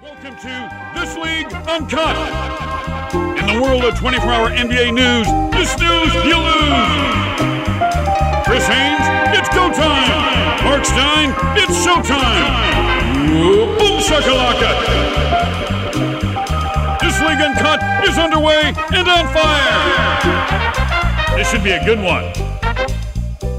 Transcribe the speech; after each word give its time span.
Welcome 0.00 0.36
to 0.36 0.70
This 0.94 1.16
League 1.16 1.52
Uncut. 1.66 2.14
In 3.36 3.46
the 3.46 3.60
world 3.60 3.84
of 3.84 3.98
24 3.98 4.30
hour 4.30 4.48
NBA 4.48 4.94
news, 4.94 5.26
this 5.50 5.76
news 5.80 6.14
you 6.22 6.38
lose. 6.38 6.86
Chris 8.46 8.64
Haynes, 8.68 9.02
it's 9.34 9.48
go 9.48 9.72
time. 9.72 10.64
Marc 10.64 10.84
Stein, 10.84 11.34
it's 11.58 11.84
showtime. 11.84 12.46
Boom 13.76 14.00
shakalaka. 14.00 14.70
This 17.00 17.20
League 17.20 17.40
Uncut 17.40 17.82
is 18.08 18.18
underway 18.18 18.72
and 18.94 19.08
on 19.08 19.26
fire. 19.34 19.76
This 21.36 21.50
should 21.50 21.64
be 21.64 21.72
a 21.72 21.84
good 21.84 21.98
one. 21.98 22.32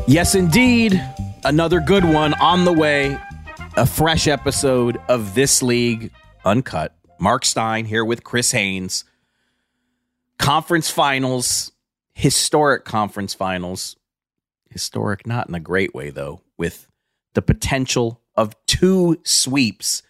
Yes, 0.07 0.35
indeed. 0.35 1.03
Another 1.43 1.81
good 1.81 2.05
one 2.05 2.33
on 2.35 2.63
the 2.63 2.71
way. 2.71 3.19
A 3.75 3.85
fresh 3.85 4.25
episode 4.25 5.01
of 5.09 5.35
This 5.35 5.61
League 5.61 6.11
Uncut. 6.45 6.95
Marc 7.19 7.45
Stein 7.45 7.85
here 7.85 8.05
with 8.05 8.23
Chris 8.23 8.51
Haynes. 8.51 9.03
Conference 10.37 10.89
finals, 10.89 11.71
historic 12.13 12.85
conference 12.85 13.33
finals. 13.33 13.97
Historic, 14.69 15.27
not 15.27 15.49
in 15.49 15.55
a 15.55 15.59
great 15.59 15.93
way, 15.93 16.09
though, 16.09 16.41
with 16.57 16.87
the 17.33 17.41
potential 17.41 18.21
of 18.35 18.55
two 18.65 19.19
sweeps 19.23 20.03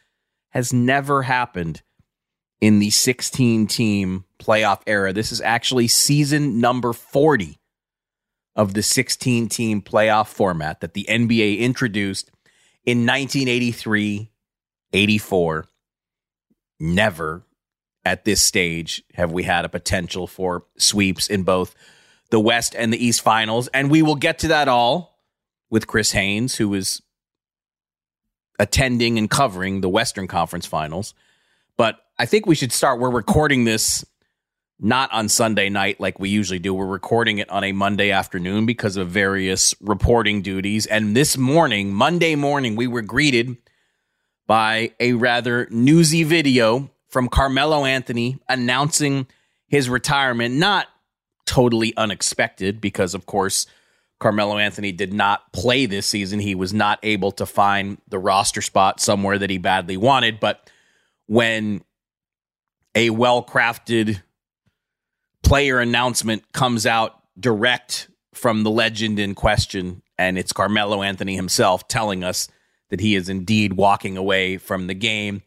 has 0.49 0.73
never 0.73 1.23
happened 1.23 1.81
in 2.61 2.79
the 2.79 2.89
16 2.89 3.67
team 3.67 4.25
playoff 4.37 4.81
era. 4.85 5.13
This 5.13 5.31
is 5.31 5.41
actually 5.41 5.87
season 5.87 6.59
number 6.59 6.93
40 6.93 7.57
of 8.55 8.73
the 8.73 8.83
16 8.83 9.47
team 9.47 9.81
playoff 9.81 10.27
format 10.27 10.81
that 10.81 10.93
the 10.93 11.05
NBA 11.09 11.59
introduced 11.59 12.29
in 12.85 13.05
1983 13.05 14.31
84 14.91 15.68
never 16.79 17.43
at 18.05 18.25
this 18.25 18.41
stage 18.41 19.03
have 19.13 19.31
we 19.31 19.43
had 19.43 19.65
a 19.65 19.69
potential 19.69 20.25
for 20.25 20.63
sweeps 20.77 21.27
in 21.27 21.43
both 21.43 21.75
the 22.29 22.39
West 22.39 22.75
and 22.75 22.93
the 22.93 23.03
East 23.03 23.21
finals. 23.21 23.67
And 23.73 23.91
we 23.91 24.01
will 24.01 24.15
get 24.15 24.39
to 24.39 24.49
that 24.49 24.67
all 24.67 25.19
with 25.69 25.87
Chris 25.87 26.11
Haynes, 26.11 26.55
who 26.55 26.73
is 26.73 27.01
attending 28.57 29.17
and 29.17 29.29
covering 29.29 29.81
the 29.81 29.89
Western 29.89 30.27
Conference 30.27 30.65
finals. 30.65 31.13
But 31.77 31.99
I 32.17 32.25
think 32.25 32.45
we 32.45 32.55
should 32.55 32.71
start. 32.71 32.99
We're 32.99 33.09
recording 33.09 33.63
this 33.63 34.05
not 34.79 35.11
on 35.11 35.27
Sunday 35.27 35.69
night 35.69 35.99
like 35.99 36.19
we 36.19 36.29
usually 36.29 36.59
do. 36.59 36.73
We're 36.73 36.85
recording 36.85 37.39
it 37.39 37.49
on 37.49 37.63
a 37.63 37.73
Monday 37.73 38.11
afternoon 38.11 38.65
because 38.65 38.95
of 38.95 39.09
various 39.09 39.75
reporting 39.81 40.41
duties. 40.41 40.85
And 40.85 41.15
this 41.15 41.37
morning, 41.37 41.93
Monday 41.93 42.35
morning, 42.35 42.75
we 42.75 42.87
were 42.87 43.01
greeted 43.01 43.57
by 44.49 44.91
a 44.99 45.13
rather 45.13 45.67
newsy 45.69 46.23
video 46.23 46.89
from 47.07 47.29
Carmelo 47.29 47.85
Anthony 47.85 48.39
announcing 48.49 49.27
his 49.67 49.87
retirement. 49.87 50.55
Not 50.55 50.87
totally 51.45 51.95
unexpected 51.95 52.81
because, 52.81 53.13
of 53.13 53.27
course, 53.27 53.67
Carmelo 54.19 54.57
Anthony 54.57 54.91
did 54.91 55.13
not 55.13 55.53
play 55.53 55.85
this 55.85 56.07
season. 56.07 56.39
He 56.39 56.55
was 56.55 56.73
not 56.73 56.97
able 57.03 57.31
to 57.33 57.45
find 57.45 57.99
the 58.07 58.17
roster 58.17 58.63
spot 58.63 58.99
somewhere 58.99 59.37
that 59.37 59.51
he 59.51 59.59
badly 59.59 59.97
wanted. 59.97 60.39
But 60.39 60.67
when 61.27 61.83
a 62.95 63.11
well 63.11 63.43
crafted 63.43 64.23
player 65.43 65.79
announcement 65.79 66.51
comes 66.53 66.87
out 66.87 67.21
direct 67.39 68.09
from 68.33 68.63
the 68.63 68.71
legend 68.71 69.19
in 69.19 69.35
question, 69.35 70.01
and 70.17 70.39
it's 70.39 70.53
Carmelo 70.53 71.03
Anthony 71.03 71.35
himself 71.35 71.87
telling 71.87 72.23
us 72.23 72.47
that 72.89 72.99
he 72.99 73.15
is 73.15 73.29
indeed 73.29 73.73
walking 73.73 74.17
away 74.17 74.57
from 74.57 74.87
the 74.87 74.93
game. 74.93 75.41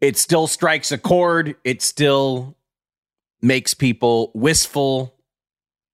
It 0.00 0.16
still 0.16 0.46
strikes 0.46 0.92
a 0.92 0.98
chord. 0.98 1.56
It 1.64 1.82
still 1.82 2.56
makes 3.40 3.74
people 3.74 4.30
wistful 4.34 5.14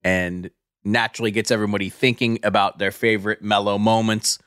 and 0.02 0.50
naturally 0.84 1.30
gets 1.30 1.50
everybody 1.50 1.88
thinking 1.88 2.38
about 2.42 2.78
their 2.78 2.90
favorite 2.90 3.42
Melo 3.42 3.78
moments. 3.78 4.38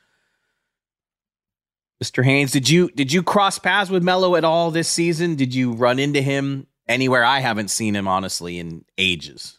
Mr. 2.03 2.23
Haynes, 2.23 2.51
did 2.51 2.69
you 2.69 2.91
did 2.91 3.11
you 3.11 3.23
cross 3.23 3.57
paths 3.57 3.89
with 3.89 4.03
Melo 4.03 4.35
at 4.35 4.44
all 4.44 4.69
this 4.69 4.88
season? 4.88 5.35
Did 5.35 5.55
you 5.55 5.73
run 5.73 5.97
into 5.97 6.21
him 6.21 6.67
anywhere? 6.88 7.23
I 7.23 7.39
haven't 7.39 7.69
seen 7.69 7.95
him 7.95 8.07
honestly 8.07 8.59
in 8.59 8.85
ages. 8.99 9.57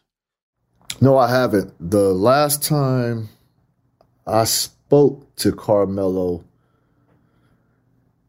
No, 1.01 1.19
I 1.19 1.29
haven't. 1.29 1.75
The 1.81 2.15
last 2.15 2.63
time 2.63 3.29
I 4.25 4.45
spoke 4.45 5.35
to 5.37 5.53
Carmelo 5.53 6.45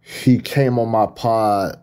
he 0.10 0.40
came 0.40 0.80
on 0.80 0.90
my 0.90 1.06
pod 1.06 1.80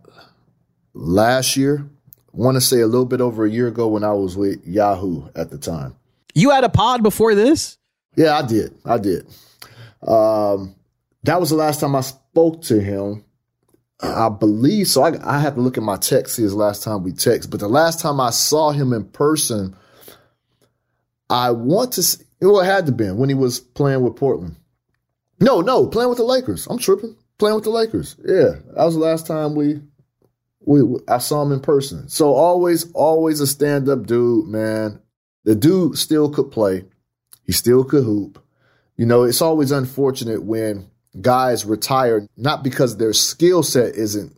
last 0.94 1.56
year. 1.56 1.88
I 2.09 2.37
want 2.37 2.56
to 2.56 2.60
say 2.60 2.81
a 2.81 2.87
little 2.87 3.06
bit 3.06 3.20
over 3.20 3.44
a 3.44 3.50
year 3.50 3.69
ago 3.69 3.87
when 3.87 4.03
I 4.03 4.12
was 4.12 4.37
with 4.37 4.66
Yahoo 4.66 5.28
at 5.37 5.50
the 5.50 5.59
time. 5.59 5.94
You 6.34 6.50
had 6.50 6.65
a 6.65 6.69
pod 6.69 7.03
before 7.03 7.34
this? 7.34 7.78
Yeah, 8.16 8.36
I 8.36 8.42
did. 8.42 8.75
I 8.84 8.98
did. 8.98 9.26
Um, 10.06 10.75
that 11.22 11.41
was 11.41 11.50
the 11.50 11.56
last 11.56 11.81
time 11.81 11.94
I 11.94 12.00
spoke 12.00 12.62
to 12.62 12.81
him. 12.81 13.25
I 14.00 14.28
believe 14.28 14.88
so. 14.88 15.03
I, 15.03 15.36
I 15.36 15.38
have 15.38 15.54
to 15.54 15.60
look 15.60 15.78
at 15.78 15.84
my 15.84 15.97
text. 15.97 16.36
see 16.36 16.42
His 16.42 16.54
last 16.54 16.82
time 16.82 17.04
we 17.04 17.12
text, 17.12 17.50
but 17.50 17.60
the 17.60 17.69
last 17.69 18.00
time 18.00 18.20
I 18.20 18.31
saw 18.31 18.70
him 18.70 18.92
in 18.92 19.04
person, 19.04 19.75
I 21.31 21.53
want 21.53 21.92
to. 21.92 22.03
See, 22.03 22.25
well, 22.41 22.60
it 22.60 22.66
had 22.66 22.86
to 22.86 22.92
been 22.92 23.16
when 23.16 23.28
he 23.28 23.34
was 23.34 23.60
playing 23.60 24.03
with 24.03 24.16
Portland. 24.16 24.56
No, 25.41 25.60
no, 25.60 25.86
playing 25.86 26.10
with 26.10 26.18
the 26.18 26.24
Lakers. 26.24 26.66
I'm 26.66 26.78
tripping 26.78 27.16
playing 27.38 27.56
with 27.56 27.65
the 27.65 27.71
Lakers. 27.71 28.16
Yeah, 28.24 28.60
that 28.74 28.84
was 28.84 28.94
the 28.94 29.00
last 29.00 29.27
time 29.27 29.54
we 29.54 29.80
we 30.60 30.83
I 31.09 31.18
saw 31.18 31.42
him 31.42 31.53
in 31.53 31.60
person. 31.60 32.09
So 32.09 32.33
always, 32.34 32.91
always 32.92 33.41
a 33.41 33.47
stand 33.47 33.88
up 33.88 34.06
dude, 34.06 34.48
man. 34.48 35.00
The 35.44 35.54
dude 35.54 35.97
still 35.97 36.28
could 36.30 36.50
play. 36.50 36.84
He 37.44 37.53
still 37.53 37.84
could 37.84 38.04
hoop. 38.04 38.42
You 38.97 39.06
know, 39.06 39.24
it's 39.24 39.42
always 39.42 39.71
unfortunate 39.71 40.42
when 40.42 40.91
guys 41.21 41.65
retire 41.65 42.27
not 42.36 42.62
because 42.62 42.97
their 42.97 43.12
skill 43.12 43.62
set 43.62 43.94
isn't 43.94 44.36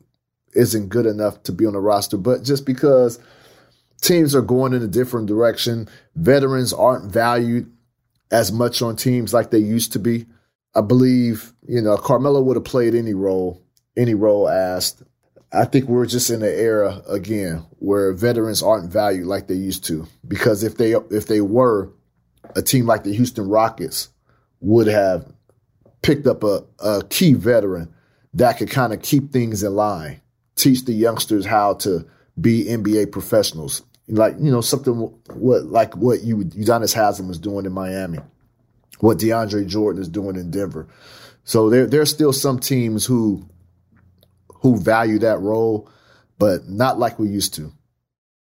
isn't 0.55 0.89
good 0.89 1.07
enough 1.07 1.43
to 1.45 1.53
be 1.53 1.67
on 1.67 1.73
the 1.73 1.81
roster, 1.81 2.17
but 2.17 2.43
just 2.43 2.67
because 2.67 3.19
teams 4.01 4.35
are 4.35 4.43
going 4.43 4.73
in 4.73 4.83
a 4.83 4.89
different 4.89 5.27
direction. 5.27 5.89
Veterans 6.15 6.73
aren't 6.73 7.11
valued 7.11 7.71
as 8.31 8.53
much 8.53 8.83
on 8.83 8.97
teams 8.97 9.33
like 9.33 9.51
they 9.51 9.59
used 9.59 9.93
to 9.93 9.99
be. 9.99 10.27
I 10.75 10.81
believe, 10.81 11.53
you 11.67 11.83
know, 11.83 11.97
Carmelo 11.97 12.41
would 12.43 12.57
have 12.57 12.65
played 12.65 12.95
any 12.95 13.15
role, 13.15 13.63
any 13.97 14.15
role 14.15 14.49
asked. 14.49 15.03
I 15.53 15.65
think 15.65 15.87
we're 15.87 16.07
just 16.07 16.31
in 16.31 16.43
an 16.43 16.55
era 16.55 17.03
again 17.09 17.65
where 17.79 18.13
veterans 18.13 18.63
aren't 18.63 18.93
valued 18.93 19.27
like 19.27 19.49
they 19.49 19.55
used 19.55 19.85
to. 19.87 20.07
Because 20.27 20.63
if 20.63 20.77
they 20.77 20.93
if 20.93 21.27
they 21.27 21.41
were, 21.41 21.91
a 22.55 22.63
team 22.63 22.87
like 22.87 23.05
the 23.05 23.15
Houston 23.15 23.49
Rockets 23.49 24.09
would 24.61 24.87
have 24.87 25.31
picked 26.03 26.27
up 26.27 26.45
a, 26.45 26.65
a 26.81 27.03
key 27.09 27.33
veteran 27.35 27.93
that 28.35 28.59
could 28.59 28.71
kind 28.71 28.93
of 28.93 29.03
keep 29.03 29.33
things 29.33 29.63
in 29.63 29.75
line, 29.75 30.21
teach 30.57 30.85
the 30.85 30.93
youngsters 30.93 31.47
how 31.47 31.75
to 31.75 32.07
be 32.41 32.65
NBA 32.65 33.13
professionals. 33.13 33.83
Like, 34.07 34.37
you 34.39 34.51
know, 34.51 34.61
something 34.61 34.95
what 35.35 35.65
like 35.67 35.97
what 35.97 36.23
you 36.23 36.39
Udonis 36.39 36.95
Haslem 36.95 37.29
was 37.29 37.39
doing 37.39 37.67
in 37.67 37.73
Miami, 37.73 38.19
what 39.01 39.19
DeAndre 39.19 39.67
Jordan 39.67 40.03
is 40.03 40.09
doing 40.09 40.37
in 40.37 40.51
Denver. 40.51 40.89
So 41.45 41.71
there 41.71 41.87
there's 41.87 42.11
still 42.11 42.33
some 42.33 42.59
teams 42.59 43.07
who 43.07 43.49
who 44.61 44.77
value 44.77 45.19
that 45.21 45.41
role, 45.41 45.89
but 46.39 46.69
not 46.69 46.99
like 46.99 47.19
we 47.19 47.29
used 47.29 47.55
to. 47.55 47.73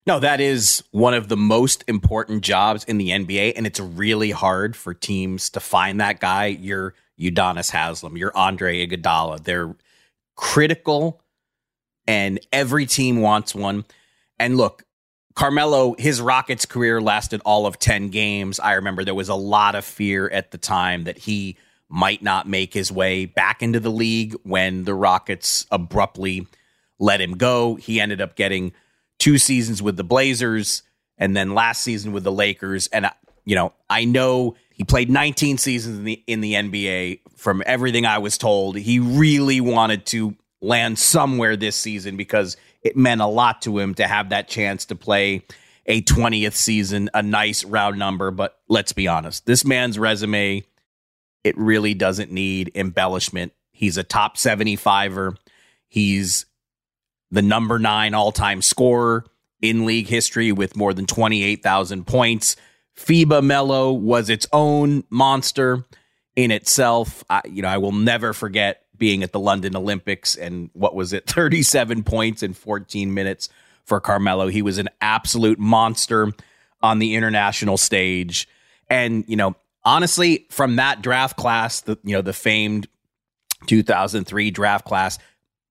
No, 0.06 0.19
that 0.19 0.39
is 0.39 0.83
one 0.92 1.13
of 1.13 1.27
the 1.27 1.36
most 1.36 1.83
important 1.88 2.42
jobs 2.42 2.86
in 2.86 2.98
the 2.98 3.09
NBA, 3.09 3.54
and 3.56 3.68
it's 3.68 3.80
really 3.80 4.31
hard 4.31 4.75
for 4.75 4.94
teams 4.94 5.50
to 5.51 5.59
find 5.59 6.00
that 6.00 6.21
guy. 6.21 6.45
You're 6.45 6.94
Udonis 7.19 7.71
Haslem, 7.71 8.18
you're 8.18 8.36
Andre 8.36 8.88
Iguodala. 8.88 9.44
They're 9.44 9.75
critical, 10.36 11.21
and 12.07 12.39
every 12.54 12.86
team 12.86 13.21
wants 13.21 13.54
one. 13.54 13.83
And 14.39 14.56
look, 14.56 14.86
Carmelo, 15.38 15.94
his 16.00 16.19
Rockets 16.19 16.66
career 16.66 17.00
lasted 17.00 17.42
all 17.45 17.68
of 17.68 17.78
10 17.78 18.10
games. 18.10 18.60
I 18.60 18.74
remember 18.74 19.06
there 19.06 19.13
was 19.13 19.30
a 19.30 19.36
lot 19.36 19.75
of 19.75 19.86
fear 19.86 20.28
at 20.28 20.50
the 20.50 20.57
time 20.57 21.04
that 21.04 21.19
he 21.19 21.57
might 21.89 22.24
not 22.24 22.48
make 22.48 22.74
his 22.74 22.92
way 22.92 23.28
back 23.28 23.62
into 23.62 23.80
the 23.80 23.92
league 23.92 24.36
when 24.42 24.84
the 24.84 24.95
Rockets 24.95 25.68
abruptly 25.69 26.48
let 26.98 27.22
him 27.22 27.38
go. 27.38 27.75
He 27.75 28.01
ended 28.01 28.19
up 28.19 28.36
getting 28.36 28.74
two 29.19 29.38
seasons 29.38 29.80
with 29.80 29.95
the 29.95 30.04
Blazers 30.04 30.81
and 31.19 31.38
then 31.38 31.54
last 31.54 31.83
season 31.83 32.13
with 32.13 32.24
the 32.24 32.31
Lakers. 32.31 32.88
And, 32.88 33.06
uh, 33.06 33.12
you 33.45 33.54
know, 33.54 33.74
I 33.92 34.06
know 34.06 34.56
he 34.74 34.83
played 34.86 35.12
19 35.12 35.60
seasons 35.60 36.00
in 36.00 36.04
the, 36.04 36.24
in 36.25 36.42
the 36.42 36.54
NBA. 36.54 37.19
From 37.36 37.62
everything 37.68 38.07
I 38.07 38.18
was 38.18 38.40
told, 38.40 38.75
he 38.75 38.98
really 38.98 39.62
wanted 39.62 40.07
to 40.07 40.36
land 40.62 40.98
somewhere 40.98 41.56
this 41.56 41.75
season 41.75 42.18
because 42.18 42.57
it 42.88 42.95
meant 42.95 43.19
a 43.19 43.28
lot 43.28 43.62
to 43.63 43.78
him 43.78 43.94
to 43.95 44.07
have 44.07 44.30
that 44.30 44.48
chance 44.48 44.86
to 44.86 44.95
play 44.95 45.44
a 45.86 46.01
20th 46.01 46.54
season, 46.54 47.10
a 47.13 47.22
nice 47.22 47.66
round 47.66 48.00
number. 48.00 48.31
But 48.31 48.57
let's 48.69 48.94
be 48.94 49.10
honest, 49.10 49.45
this 49.45 49.66
man's 49.66 50.00
resume, 50.00 50.63
it 51.44 51.57
really 51.57 51.94
doesn't 51.94 52.31
need 52.31 52.72
embellishment. 52.75 53.51
He's 53.74 53.98
a 53.98 54.04
top 54.04 54.38
75er. 54.38 55.36
He's 55.89 56.45
the 57.30 57.42
number 57.42 57.78
nine 57.78 58.13
all 58.13 58.31
time 58.31 58.62
scorer 58.62 59.25
in 59.62 59.86
league 59.86 60.07
history 60.07 60.54
with 60.54 60.78
more 60.78 60.94
than 60.94 61.06
28,000 61.06 62.07
points. 62.07 62.56
FIBA 62.98 63.44
Melo 63.44 63.92
was 63.92 64.30
its 64.30 64.48
own 64.54 65.04
monster 65.10 65.83
in 66.38 66.51
itself. 66.51 67.25
I, 67.30 67.42
you 67.45 67.62
know, 67.62 67.68
I 67.68 67.80
will 67.80 67.92
never 67.92 68.31
forget 68.31 68.83
being 68.97 69.23
at 69.23 69.31
the 69.31 69.39
London 69.39 69.75
Olympics 69.75 70.35
and 70.35 70.69
what 70.73 70.95
was 70.95 71.13
it, 71.13 71.25
37 71.29 72.03
points 72.03 72.44
in 72.44 72.53
14 72.53 73.13
minutes 73.13 73.49
for 73.83 73.99
Carmelo. 73.99 74.47
He 74.47 74.61
was 74.61 74.77
an 74.77 74.89
absolute 75.01 75.59
monster 75.59 76.31
on 76.81 76.99
the 76.99 77.15
international 77.15 77.77
stage. 77.77 78.47
And, 78.89 79.23
you 79.27 79.35
know, 79.35 79.55
honestly, 79.83 80.45
from 80.49 80.75
that 80.75 81.01
draft 81.01 81.38
class, 81.38 81.81
the, 81.81 81.97
you 82.03 82.13
know, 82.15 82.21
the 82.21 82.33
famed 82.33 82.88
2003 83.65 84.51
draft 84.51 84.85
class, 84.85 85.17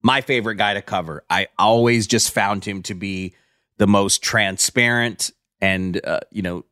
my 0.01 0.21
favorite 0.21 0.55
guy 0.55 0.73
to 0.73 0.81
cover. 0.81 1.23
I 1.29 1.47
always 1.57 2.07
just 2.07 2.31
found 2.31 2.65
him 2.65 2.81
to 2.83 2.93
be 2.93 3.35
the 3.77 3.87
most 3.87 4.21
transparent 4.21 5.31
and, 5.61 6.03
uh, 6.05 6.19
you 6.31 6.41
know, 6.41 6.65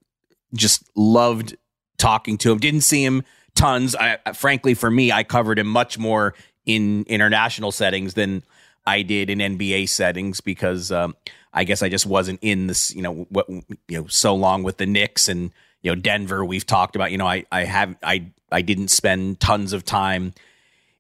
just 0.54 0.90
loved 0.96 1.58
talking 1.98 2.38
to 2.40 2.52
him. 2.52 2.60
Didn't 2.60 2.82
see 2.82 3.04
him 3.04 3.24
tons. 3.56 3.96
I, 3.96 4.18
frankly, 4.34 4.74
for 4.74 4.92
me, 4.92 5.12
I 5.12 5.24
covered 5.24 5.60
him 5.60 5.68
much 5.68 5.98
more 5.98 6.34
in 6.66 7.04
international 7.08 7.72
settings 7.72 8.14
than 8.14 8.44
I 8.86 9.02
did 9.02 9.30
in 9.30 9.40
NBA 9.40 9.90
settings 9.90 10.42
because 10.42 10.92
um, 10.92 11.16
I 11.54 11.64
guess 11.64 11.82
I 11.82 11.90
just 11.90 12.06
wasn't 12.06 12.40
in 12.42 12.68
this, 12.68 12.94
you 12.94 13.02
know, 13.02 13.26
what 13.30 13.50
you 13.50 13.64
know, 13.90 14.08
so 14.08 14.36
long 14.36 14.64
with 14.64 14.78
the 14.78 14.86
Knicks 14.86 15.28
and 15.28 15.52
you 15.82 15.92
know 15.92 15.96
Denver. 15.96 16.44
We've 16.46 16.66
talked 16.66 16.96
about, 16.96 17.12
you 17.12 17.18
know, 17.18 17.28
I 17.28 17.46
I 17.52 17.64
have 17.64 17.96
I 18.04 18.26
I 18.52 18.62
didn't 18.62 18.90
spend 18.90 19.40
tons 19.40 19.74
of 19.74 19.86
time 19.86 20.34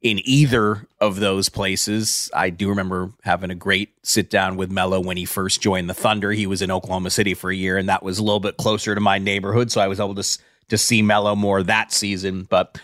in 0.01 0.19
either 0.23 0.87
of 1.01 1.19
those 1.19 1.49
places. 1.49 2.29
I 2.33 2.51
do 2.51 2.69
remember 2.69 3.11
having 3.23 3.49
a 3.49 3.55
great 3.55 3.89
sit 4.03 4.29
down 4.29 4.55
with 4.55 4.71
Melo 4.71 4.99
when 4.99 5.17
he 5.17 5.25
first 5.25 5.61
joined 5.61 5.89
the 5.89 5.95
Thunder. 5.95 6.31
He 6.31 6.45
was 6.45 6.61
in 6.61 6.69
Oklahoma 6.69 7.09
City 7.09 7.33
for 7.33 7.49
a 7.49 7.55
year, 7.55 7.77
and 7.77 7.89
that 7.89 8.03
was 8.03 8.19
a 8.19 8.23
little 8.23 8.39
bit 8.39 8.57
closer 8.57 8.93
to 8.93 9.01
my 9.01 9.17
neighborhood, 9.17 9.71
so 9.71 9.81
I 9.81 9.87
was 9.87 9.99
able 9.99 10.13
to 10.15 10.37
to 10.69 10.77
see 10.77 11.01
Melo 11.01 11.35
more 11.35 11.63
that 11.63 11.91
season. 11.91 12.44
But 12.44 12.79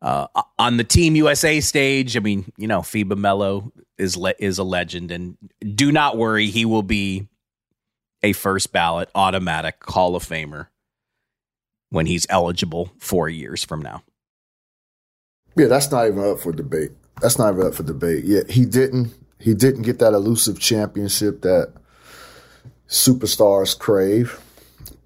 uh, 0.00 0.26
on 0.58 0.76
the 0.76 0.84
Team 0.84 1.16
USA 1.16 1.60
stage, 1.60 2.16
I 2.16 2.20
mean, 2.20 2.52
you 2.56 2.66
know, 2.66 2.80
FIBA 2.80 3.16
Melo 3.16 3.72
is 3.98 4.16
le- 4.16 4.34
is 4.38 4.58
a 4.58 4.64
legend, 4.64 5.10
and 5.10 5.36
do 5.74 5.92
not 5.92 6.16
worry, 6.16 6.46
he 6.46 6.64
will 6.64 6.82
be 6.82 7.28
a 8.22 8.32
first 8.32 8.72
ballot 8.72 9.08
automatic 9.14 9.76
Hall 9.84 10.16
of 10.16 10.24
Famer 10.24 10.68
when 11.90 12.06
he's 12.06 12.26
eligible 12.28 12.92
four 12.98 13.28
years 13.28 13.64
from 13.64 13.82
now. 13.82 14.02
Yeah, 15.56 15.66
that's 15.66 15.90
not 15.90 16.06
even 16.06 16.24
up 16.24 16.40
for 16.40 16.52
debate. 16.52 16.90
That's 17.20 17.38
not 17.38 17.52
even 17.52 17.66
up 17.66 17.74
for 17.74 17.82
debate. 17.82 18.24
Yeah, 18.24 18.40
he 18.48 18.64
didn't. 18.64 19.14
He 19.38 19.54
didn't 19.54 19.82
get 19.82 19.98
that 19.98 20.14
elusive 20.14 20.58
championship 20.58 21.42
that 21.42 21.72
superstars 22.88 23.78
crave. 23.78 24.40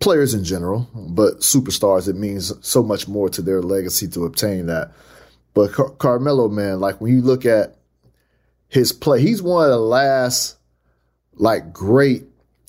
Players 0.00 0.34
in 0.34 0.44
general, 0.44 0.88
but 0.94 1.40
superstars, 1.40 2.08
it 2.08 2.16
means 2.16 2.52
so 2.66 2.82
much 2.82 3.08
more 3.08 3.28
to 3.30 3.42
their 3.42 3.62
legacy 3.62 4.06
to 4.08 4.24
obtain 4.24 4.66
that. 4.66 4.92
But 5.54 5.72
Car- 5.72 5.90
Carmelo, 5.90 6.48
man, 6.48 6.80
like 6.80 7.00
when 7.00 7.12
you 7.12 7.22
look 7.22 7.46
at 7.46 7.76
his 8.68 8.92
play, 8.92 9.20
he's 9.20 9.42
one 9.42 9.64
of 9.64 9.70
the 9.70 9.78
last 9.78 10.56
like 11.34 11.72
great 11.72 12.24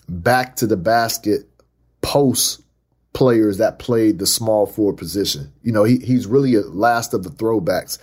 back 0.10 0.56
to 0.58 0.68
the 0.68 0.78
basket 0.78 1.42
post 2.02 2.62
players 3.14 3.58
that 3.58 3.80
played 3.80 4.20
the 4.20 4.28
small 4.28 4.66
forward 4.66 4.98
position. 4.98 5.52
You 5.64 5.72
know, 5.72 5.84
he, 5.84 5.98
he's 5.98 6.28
really 6.28 6.56
a 6.56 6.62
last 6.62 7.14
of 7.14 7.24
the 7.24 7.30
throwbacks, 7.30 7.98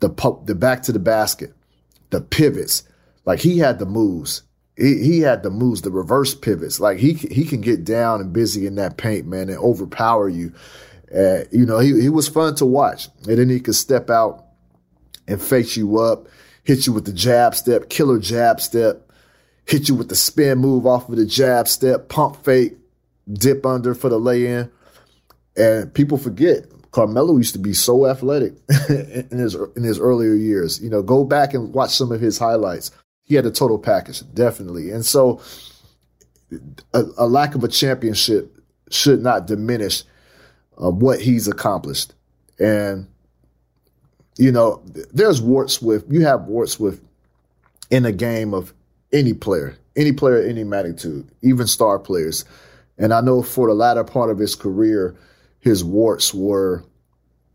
the 0.00 0.08
the 0.44 0.54
back 0.54 0.82
to 0.82 0.92
the 0.92 0.98
basket, 0.98 1.54
the 2.10 2.20
pivots. 2.20 2.82
Like 3.24 3.40
he 3.40 3.58
had 3.58 3.78
the 3.78 3.86
moves. 3.86 4.42
He, 4.76 5.02
he 5.02 5.20
had 5.20 5.42
the 5.42 5.50
moves, 5.50 5.82
the 5.82 5.90
reverse 5.90 6.34
pivots. 6.34 6.80
Like 6.80 6.98
he 6.98 7.14
he 7.14 7.44
can 7.44 7.60
get 7.60 7.84
down 7.84 8.20
and 8.20 8.32
busy 8.32 8.66
in 8.66 8.74
that 8.76 8.96
paint, 8.96 9.26
man, 9.26 9.48
and 9.48 9.58
overpower 9.58 10.28
you. 10.28 10.52
Uh, 11.14 11.44
you 11.50 11.64
know, 11.64 11.78
he, 11.78 12.00
he 12.00 12.08
was 12.08 12.28
fun 12.28 12.54
to 12.56 12.66
watch. 12.66 13.08
And 13.28 13.38
then 13.38 13.48
he 13.48 13.60
could 13.60 13.74
step 13.74 14.10
out 14.10 14.44
and 15.28 15.40
face 15.40 15.76
you 15.76 15.98
up, 15.98 16.26
hit 16.64 16.86
you 16.86 16.92
with 16.92 17.04
the 17.04 17.12
jab 17.12 17.54
step, 17.54 17.88
killer 17.88 18.18
jab 18.18 18.60
step, 18.60 19.10
hit 19.64 19.88
you 19.88 19.94
with 19.94 20.08
the 20.08 20.16
spin 20.16 20.58
move 20.58 20.86
off 20.86 21.08
of 21.08 21.16
the 21.16 21.26
jab 21.26 21.68
step, 21.68 22.08
pump 22.08 22.44
fake, 22.44 22.76
dip 23.32 23.64
under 23.64 23.94
for 23.94 24.08
the 24.08 24.18
lay 24.18 24.46
in. 24.46 24.70
And 25.56 25.92
people 25.94 26.18
forget 26.18 26.66
Carmelo 26.90 27.36
used 27.36 27.54
to 27.54 27.58
be 27.58 27.72
so 27.72 28.06
athletic 28.06 28.54
in 28.88 29.38
his 29.38 29.54
in 29.54 29.82
his 29.82 29.98
earlier 29.98 30.34
years. 30.34 30.82
You 30.82 30.90
know, 30.90 31.02
go 31.02 31.24
back 31.24 31.54
and 31.54 31.72
watch 31.72 31.94
some 31.94 32.12
of 32.12 32.20
his 32.20 32.38
highlights. 32.38 32.90
He 33.26 33.34
had 33.34 33.44
a 33.44 33.50
total 33.50 33.78
package, 33.78 34.22
definitely. 34.32 34.90
And 34.90 35.04
so, 35.04 35.40
a, 36.94 37.04
a 37.18 37.26
lack 37.26 37.54
of 37.54 37.64
a 37.64 37.68
championship 37.68 38.56
should 38.90 39.20
not 39.20 39.46
diminish 39.46 40.04
uh, 40.82 40.90
what 40.90 41.20
he's 41.20 41.48
accomplished. 41.48 42.14
And 42.58 43.08
you 44.38 44.52
know, 44.52 44.82
there's 45.12 45.40
warts 45.40 45.80
with 45.80 46.04
you 46.10 46.24
have 46.24 46.42
warts 46.44 46.78
with 46.78 47.02
in 47.90 48.04
a 48.04 48.12
game 48.12 48.52
of 48.52 48.72
any 49.12 49.32
player, 49.32 49.76
any 49.96 50.12
player, 50.12 50.42
any 50.42 50.64
magnitude, 50.64 51.28
even 51.42 51.66
star 51.66 51.98
players. 51.98 52.44
And 52.98 53.12
I 53.12 53.20
know 53.20 53.42
for 53.42 53.68
the 53.68 53.74
latter 53.74 54.04
part 54.04 54.30
of 54.30 54.38
his 54.38 54.54
career, 54.54 55.16
his 55.60 55.84
warts 55.84 56.34
were 56.34 56.84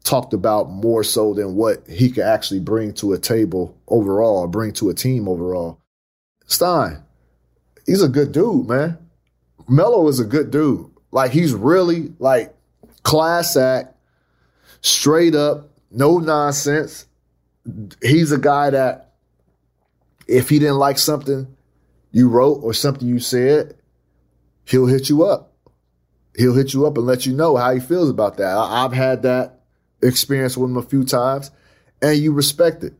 talked 0.03 0.33
about 0.33 0.69
more 0.69 1.03
so 1.03 1.33
than 1.33 1.55
what 1.55 1.87
he 1.87 2.09
could 2.09 2.23
actually 2.23 2.59
bring 2.59 2.93
to 2.95 3.13
a 3.13 3.19
table 3.19 3.77
overall, 3.87 4.47
bring 4.47 4.73
to 4.73 4.89
a 4.89 4.93
team 4.93 5.27
overall. 5.27 5.79
Stein, 6.45 7.03
he's 7.85 8.01
a 8.01 8.09
good 8.09 8.31
dude, 8.31 8.67
man. 8.67 8.97
Melo 9.67 10.07
is 10.07 10.19
a 10.19 10.25
good 10.25 10.51
dude. 10.51 10.89
Like 11.11 11.31
he's 11.31 11.53
really 11.53 12.13
like 12.19 12.53
class 13.03 13.55
act, 13.55 13.95
straight 14.81 15.35
up, 15.35 15.69
no 15.91 16.17
nonsense. 16.17 17.05
He's 18.01 18.31
a 18.31 18.37
guy 18.37 18.71
that 18.71 19.13
if 20.27 20.49
he 20.49 20.59
didn't 20.59 20.77
like 20.77 20.97
something 20.97 21.47
you 22.11 22.27
wrote 22.27 22.63
or 22.63 22.73
something 22.73 23.07
you 23.07 23.19
said, 23.19 23.75
he'll 24.65 24.87
hit 24.87 25.09
you 25.09 25.23
up. 25.23 25.53
He'll 26.35 26.55
hit 26.55 26.73
you 26.73 26.87
up 26.87 26.97
and 26.97 27.05
let 27.05 27.25
you 27.25 27.33
know 27.33 27.57
how 27.57 27.73
he 27.73 27.79
feels 27.79 28.09
about 28.09 28.37
that. 28.37 28.57
I, 28.57 28.81
have 28.81 28.93
had 28.93 29.23
that 29.23 29.60
experience 30.01 30.57
with 30.57 30.69
him 30.69 30.77
a 30.77 30.83
few 30.83 31.03
times, 31.03 31.51
and 32.01 32.17
you 32.17 32.33
respect 32.33 32.83
it, 32.83 32.93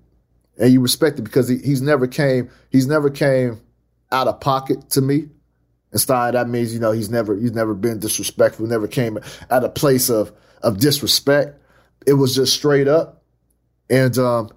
and 0.60 0.72
you 0.72 0.81
respect 0.81 1.20
it 1.20 1.24
because 1.24 1.48
he, 1.48 1.58
he's 1.58 1.81
never 1.81 2.08
came 2.08 2.50
he's 2.70 2.88
never 2.88 3.10
came 3.10 3.62
out 4.12 4.27
of 4.27 4.39
pocket 4.39 4.89
to 4.91 5.01
me. 5.01 5.29
And 5.91 6.00
Stein, 6.00 6.34
that 6.34 6.48
means 6.48 6.74
you 6.74 6.79
know 6.79 6.91
he's 6.91 7.10
never 7.10 7.36
he's 7.36 7.53
never 7.53 7.74
been 7.74 8.00
disrespectful, 8.00 8.67
never 8.67 8.88
came 8.88 9.17
at 9.50 9.63
a 9.63 9.70
place 9.70 10.10
of 10.10 10.31
of 10.63 10.79
disrespect. 10.79 11.58
it 12.05 12.13
was 12.13 12.36
just 12.36 12.53
straight 12.53 12.88
up. 12.88 13.24
And 13.89 14.17
um, 14.17 14.50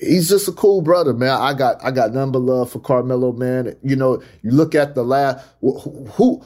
he's 0.00 0.28
just 0.28 0.48
a 0.48 0.52
cool 0.52 0.82
brother, 0.82 1.12
man. 1.12 1.30
I 1.30 1.54
got 1.54 1.82
I 1.84 1.90
got 1.90 2.12
but 2.12 2.38
love 2.38 2.70
for 2.70 2.80
Carmelo, 2.80 3.32
man. 3.32 3.76
You 3.82 3.96
know, 3.96 4.22
you 4.42 4.50
look 4.50 4.74
at 4.74 4.94
the 4.94 5.04
last 5.04 5.44
who, 5.60 5.78
who 5.78 6.44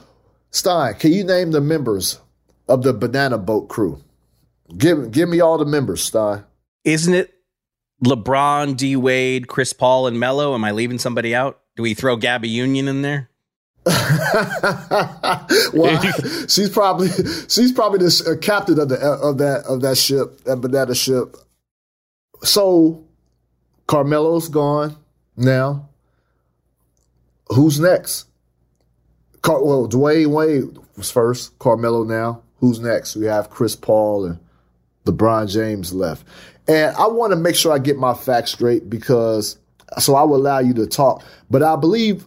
Stein. 0.51 0.95
Can 0.95 1.13
you 1.13 1.23
name 1.23 1.51
the 1.51 1.61
members 1.61 2.19
of 2.67 2.83
the 2.83 2.93
Banana 2.93 3.37
Boat 3.37 3.69
crew? 3.69 4.01
Give 4.77 5.11
give 5.11 5.29
me 5.29 5.39
all 5.39 5.57
the 5.57 5.65
members, 5.65 6.03
Stein. 6.03 6.43
Isn't 6.83 7.13
it 7.13 7.33
LeBron, 8.03 8.77
D 8.77 8.95
Wade, 8.95 9.47
Chris 9.47 9.73
Paul, 9.73 10.07
and 10.07 10.19
Melo? 10.19 10.53
Am 10.53 10.63
I 10.63 10.71
leaving 10.71 10.99
somebody 10.99 11.35
out? 11.35 11.59
Do 11.75 11.83
we 11.83 11.93
throw 11.93 12.15
Gabby 12.15 12.49
Union 12.49 12.87
in 12.87 13.01
there? 13.01 13.29
well, 15.73 15.99
she's 16.47 16.69
probably 16.69 17.09
she's 17.47 17.71
probably 17.71 17.99
the 17.99 18.31
uh, 18.31 18.39
captain 18.39 18.79
of 18.79 18.89
the 18.89 18.97
of 18.97 19.37
that 19.39 19.63
of 19.65 19.81
that 19.81 19.97
ship, 19.97 20.43
that 20.43 20.57
banana 20.57 20.93
ship. 20.93 21.35
So 22.43 23.03
Carmelo's 23.87 24.49
gone 24.49 24.95
now. 25.35 25.89
Who's 27.47 27.79
next? 27.79 28.27
Car- 29.41 29.63
well, 29.63 29.87
Dwyane 29.87 30.27
Wade 30.27 30.77
was 30.95 31.11
first. 31.11 31.57
Carmelo 31.59 32.03
now. 32.03 32.43
Who's 32.59 32.79
next? 32.79 33.15
We 33.15 33.25
have 33.25 33.49
Chris 33.49 33.75
Paul 33.75 34.25
and 34.25 34.39
LeBron 35.05 35.51
James 35.51 35.93
left. 35.93 36.25
And 36.67 36.95
I 36.95 37.07
want 37.07 37.31
to 37.31 37.37
make 37.37 37.55
sure 37.55 37.71
I 37.71 37.79
get 37.79 37.97
my 37.97 38.13
facts 38.13 38.51
straight 38.51 38.89
because 38.89 39.57
so 39.99 40.15
I 40.15 40.23
will 40.23 40.37
allow 40.37 40.59
you 40.59 40.73
to 40.75 40.87
talk. 40.87 41.23
But 41.49 41.63
I 41.63 41.75
believe 41.75 42.25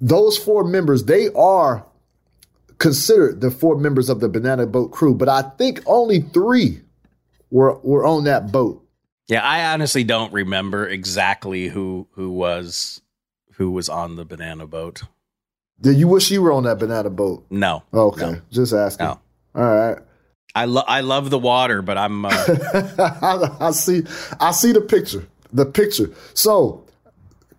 those 0.00 0.36
four 0.36 0.64
members, 0.64 1.04
they 1.04 1.28
are 1.30 1.86
considered 2.78 3.40
the 3.40 3.50
four 3.50 3.76
members 3.76 4.08
of 4.08 4.20
the 4.20 4.28
Banana 4.28 4.66
Boat 4.66 4.90
crew, 4.90 5.14
but 5.14 5.28
I 5.28 5.42
think 5.42 5.80
only 5.86 6.20
three 6.20 6.80
were 7.50 7.78
were 7.78 8.04
on 8.04 8.24
that 8.24 8.50
boat. 8.50 8.84
Yeah, 9.28 9.42
I 9.42 9.72
honestly 9.72 10.04
don't 10.04 10.32
remember 10.32 10.88
exactly 10.88 11.68
who 11.68 12.08
who 12.12 12.30
was 12.30 13.00
who 13.52 13.70
was 13.70 13.88
on 13.88 14.16
the 14.16 14.24
banana 14.24 14.66
boat. 14.66 15.02
Did 15.80 15.96
you 15.96 16.08
wish 16.08 16.30
you 16.30 16.42
were 16.42 16.52
on 16.52 16.64
that 16.64 16.78
banana 16.78 17.10
boat? 17.10 17.46
No. 17.50 17.82
Okay, 17.94 18.32
no. 18.32 18.40
just 18.50 18.72
asking. 18.72 19.06
No. 19.06 19.20
All 19.54 19.62
right. 19.62 19.98
I 20.54 20.66
love 20.66 20.84
I 20.86 21.00
love 21.00 21.30
the 21.30 21.38
water, 21.38 21.82
but 21.82 21.96
I'm. 21.96 22.24
Uh... 22.24 22.30
I, 22.30 23.56
I 23.68 23.70
see. 23.70 24.02
I 24.38 24.52
see 24.52 24.72
the 24.72 24.80
picture. 24.80 25.26
The 25.52 25.66
picture. 25.66 26.10
So, 26.34 26.84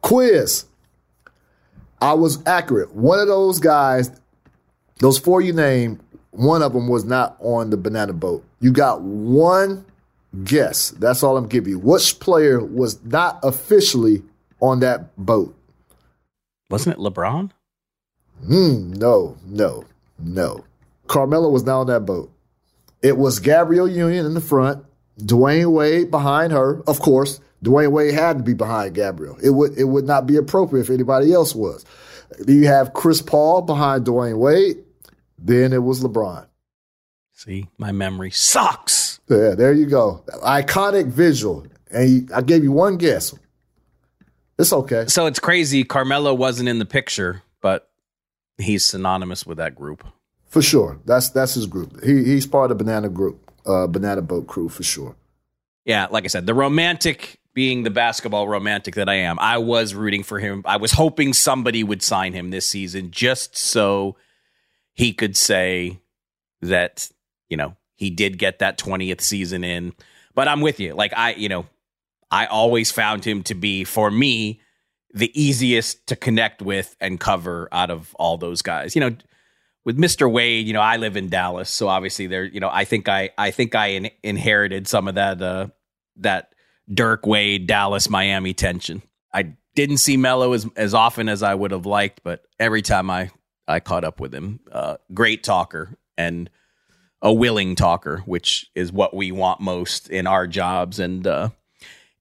quiz. 0.02 0.66
I 2.02 2.14
was 2.14 2.46
accurate. 2.46 2.94
One 2.94 3.20
of 3.20 3.28
those 3.28 3.60
guys, 3.60 4.12
those 5.00 5.18
four 5.18 5.40
you 5.40 5.54
named, 5.54 6.02
one 6.32 6.62
of 6.62 6.74
them 6.74 6.90
was 6.90 7.06
not 7.06 7.38
on 7.40 7.70
the 7.70 7.78
banana 7.78 8.12
boat. 8.12 8.44
You 8.60 8.74
got 8.74 9.02
one 9.02 9.86
guess. 10.44 10.90
That's 10.92 11.24
all 11.24 11.38
I'm 11.38 11.48
giving 11.48 11.72
you. 11.72 11.80
Which 11.80 12.20
player 12.20 12.60
was 12.64 13.02
not 13.06 13.40
officially 13.42 14.22
on 14.60 14.82
that 14.82 15.16
boat? 15.16 15.56
Wasn't 16.70 16.96
it 16.96 17.00
LeBron? 17.00 17.52
Mm, 18.46 18.98
no, 18.98 19.38
no, 19.46 19.86
no. 20.20 20.66
Carmelo 21.08 21.50
was 21.50 21.64
not 21.64 21.82
on 21.82 21.88
that 21.88 22.02
boat. 22.02 22.33
It 23.04 23.18
was 23.18 23.40
Gabrielle 23.40 23.88
Union 23.88 24.26
in 24.26 24.34
the 24.34 24.42
front, 24.42 24.84
Dwyane 25.20 25.72
Wade 25.72 26.10
behind 26.10 26.54
her. 26.54 26.82
Of 26.88 27.00
course, 27.00 27.42
Dwyane 27.64 27.92
Wade 27.92 28.14
had 28.14 28.38
to 28.38 28.44
be 28.44 28.54
behind 28.54 28.96
Gabrielle. 28.96 29.38
It 29.44 29.52
would 29.52 29.78
it 29.78 29.84
would 29.84 30.06
not 30.06 30.26
be 30.26 30.38
appropriate 30.38 30.84
if 30.84 30.90
anybody 30.90 31.34
else 31.34 31.54
was. 31.54 31.86
You 32.48 32.66
have 32.68 32.94
Chris 32.94 33.22
Paul 33.22 33.62
behind 33.62 34.06
Dwyane 34.06 34.38
Wade. 34.38 34.78
Then 35.38 35.74
it 35.74 35.84
was 35.84 36.02
LeBron. 36.02 36.48
See, 37.34 37.68
my 37.78 37.92
memory 37.92 38.32
sucks. 38.32 39.20
Yeah, 39.30 39.56
there 39.56 39.74
you 39.74 39.86
go. 39.86 40.24
Iconic 40.44 41.08
visual. 41.08 41.68
And 41.92 42.32
I 42.34 42.42
gave 42.42 42.64
you 42.64 42.72
one 42.72 42.98
guess. 42.98 43.36
It's 44.58 44.72
okay. 44.72 45.06
So 45.08 45.26
it's 45.26 45.40
crazy. 45.40 45.84
Carmelo 45.84 46.34
wasn't 46.34 46.70
in 46.70 46.80
the 46.80 46.86
picture, 46.86 47.44
but 47.62 47.90
he's 48.58 48.86
synonymous 48.86 49.46
with 49.46 49.58
that 49.58 49.76
group. 49.76 50.06
For 50.54 50.62
sure. 50.62 51.00
That's 51.06 51.30
that's 51.30 51.56
his 51.56 51.66
group. 51.66 52.04
He 52.04 52.24
he's 52.24 52.46
part 52.46 52.70
of 52.70 52.78
Banana 52.78 53.10
Group, 53.10 53.50
uh, 53.66 53.88
Banana 53.88 54.22
Boat 54.22 54.46
Crew 54.46 54.70
for 54.70 54.84
sure. 54.84 55.16
Yeah, 55.84 56.06
like 56.12 56.26
I 56.26 56.28
said, 56.28 56.46
the 56.46 56.54
romantic 56.54 57.40
being 57.56 57.82
the 57.82 57.90
basketball 57.90 58.48
romantic 58.48 58.94
that 58.94 59.10
I 59.10 59.16
am, 59.16 59.40
I 59.40 59.58
was 59.58 59.96
rooting 59.96 60.22
for 60.22 60.38
him. 60.38 60.62
I 60.66 60.78
was 60.78 60.92
hoping 60.92 61.34
somebody 61.34 61.84
would 61.84 62.04
sign 62.04 62.34
him 62.34 62.52
this 62.52 62.68
season 62.68 63.10
just 63.10 63.58
so 63.58 64.16
he 64.94 65.12
could 65.12 65.36
say 65.36 66.00
that, 66.62 67.10
you 67.50 67.58
know, 67.58 67.76
he 67.96 68.12
did 68.12 68.38
get 68.38 68.60
that 68.60 68.78
20th 68.78 69.22
season 69.22 69.64
in. 69.64 69.94
But 70.36 70.48
I'm 70.48 70.62
with 70.62 70.80
you. 70.80 70.94
Like, 70.94 71.14
I, 71.18 71.34
you 71.34 71.50
know, 71.50 71.66
I 72.30 72.46
always 72.46 72.92
found 72.92 73.26
him 73.26 73.42
to 73.44 73.56
be, 73.56 73.86
for 73.86 74.12
me, 74.12 74.62
the 75.16 75.32
easiest 75.40 76.06
to 76.08 76.16
connect 76.16 76.62
with 76.62 76.96
and 77.00 77.20
cover 77.20 77.70
out 77.72 77.90
of 77.90 78.14
all 78.20 78.38
those 78.38 78.62
guys. 78.62 78.96
You 78.96 79.02
know, 79.02 79.16
with 79.86 79.98
Mr. 79.98 80.32
Wade, 80.32 80.68
you 80.68 80.74
know, 80.74 80.82
I 80.82 80.98
live 80.98 81.18
in 81.18 81.30
Dallas, 81.30 81.70
so 81.70 81.88
obviously 81.88 82.28
there, 82.28 82.46
you 82.46 82.60
know, 82.60 82.70
I 82.72 82.86
think 82.86 83.10
I, 83.10 83.32
I 83.38 83.52
think 83.52 83.76
I 83.76 83.88
in, 83.88 84.10
inherited 84.24 84.88
some 84.88 85.08
of 85.08 85.16
that, 85.16 85.42
uh, 85.42 85.68
that 86.18 86.54
Dirk 86.92 87.26
Wade, 87.26 87.68
Dallas, 87.68 88.10
Miami 88.10 88.54
tension. 88.54 89.02
I 89.34 89.54
didn't 89.76 89.98
see 89.98 90.18
Melo 90.18 90.54
as 90.54 90.68
as 90.76 90.94
often 90.94 91.28
as 91.28 91.42
I 91.42 91.56
would 91.56 91.72
have 91.72 91.86
liked, 91.86 92.22
but 92.24 92.46
every 92.60 92.82
time 92.82 93.10
I 93.10 93.32
I 93.68 93.80
caught 93.80 94.04
up 94.04 94.20
with 94.20 94.34
him, 94.34 94.60
uh, 94.72 94.98
great 95.14 95.44
talker 95.44 95.98
and 96.18 96.50
a 97.22 97.34
willing 97.34 97.76
talker, 97.76 98.22
which 98.26 98.70
is 98.76 98.92
what 98.92 99.16
we 99.16 99.32
want 99.32 99.62
most 99.62 100.10
in 100.10 100.28
our 100.28 100.46
jobs. 100.46 101.00
And 101.00 101.26
uh, 101.26 101.50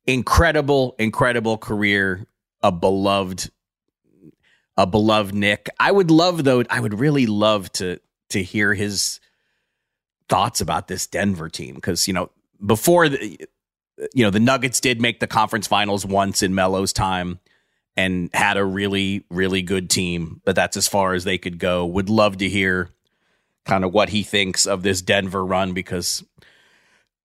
incredible, 0.07 0.95
incredible 0.99 1.59
career, 1.59 2.26
a 2.62 2.71
beloved, 2.71 3.50
a 4.82 4.86
beloved 4.86 5.34
Knick. 5.34 5.68
I 5.78 5.92
would 5.92 6.10
love 6.10 6.44
though. 6.44 6.64
I 6.68 6.80
would 6.80 6.98
really 6.98 7.26
love 7.26 7.70
to 7.72 8.00
to 8.30 8.42
hear 8.42 8.74
his 8.74 9.20
thoughts 10.28 10.60
about 10.60 10.88
this 10.88 11.06
Denver 11.06 11.48
team 11.48 11.74
because 11.74 12.08
you 12.08 12.14
know 12.14 12.30
before 12.64 13.08
the 13.08 13.38
you 14.14 14.24
know, 14.24 14.30
the 14.30 14.40
Nuggets 14.40 14.80
did 14.80 15.00
make 15.00 15.20
the 15.20 15.26
conference 15.26 15.66
finals 15.66 16.04
once 16.04 16.42
in 16.42 16.54
Melo's 16.54 16.92
time 16.92 17.38
and 17.96 18.30
had 18.32 18.56
a 18.56 18.64
really, 18.64 19.24
really 19.30 19.62
good 19.62 19.90
team, 19.90 20.40
but 20.44 20.56
that's 20.56 20.76
as 20.76 20.88
far 20.88 21.14
as 21.14 21.24
they 21.24 21.38
could 21.38 21.58
go. 21.58 21.84
Would 21.86 22.08
love 22.08 22.38
to 22.38 22.48
hear 22.48 22.88
kind 23.64 23.84
of 23.84 23.92
what 23.92 24.08
he 24.08 24.22
thinks 24.22 24.66
of 24.66 24.82
this 24.82 25.02
Denver 25.02 25.44
run 25.44 25.72
because 25.72 26.24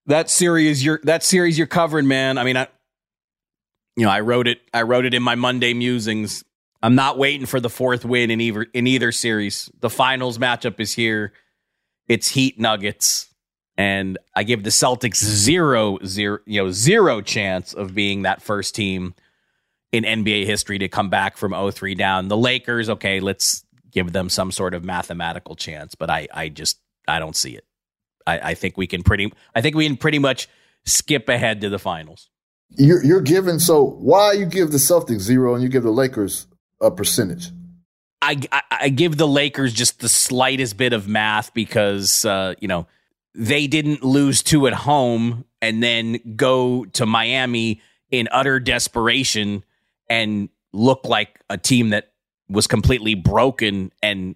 that 0.05 0.29
series 0.29 0.83
you're 0.83 0.99
that 1.03 1.23
series 1.23 1.57
you're 1.57 1.67
covering, 1.67 2.07
man. 2.07 2.37
I 2.37 2.43
mean, 2.43 2.57
I 2.57 2.67
you 3.95 4.05
know, 4.05 4.11
I 4.11 4.19
wrote 4.19 4.47
it 4.47 4.61
I 4.73 4.83
wrote 4.83 5.05
it 5.05 5.13
in 5.13 5.23
my 5.23 5.35
Monday 5.35 5.73
musings. 5.73 6.43
I'm 6.81 6.95
not 6.95 7.17
waiting 7.17 7.45
for 7.45 7.59
the 7.59 7.69
fourth 7.69 8.05
win 8.05 8.31
in 8.31 8.41
either 8.41 8.63
in 8.73 8.87
either 8.87 9.11
series. 9.11 9.69
The 9.79 9.89
finals 9.89 10.37
matchup 10.37 10.79
is 10.79 10.93
here. 10.93 11.33
It's 12.07 12.29
Heat 12.29 12.59
Nuggets 12.59 13.27
and 13.77 14.17
I 14.35 14.43
give 14.43 14.63
the 14.63 14.71
Celtics 14.71 15.23
zero 15.23 15.99
zero 16.05 16.39
you 16.45 16.63
know 16.63 16.71
zero 16.71 17.21
chance 17.21 17.73
of 17.73 17.93
being 17.93 18.23
that 18.23 18.41
first 18.41 18.75
team 18.75 19.13
in 19.91 20.03
NBA 20.03 20.45
history 20.45 20.79
to 20.79 20.89
come 20.89 21.09
back 21.09 21.37
from 21.37 21.53
0-3 21.53 21.97
down. 21.97 22.27
The 22.27 22.35
Lakers, 22.35 22.89
okay, 22.89 23.21
let's 23.21 23.63
give 23.89 24.11
them 24.11 24.29
some 24.29 24.51
sort 24.51 24.73
of 24.73 24.83
mathematical 24.83 25.55
chance, 25.55 25.95
but 25.95 26.09
I 26.09 26.27
I 26.33 26.49
just 26.49 26.79
I 27.07 27.19
don't 27.19 27.35
see 27.35 27.55
it. 27.55 27.65
I, 28.25 28.51
I 28.51 28.53
think 28.55 28.77
we 28.77 28.87
can 28.87 29.03
pretty 29.03 29.31
I 29.55 29.61
think 29.61 29.75
we 29.75 29.85
can 29.85 29.97
pretty 29.97 30.19
much 30.19 30.49
skip 30.85 31.29
ahead 31.29 31.61
to 31.61 31.69
the 31.69 31.79
finals. 31.79 32.29
You're 32.71 33.03
you're 33.03 33.21
giving 33.21 33.59
so 33.59 33.83
why 33.83 34.33
you 34.33 34.45
give 34.45 34.71
the 34.71 34.77
Celtics 34.77 35.21
zero 35.21 35.53
and 35.53 35.63
you 35.63 35.69
give 35.69 35.83
the 35.83 35.91
Lakers 35.91 36.47
a 36.81 36.91
percentage? 36.91 37.49
I, 38.21 38.39
I, 38.51 38.61
I 38.71 38.89
give 38.89 39.17
the 39.17 39.27
Lakers 39.27 39.73
just 39.73 39.99
the 39.99 40.09
slightest 40.09 40.77
bit 40.77 40.93
of 40.93 41.07
math 41.07 41.53
because 41.53 42.25
uh, 42.25 42.55
you 42.59 42.67
know 42.67 42.87
they 43.35 43.67
didn't 43.67 44.03
lose 44.03 44.41
two 44.41 44.67
at 44.67 44.73
home 44.73 45.45
and 45.61 45.81
then 45.81 46.19
go 46.35 46.85
to 46.85 47.05
Miami 47.05 47.81
in 48.09 48.27
utter 48.31 48.59
desperation 48.59 49.63
and 50.09 50.49
look 50.73 51.05
like 51.05 51.39
a 51.49 51.57
team 51.57 51.89
that 51.89 52.11
was 52.49 52.67
completely 52.67 53.15
broken 53.15 53.91
and 54.01 54.35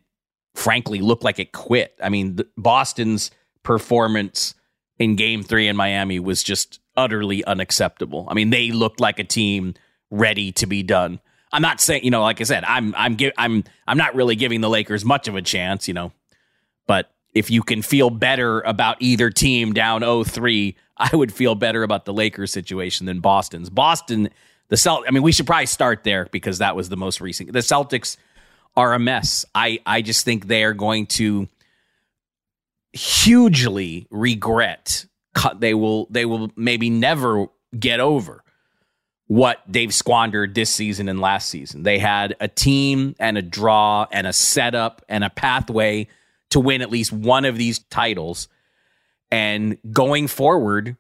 frankly 0.54 1.00
looked 1.00 1.24
like 1.24 1.40
it 1.40 1.52
quit. 1.52 1.98
I 2.04 2.10
mean, 2.10 2.40
Boston's 2.58 3.32
performance 3.64 4.54
in 5.00 5.16
game 5.16 5.44
3 5.44 5.70
in 5.70 5.76
Miami 5.76 6.20
was 6.20 6.44
just 6.44 6.80
utterly 6.96 7.44
unacceptable. 7.46 8.28
I 8.30 8.34
mean, 8.34 8.50
they 8.50 8.72
looked 8.72 9.00
like 9.00 9.18
a 9.18 9.24
team 9.24 9.76
ready 10.10 10.52
to 10.54 10.66
be 10.66 10.84
done. 10.84 11.20
I'm 11.52 11.62
not 11.62 11.82
saying, 11.82 12.04
you 12.04 12.12
know, 12.12 12.22
like 12.22 12.40
I 12.40 12.46
said, 12.46 12.64
I'm 12.64 12.94
I'm 12.98 13.18
I'm 13.38 13.64
I'm 13.88 13.98
not 13.98 14.16
really 14.16 14.36
giving 14.36 14.62
the 14.62 14.70
Lakers 14.70 15.04
much 15.04 15.28
of 15.28 15.36
a 15.36 15.42
chance, 15.42 15.88
you 15.88 15.94
know. 15.94 16.12
But 16.88 17.12
if 17.34 17.50
you 17.50 17.62
can 17.64 17.82
feel 17.82 18.10
better 18.10 18.62
about 18.62 18.98
either 19.00 19.30
team 19.30 19.74
down 19.74 20.02
0-3, 20.02 20.76
I 20.98 21.16
would 21.16 21.34
feel 21.34 21.56
better 21.56 21.84
about 21.84 22.06
the 22.06 22.14
Lakers 22.14 22.52
situation 22.52 23.06
than 23.06 23.20
Boston's. 23.20 23.70
Boston, 23.70 24.30
the 24.70 24.78
Celt 24.78 25.04
I 25.08 25.12
mean, 25.12 25.24
we 25.24 25.32
should 25.32 25.48
probably 25.48 25.66
start 25.66 26.04
there 26.04 26.28
because 26.32 26.60
that 26.60 26.76
was 26.76 26.90
the 26.90 26.98
most 26.98 27.22
recent. 27.22 27.52
The 27.52 27.60
Celtics 27.60 28.18
are 28.76 28.94
a 28.94 29.00
mess. 29.00 29.46
I 29.54 29.80
I 29.86 30.02
just 30.02 30.24
think 30.26 30.48
they 30.48 30.64
are 30.64 30.74
going 30.74 31.08
to 31.08 31.48
hugely 32.94 34.08
regret 34.10 35.06
Cut. 35.34 35.62
they 35.62 35.74
will 35.74 36.08
they 36.10 36.26
will 36.26 36.52
maybe 36.56 36.90
never 36.90 37.48
get 37.78 38.00
over 38.00 38.44
what 39.32 39.62
they've 39.66 39.94
squandered 39.94 40.54
this 40.56 40.70
season 40.70 41.08
and 41.08 41.22
last 41.22 41.48
season. 41.48 41.84
They 41.84 42.00
had 42.00 42.36
a 42.42 42.50
team 42.50 43.16
and 43.18 43.38
a 43.38 43.42
draw 43.42 44.06
and 44.12 44.28
a 44.28 44.34
setup 44.34 45.06
and 45.08 45.24
a 45.24 45.30
pathway 45.30 46.10
to 46.50 46.60
win 46.60 46.82
at 46.82 46.92
least 46.92 47.14
one 47.14 47.46
of 47.46 47.58
these 47.58 47.80
titles. 47.80 48.50
And 49.32 49.78
going 49.90 50.28
forward, 50.28 50.98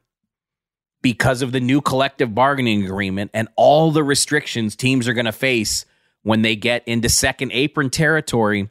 because 1.01 1.41
of 1.41 1.51
the 1.51 1.59
new 1.59 1.81
collective 1.81 2.33
bargaining 2.33 2.85
agreement 2.85 3.31
and 3.33 3.49
all 3.57 3.91
the 3.91 4.01
restrictions 4.01 4.77
teams 4.77 5.09
are 5.09 5.13
going 5.13 5.25
to 5.25 5.33
face 5.33 5.83
when 6.23 6.41
they 6.41 6.55
get 6.55 6.87
into 6.87 7.09
second 7.09 7.51
apron 7.51 7.89
territory, 7.89 8.69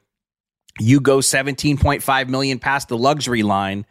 you 0.78 1.00
go 1.00 1.18
17.5 1.18 2.28
million 2.30 2.58
past 2.58 2.88
the 2.88 2.96
luxury 2.96 3.42
line 3.42 3.84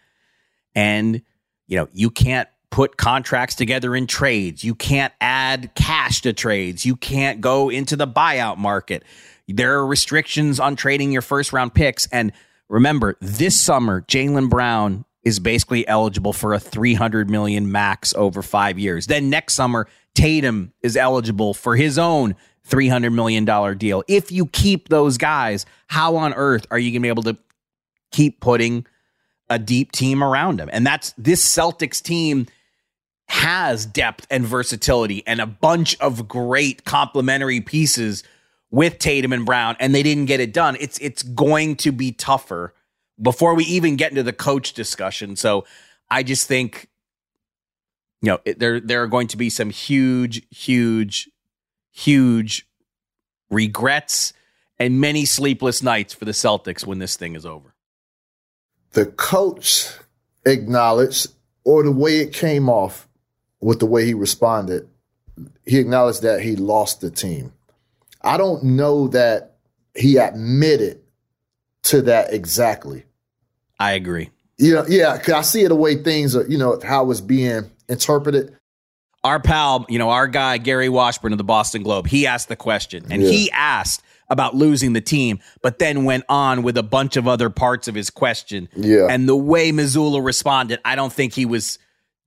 and 0.74 1.22
you 1.68 1.78
know, 1.78 1.88
you 1.94 2.10
can't 2.10 2.50
put 2.72 2.98
contracts 2.98 3.56
together 3.56 3.96
in 3.96 4.08
trades. 4.08 4.64
You 4.64 4.76
can't 4.76 5.14
add 5.20 5.74
cash 5.76 6.22
to 6.22 6.34
trades. 6.34 6.86
You 6.86 6.96
can't 6.96 7.42
go 7.42 7.70
into 7.70 7.96
the 7.96 8.08
buyout 8.08 8.58
market. 8.58 9.04
There 9.48 9.80
are 9.80 9.86
restrictions 9.86 10.60
on 10.60 10.76
trading 10.76 11.12
your 11.12 11.22
first 11.22 11.52
round 11.52 11.74
picks. 11.74 12.08
And 12.08 12.32
remember, 12.68 13.18
this 13.22 13.60
summer, 13.60 14.02
Jaylen 14.02 14.50
Brown 14.50 15.06
is 15.24 15.40
basically 15.40 15.88
eligible 15.88 16.34
for 16.34 16.54
a 16.54 16.60
300 16.60 17.30
million 17.30 17.72
max 17.72 18.14
over 18.16 18.42
five 18.42 18.80
years. 18.80 19.08
Then 19.08 19.30
next 19.30 19.56
summer, 19.56 19.88
Tatum 20.16 20.74
is 20.82 20.96
eligible 20.96 21.54
for 21.54 21.76
his 21.76 21.98
own 21.98 22.36
$300 22.68 23.14
million 23.14 23.46
deal. 23.78 24.04
If 24.08 24.32
you 24.32 24.46
keep 24.46 24.90
those 24.90 25.18
guys, 25.18 25.66
how 25.88 26.16
on 26.18 26.34
earth 26.34 26.66
are 26.72 26.80
you 26.80 26.92
going 26.92 27.02
to 27.02 27.06
be 27.06 27.10
able 27.10 27.24
to 27.24 27.38
keep 28.12 28.40
putting 28.40 28.86
a 29.50 29.58
deep 29.58 29.92
team 29.92 30.24
around 30.24 30.60
him? 30.60 30.70
And 30.72 30.86
that's 30.86 31.14
this 31.18 31.44
Celtics 31.44 32.02
team 32.02 32.46
has 33.30 33.86
depth 33.86 34.26
and 34.30 34.46
versatility 34.46 35.24
and 35.28 35.40
a 35.40 35.46
bunch 35.46 35.98
of 36.00 36.28
great 36.28 36.84
complementary 36.84 37.62
pieces 37.62 38.24
with 38.72 39.00
Tatum 39.00 39.34
and 39.34 39.46
Brown, 39.46 39.76
and 39.80 39.94
they 39.94 40.04
didn't 40.04 40.26
get 40.26 40.40
it 40.40 40.54
done. 40.54 40.78
It's 40.80 40.98
it's 41.00 41.24
going 41.24 41.76
to 41.78 41.92
be 41.92 42.12
tougher 42.12 42.74
before 43.22 43.56
we 43.56 43.66
even 43.66 43.96
get 43.96 44.12
into 44.12 44.24
the 44.24 44.34
coach 44.34 44.74
discussion. 44.74 45.36
So 45.36 45.66
I 46.10 46.24
just 46.24 46.48
think, 46.48 46.90
you 48.22 48.30
know, 48.32 48.40
it, 48.46 48.60
there 48.60 48.80
there 48.80 49.04
are 49.04 49.08
going 49.08 49.28
to 49.28 49.38
be 49.38 49.50
some 49.50 49.70
huge, 49.70 50.42
huge, 50.50 51.30
huge 51.92 52.68
regrets 53.50 54.34
and 54.78 55.02
many 55.02 55.26
sleepless 55.26 55.84
nights 55.84 56.14
for 56.14 56.26
the 56.26 56.32
Celtics 56.32 56.86
when 56.86 57.00
this 57.00 57.16
thing 57.18 57.36
is 57.36 57.46
over. 57.46 57.74
The 58.92 59.06
coach 59.06 59.90
acknowledged, 60.46 61.28
or 61.64 61.84
the 61.84 61.92
way 61.92 62.20
it 62.20 62.34
came 62.34 62.70
off, 62.70 63.09
with 63.62 63.80
the 63.80 63.86
way 63.86 64.06
he 64.06 64.14
responded, 64.14 64.88
he 65.66 65.80
acknowledged 65.80 66.22
that 66.22 66.42
he 66.42 66.56
lost 66.56 67.02
the 67.02 67.12
team. 67.12 67.54
I 68.22 68.38
don't 68.38 68.64
know 68.64 69.08
that 69.10 69.58
he 69.96 70.18
admitted 70.18 71.02
to 71.84 72.02
that 72.04 72.34
exactly. 72.34 73.06
I 73.80 73.94
agree. 73.94 74.30
You 74.58 74.76
know, 74.76 74.86
yeah, 74.88 75.18
cause 75.18 75.34
I 75.34 75.42
see 75.42 75.64
it 75.64 75.70
the 75.70 75.76
way 75.76 75.96
things 75.96 76.36
are, 76.36 76.46
you 76.48 76.58
know, 76.58 76.80
how 76.84 77.10
it's 77.12 77.22
being 77.22 77.70
interpreted. 77.88 78.56
Our 79.24 79.40
pal, 79.40 79.86
you 79.90 80.00
know, 80.00 80.10
our 80.10 80.28
guy 80.28 80.58
Gary 80.58 80.90
Washburn 80.90 81.32
of 81.32 81.38
the 81.38 81.44
Boston 81.44 81.84
Globe, 81.84 82.08
he 82.08 82.28
asked 82.28 82.50
the 82.50 82.56
question 82.56 83.06
and 83.10 83.22
yeah. 83.22 83.30
he 83.30 83.52
asked 83.52 84.04
about 84.30 84.56
losing 84.56 84.94
the 84.94 85.02
team, 85.02 85.40
but 85.62 85.80
then 85.80 86.04
went 86.04 86.24
on 86.30 86.62
with 86.62 86.78
a 86.78 86.84
bunch 86.84 87.18
of 87.18 87.28
other 87.28 87.50
parts 87.50 87.88
of 87.88 87.96
his 87.96 88.10
question. 88.10 88.70
Yeah. 88.76 89.08
And 89.10 89.28
the 89.28 89.36
way 89.36 89.72
Mazzulla 89.72 90.24
responded, 90.24 90.80
I 90.86 90.96
don't 90.96 91.12
think 91.12 91.34
he 91.34 91.46
was 91.46 91.80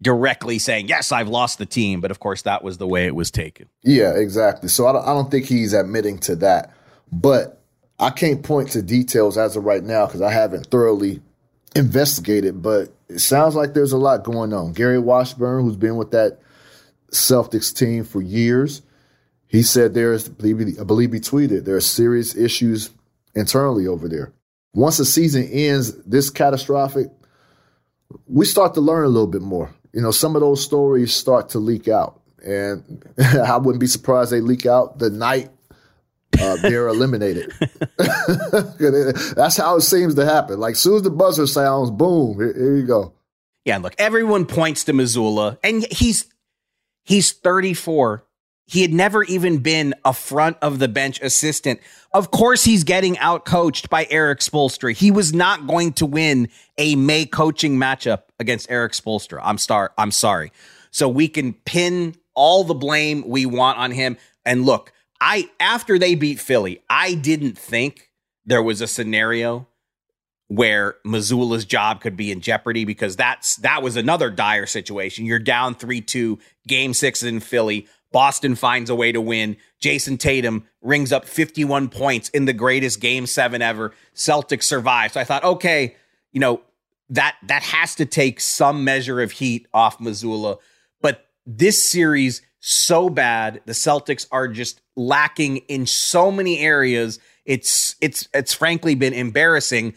directly 0.02 0.58
saying, 0.58 0.88
Yes, 0.88 1.12
I've 1.12 1.28
lost 1.28 1.58
the 1.58 1.66
team. 1.66 2.00
But 2.00 2.10
of 2.10 2.20
course, 2.20 2.42
that 2.42 2.62
was 2.62 2.78
the 2.78 2.86
way 2.86 3.06
it 3.06 3.14
was 3.14 3.30
taken. 3.30 3.68
Yeah, 3.82 4.14
exactly. 4.14 4.68
So 4.68 4.86
I 4.86 4.92
don't, 4.92 5.02
I 5.02 5.14
don't 5.14 5.30
think 5.30 5.46
he's 5.46 5.72
admitting 5.72 6.18
to 6.20 6.36
that. 6.36 6.74
But 7.10 7.62
I 7.98 8.10
can't 8.10 8.42
point 8.42 8.70
to 8.72 8.82
details 8.82 9.38
as 9.38 9.56
of 9.56 9.64
right 9.64 9.82
now 9.82 10.06
because 10.06 10.22
I 10.22 10.32
haven't 10.32 10.66
thoroughly 10.66 11.22
investigated. 11.76 12.62
But 12.62 12.92
it 13.08 13.20
sounds 13.20 13.54
like 13.54 13.74
there's 13.74 13.92
a 13.92 13.98
lot 13.98 14.24
going 14.24 14.52
on. 14.52 14.72
Gary 14.72 14.98
Washburn, 14.98 15.64
who's 15.64 15.76
been 15.76 15.96
with 15.96 16.10
that 16.10 16.40
Celtics 17.12 17.74
team 17.74 18.04
for 18.04 18.20
years, 18.20 18.82
he 19.46 19.62
said 19.62 19.92
there's, 19.92 20.28
I 20.28 20.32
believe, 20.32 21.12
he 21.12 21.20
tweeted, 21.20 21.64
there 21.64 21.76
are 21.76 21.80
serious 21.80 22.34
issues 22.34 22.90
internally 23.34 23.86
over 23.86 24.08
there. 24.08 24.32
Once 24.72 24.96
the 24.96 25.04
season 25.04 25.46
ends 25.52 25.92
this 26.04 26.30
catastrophic, 26.30 27.08
we 28.26 28.46
start 28.46 28.72
to 28.74 28.80
learn 28.80 29.04
a 29.04 29.08
little 29.08 29.26
bit 29.26 29.42
more 29.42 29.70
you 29.92 30.00
know, 30.00 30.10
some 30.10 30.36
of 30.36 30.40
those 30.40 30.62
stories 30.62 31.14
start 31.14 31.50
to 31.50 31.58
leak 31.58 31.88
out. 31.88 32.20
And 32.44 33.04
I 33.18 33.56
wouldn't 33.58 33.80
be 33.80 33.86
surprised 33.86 34.32
they 34.32 34.40
leak 34.40 34.66
out 34.66 34.98
the 34.98 35.10
night 35.10 35.50
uh, 36.40 36.56
they're 36.56 36.88
eliminated. 36.88 37.52
That's 37.98 39.56
how 39.56 39.76
it 39.76 39.82
seems 39.82 40.14
to 40.14 40.24
happen. 40.24 40.58
Like, 40.58 40.76
soon 40.76 40.96
as 40.96 41.02
the 41.02 41.10
buzzer 41.10 41.46
sounds, 41.46 41.90
boom, 41.90 42.36
here, 42.38 42.52
here 42.54 42.76
you 42.76 42.86
go. 42.86 43.14
Yeah, 43.64 43.78
look, 43.78 43.94
everyone 43.98 44.46
points 44.46 44.84
to 44.84 44.92
Mazzulla, 44.92 45.58
and 45.62 45.86
he's 45.92 46.26
he's 47.04 47.30
34 47.30 48.24
he 48.72 48.80
had 48.80 48.94
never 48.94 49.22
even 49.24 49.58
been 49.58 49.94
a 50.02 50.14
front 50.14 50.56
of 50.62 50.78
the 50.78 50.88
bench 50.88 51.20
assistant. 51.20 51.78
Of 52.14 52.30
course, 52.30 52.64
he's 52.64 52.84
getting 52.84 53.18
out 53.18 53.44
coached 53.44 53.90
by 53.90 54.06
Erik 54.08 54.38
Spoelstra. 54.38 54.96
He 54.96 55.10
was 55.10 55.34
not 55.34 55.66
going 55.66 55.92
to 55.94 56.06
win 56.06 56.48
a 56.78 56.96
May 56.96 57.26
coaching 57.26 57.76
matchup 57.76 58.22
against 58.40 58.70
Erik 58.70 58.92
Spoelstra. 58.92 59.42
I'm 59.44 59.58
star. 59.58 59.92
I'm 59.98 60.10
sorry. 60.10 60.52
So 60.90 61.06
we 61.06 61.28
can 61.28 61.52
pin 61.52 62.14
all 62.32 62.64
the 62.64 62.72
blame 62.72 63.28
we 63.28 63.44
want 63.44 63.76
on 63.76 63.90
him. 63.90 64.16
And 64.46 64.64
look, 64.64 64.90
I 65.20 65.50
after 65.60 65.98
they 65.98 66.14
beat 66.14 66.40
Philly, 66.40 66.82
I 66.88 67.12
didn't 67.12 67.58
think 67.58 68.08
there 68.46 68.62
was 68.62 68.80
a 68.80 68.86
scenario 68.86 69.68
where 70.48 70.96
Mazzulla's 71.04 71.66
job 71.66 72.00
could 72.00 72.16
be 72.16 72.32
in 72.32 72.40
jeopardy 72.40 72.86
because 72.86 73.16
that's 73.16 73.56
that 73.56 73.82
was 73.82 73.96
another 73.96 74.30
dire 74.30 74.64
situation. 74.64 75.26
You're 75.26 75.38
down 75.38 75.74
3-2, 75.74 76.40
game 76.66 76.94
6 76.94 77.22
in 77.22 77.40
Philly. 77.40 77.86
Boston 78.12 78.54
finds 78.54 78.90
a 78.90 78.94
way 78.94 79.12
to 79.12 79.20
win. 79.20 79.56
Jayson 79.80 80.18
Tatum 80.18 80.66
rings 80.80 81.12
up 81.12 81.24
51 81.24 81.88
points 81.88 82.28
in 82.30 82.44
the 82.44 82.52
greatest 82.52 83.00
game 83.00 83.26
seven 83.26 83.62
ever. 83.62 83.92
Celtics 84.14 84.64
survive. 84.64 85.12
So 85.12 85.20
I 85.20 85.24
thought, 85.24 85.44
okay, 85.44 85.96
you 86.32 86.40
know, 86.40 86.60
that 87.10 87.36
that 87.42 87.62
has 87.62 87.94
to 87.96 88.06
take 88.06 88.40
some 88.40 88.84
measure 88.84 89.20
of 89.20 89.32
heat 89.32 89.66
off 89.74 89.98
Mazzulla. 89.98 90.58
But 91.00 91.26
this 91.46 91.82
series, 91.82 92.42
so 92.60 93.10
bad. 93.10 93.60
The 93.66 93.72
Celtics 93.72 94.26
are 94.30 94.48
just 94.48 94.80
lacking 94.96 95.58
in 95.68 95.84
so 95.86 96.30
many 96.30 96.60
areas. 96.60 97.18
It's 97.44 97.96
it's 98.00 98.28
it's 98.32 98.54
frankly 98.54 98.94
been 98.94 99.12
embarrassing. 99.12 99.94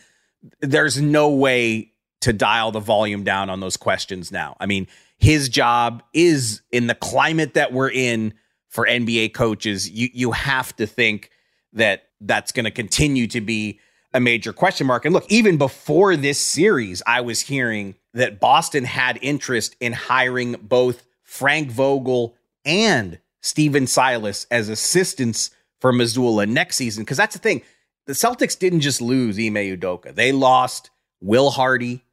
There's 0.61 0.99
no 0.99 1.29
way 1.29 1.91
to 2.21 2.33
dial 2.33 2.71
the 2.71 2.79
volume 2.79 3.23
down 3.23 3.51
on 3.51 3.59
those 3.59 3.77
questions 3.77 4.31
now. 4.31 4.57
I 4.59 4.65
mean, 4.65 4.87
his 5.17 5.49
job 5.49 6.03
is 6.13 6.61
in 6.71 6.87
the 6.87 6.95
climate 6.95 7.53
that 7.53 7.71
we're 7.71 7.91
in 7.91 8.33
for 8.69 8.85
NBA 8.85 9.33
coaches. 9.33 9.89
You 9.89 10.09
you 10.13 10.31
have 10.31 10.75
to 10.75 10.85
think 10.85 11.31
that 11.73 12.09
that's 12.21 12.51
going 12.51 12.65
to 12.65 12.71
continue 12.71 13.27
to 13.27 13.41
be 13.41 13.79
a 14.13 14.19
major 14.19 14.53
question 14.53 14.87
mark. 14.87 15.05
And 15.05 15.13
look, 15.13 15.25
even 15.29 15.57
before 15.57 16.15
this 16.15 16.39
series, 16.39 17.03
I 17.05 17.21
was 17.21 17.41
hearing 17.41 17.95
that 18.13 18.39
Boston 18.39 18.85
had 18.85 19.19
interest 19.21 19.75
in 19.81 19.91
hiring 19.91 20.53
both 20.53 21.05
Frank 21.21 21.69
Vogel 21.69 22.35
and 22.63 23.19
Stephen 23.41 23.87
Silas 23.87 24.47
as 24.49 24.69
assistants 24.69 25.51
for 25.81 25.91
Mazzulla 25.91 26.47
next 26.47 26.77
season. 26.77 27.03
Because 27.03 27.17
that's 27.17 27.35
the 27.35 27.41
thing. 27.41 27.61
The 28.07 28.13
Celtics 28.13 28.57
didn't 28.57 28.79
just 28.79 29.01
lose 29.01 29.37
Ime 29.37 29.55
Udoka. 29.55 30.15
They 30.15 30.31
lost 30.31 30.91
Will 31.21 31.49
Hardy, 31.49 32.04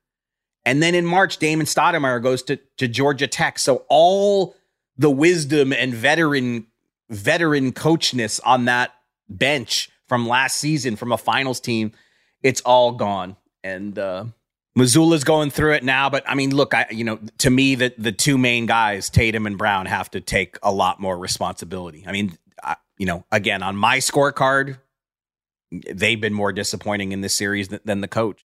and 0.64 0.82
then 0.82 0.94
in 0.94 1.04
March, 1.04 1.38
Damon 1.38 1.66
Stoudemire 1.66 2.22
goes 2.22 2.42
to, 2.44 2.56
to 2.76 2.86
Georgia 2.86 3.26
Tech. 3.26 3.58
So 3.58 3.84
all 3.88 4.54
the 4.96 5.10
wisdom 5.10 5.72
and 5.72 5.94
veteran 5.94 6.66
veteran 7.10 7.72
coachness 7.72 8.40
on 8.40 8.64
that 8.66 8.94
bench 9.28 9.90
from 10.08 10.26
last 10.26 10.56
season 10.56 10.96
from 10.96 11.12
a 11.12 11.18
finals 11.18 11.60
team, 11.60 11.92
it's 12.42 12.60
all 12.62 12.92
gone. 12.92 13.36
And 13.62 13.98
uh, 13.98 14.26
Mazzulla's 14.78 15.24
going 15.24 15.50
through 15.50 15.74
it 15.74 15.84
now. 15.84 16.08
But 16.08 16.24
I 16.26 16.34
mean, 16.34 16.54
look, 16.54 16.74
I 16.74 16.86
you 16.90 17.04
know, 17.04 17.18
to 17.38 17.50
me, 17.50 17.74
that 17.76 17.94
the 17.98 18.12
two 18.12 18.38
main 18.38 18.66
guys, 18.66 19.10
Tatum 19.10 19.46
and 19.46 19.58
Brown, 19.58 19.86
have 19.86 20.10
to 20.12 20.20
take 20.20 20.58
a 20.62 20.72
lot 20.72 21.00
more 21.00 21.18
responsibility. 21.18 22.04
I 22.06 22.12
mean, 22.12 22.38
I, 22.62 22.76
you 22.98 23.06
know, 23.06 23.24
again, 23.32 23.62
on 23.62 23.76
my 23.76 23.98
scorecard, 23.98 24.78
they've 25.90 26.20
been 26.20 26.34
more 26.34 26.52
disappointing 26.52 27.12
in 27.12 27.20
this 27.20 27.34
series 27.34 27.68
than, 27.68 27.80
than 27.84 28.00
the 28.00 28.08
coach 28.08 28.44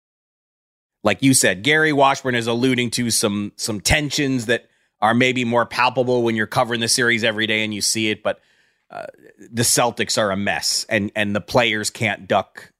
like 1.06 1.22
you 1.22 1.34
said, 1.34 1.62
Gary 1.62 1.92
Washburn 1.92 2.34
is 2.34 2.48
alluding 2.48 2.90
to 2.90 3.10
some 3.10 3.52
some 3.54 3.80
tensions 3.80 4.46
that 4.46 4.68
are 5.00 5.14
maybe 5.14 5.44
more 5.44 5.64
palpable 5.64 6.24
when 6.24 6.34
you're 6.34 6.48
covering 6.48 6.80
the 6.80 6.88
series 6.88 7.22
every 7.22 7.46
day 7.46 7.62
and 7.62 7.72
you 7.72 7.80
see 7.80 8.10
it. 8.10 8.24
But 8.24 8.40
uh, 8.90 9.06
the 9.38 9.62
Celtics 9.62 10.18
are 10.18 10.32
a 10.32 10.36
mess, 10.36 10.84
and 10.88 11.12
and 11.14 11.34
the 11.34 11.40
players 11.40 11.90
can't 11.90 12.26
duck 12.26 12.72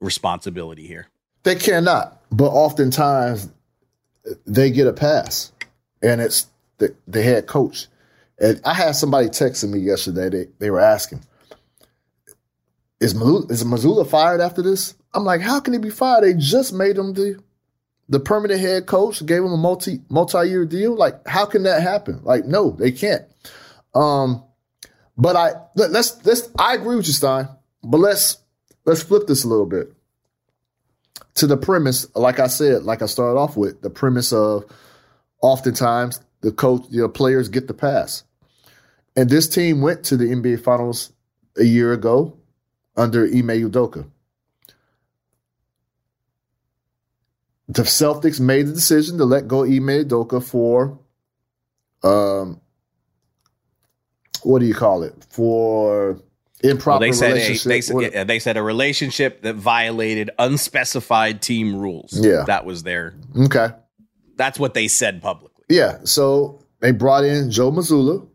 responsibility 0.00 0.86
here. 0.86 1.08
They 1.42 1.54
cannot, 1.54 2.22
but 2.32 2.48
oftentimes 2.48 3.50
they 4.46 4.70
get 4.70 4.86
a 4.86 4.92
pass, 4.94 5.52
and 6.02 6.22
it's 6.22 6.46
the, 6.78 6.94
the 7.06 7.22
head 7.22 7.46
coach. 7.46 7.88
And 8.38 8.58
I 8.64 8.72
had 8.72 8.92
somebody 8.92 9.28
texting 9.28 9.70
me 9.70 9.80
yesterday. 9.80 10.30
They 10.30 10.48
they 10.58 10.70
were 10.70 10.80
asking, 10.80 11.20
"Is 13.00 13.12
Mazzulla, 13.12 13.50
is 13.50 13.64
Mazzulla 13.64 14.08
fired 14.08 14.40
after 14.40 14.62
this?" 14.62 14.94
I'm 15.12 15.24
like, 15.24 15.42
"How 15.42 15.60
can 15.60 15.74
he 15.74 15.78
be 15.78 15.90
fired? 15.90 16.24
They 16.24 16.32
just 16.32 16.72
made 16.72 16.96
him 16.96 17.12
the 17.12 17.42
the 18.10 18.20
permanent 18.20 18.60
head 18.60 18.86
coach, 18.86 19.24
gave 19.24 19.38
him 19.38 19.52
a 19.52 19.56
multi 19.56 20.00
multi 20.10 20.48
year 20.48 20.66
deal. 20.66 20.94
Like, 20.96 21.26
how 21.26 21.46
can 21.46 21.62
that 21.62 21.80
happen? 21.80 22.20
Like, 22.24 22.44
no, 22.44 22.72
they 22.72 22.90
can't." 22.92 23.22
Um, 23.94 24.44
but 25.16 25.36
I 25.36 25.52
let, 25.76 25.92
let's 25.92 26.24
let's 26.26 26.50
I 26.58 26.74
agree 26.74 26.96
with 26.96 27.06
you, 27.06 27.12
Stein. 27.12 27.48
But 27.82 27.98
let's 27.98 28.38
let's 28.84 29.02
flip 29.02 29.26
this 29.28 29.44
a 29.44 29.48
little 29.48 29.64
bit 29.64 29.92
to 31.34 31.46
the 31.46 31.56
premise. 31.56 32.06
Like 32.16 32.40
I 32.40 32.48
said, 32.48 32.82
like 32.82 33.00
I 33.00 33.06
started 33.06 33.38
off 33.38 33.56
with 33.56 33.80
the 33.80 33.90
premise 33.90 34.32
of 34.32 34.64
oftentimes 35.40 36.20
the 36.40 36.50
coach, 36.50 36.82
the 36.90 37.08
players 37.08 37.48
get 37.48 37.68
the 37.68 37.74
pass, 37.74 38.24
and 39.14 39.30
this 39.30 39.48
team 39.48 39.82
went 39.82 40.04
to 40.04 40.16
the 40.16 40.26
NBA 40.26 40.62
Finals 40.64 41.12
a 41.56 41.64
year 41.64 41.92
ago 41.92 42.36
under 42.96 43.24
Ime 43.24 43.70
Udoka. 43.70 44.10
The 47.70 47.82
Celtics 47.82 48.40
made 48.40 48.66
the 48.66 48.72
decision 48.72 49.18
to 49.18 49.24
let 49.24 49.46
go 49.46 49.62
Ime 49.62 50.04
Udoka 50.04 50.42
for 50.42 50.98
um, 52.02 52.60
what 54.42 54.58
do 54.58 54.66
you 54.66 54.74
call 54.74 55.02
it 55.02 55.14
for 55.30 56.20
improper 56.62 57.00
well, 57.00 57.00
they 57.00 57.12
said 57.12 57.32
relationship? 57.34 57.66
A, 57.66 57.68
they, 57.68 57.80
said, 57.80 58.12
yeah, 58.12 58.24
they 58.24 58.38
said 58.38 58.56
a 58.56 58.62
relationship 58.62 59.42
that 59.42 59.54
violated 59.54 60.30
unspecified 60.38 61.42
team 61.42 61.76
rules. 61.76 62.18
Yeah, 62.18 62.44
that 62.46 62.64
was 62.64 62.82
their 62.82 63.14
okay. 63.44 63.68
That's 64.36 64.58
what 64.58 64.74
they 64.74 64.88
said 64.88 65.22
publicly. 65.22 65.64
Yeah, 65.68 65.98
so 66.04 66.64
they 66.80 66.90
brought 66.90 67.24
in 67.24 67.50
Joe 67.50 67.70
Mazzulla 67.70 68.26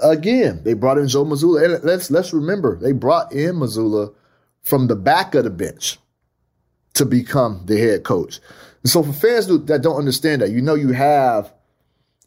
again. 0.00 0.62
They 0.62 0.74
brought 0.74 0.98
in 0.98 1.08
Joe 1.08 1.24
Mazzulla, 1.24 1.64
and 1.64 1.84
let's 1.84 2.10
let's 2.10 2.32
remember 2.32 2.78
they 2.78 2.92
brought 2.92 3.32
in 3.32 3.56
Mazzulla 3.56 4.14
from 4.62 4.86
the 4.86 4.96
back 4.96 5.34
of 5.34 5.44
the 5.44 5.50
bench 5.50 5.98
to 6.94 7.04
become 7.04 7.62
the 7.66 7.78
head 7.78 8.04
coach. 8.04 8.40
And 8.84 8.90
so 8.90 9.02
for 9.02 9.12
fans 9.12 9.46
that 9.46 9.82
don't 9.82 9.96
understand 9.96 10.42
that, 10.42 10.50
you 10.50 10.60
know 10.60 10.74
you 10.74 10.92
have 10.92 11.52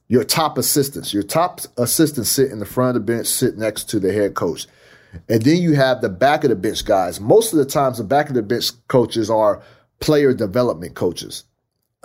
your 0.07 0.23
top 0.23 0.57
assistants. 0.57 1.13
Your 1.13 1.23
top 1.23 1.61
assistants 1.77 2.29
sit 2.29 2.51
in 2.51 2.59
the 2.59 2.65
front 2.65 2.97
of 2.97 3.05
the 3.05 3.13
bench, 3.13 3.27
sit 3.27 3.57
next 3.57 3.85
to 3.91 3.99
the 3.99 4.11
head 4.11 4.33
coach. 4.33 4.67
And 5.29 5.43
then 5.43 5.61
you 5.61 5.73
have 5.75 6.01
the 6.01 6.09
back 6.09 6.43
of 6.43 6.49
the 6.49 6.55
bench 6.55 6.83
guys. 6.83 7.19
Most 7.19 7.53
of 7.53 7.59
the 7.59 7.65
times, 7.65 7.99
the 7.99 8.03
back 8.03 8.27
of 8.29 8.35
the 8.35 8.41
bench 8.41 8.71
coaches 8.87 9.29
are 9.29 9.61
player 9.99 10.33
development 10.33 10.95
coaches. 10.95 11.43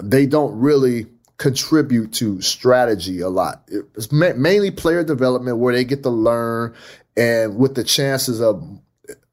They 0.02 0.26
don't 0.26 0.58
really 0.58 1.06
contribute 1.38 2.12
to 2.12 2.40
strategy 2.42 3.20
a 3.20 3.28
lot. 3.28 3.68
It's 3.96 4.12
mainly 4.12 4.70
player 4.70 5.02
development 5.02 5.58
where 5.58 5.74
they 5.74 5.84
get 5.84 6.02
to 6.02 6.10
learn 6.10 6.74
and 7.16 7.56
with 7.56 7.74
the 7.74 7.84
chances 7.84 8.40
of, 8.40 8.62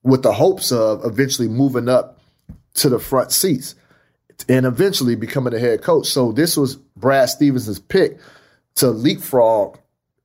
with 0.01 0.23
the 0.23 0.33
hopes 0.33 0.71
of 0.71 1.03
eventually 1.05 1.47
moving 1.47 1.89
up 1.89 2.19
to 2.75 2.89
the 2.89 2.99
front 2.99 3.31
seats 3.31 3.75
and 4.47 4.65
eventually 4.65 5.15
becoming 5.15 5.53
a 5.53 5.59
head 5.59 5.81
coach. 5.81 6.07
So 6.07 6.31
this 6.31 6.55
was 6.55 6.75
Brad 6.75 7.29
Stevens' 7.29 7.79
pick 7.79 8.19
to 8.75 8.89
leapfrog 8.89 9.77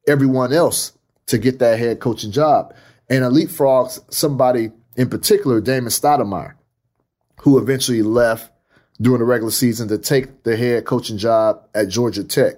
everyone 0.06 0.52
else 0.52 0.92
to 1.26 1.38
get 1.38 1.58
that 1.58 1.78
head 1.78 2.00
coaching 2.00 2.30
job. 2.30 2.74
And 3.08 3.24
a 3.24 3.30
leapfrog 3.30 3.90
somebody 4.10 4.70
in 4.96 5.08
particular, 5.08 5.60
Damon 5.60 5.90
Stoudemire, 5.90 6.54
who 7.40 7.58
eventually 7.58 8.02
left 8.02 8.50
during 9.00 9.18
the 9.18 9.24
regular 9.24 9.50
season 9.50 9.88
to 9.88 9.98
take 9.98 10.44
the 10.44 10.56
head 10.56 10.84
coaching 10.84 11.18
job 11.18 11.66
at 11.74 11.88
Georgia 11.88 12.22
Tech. 12.22 12.54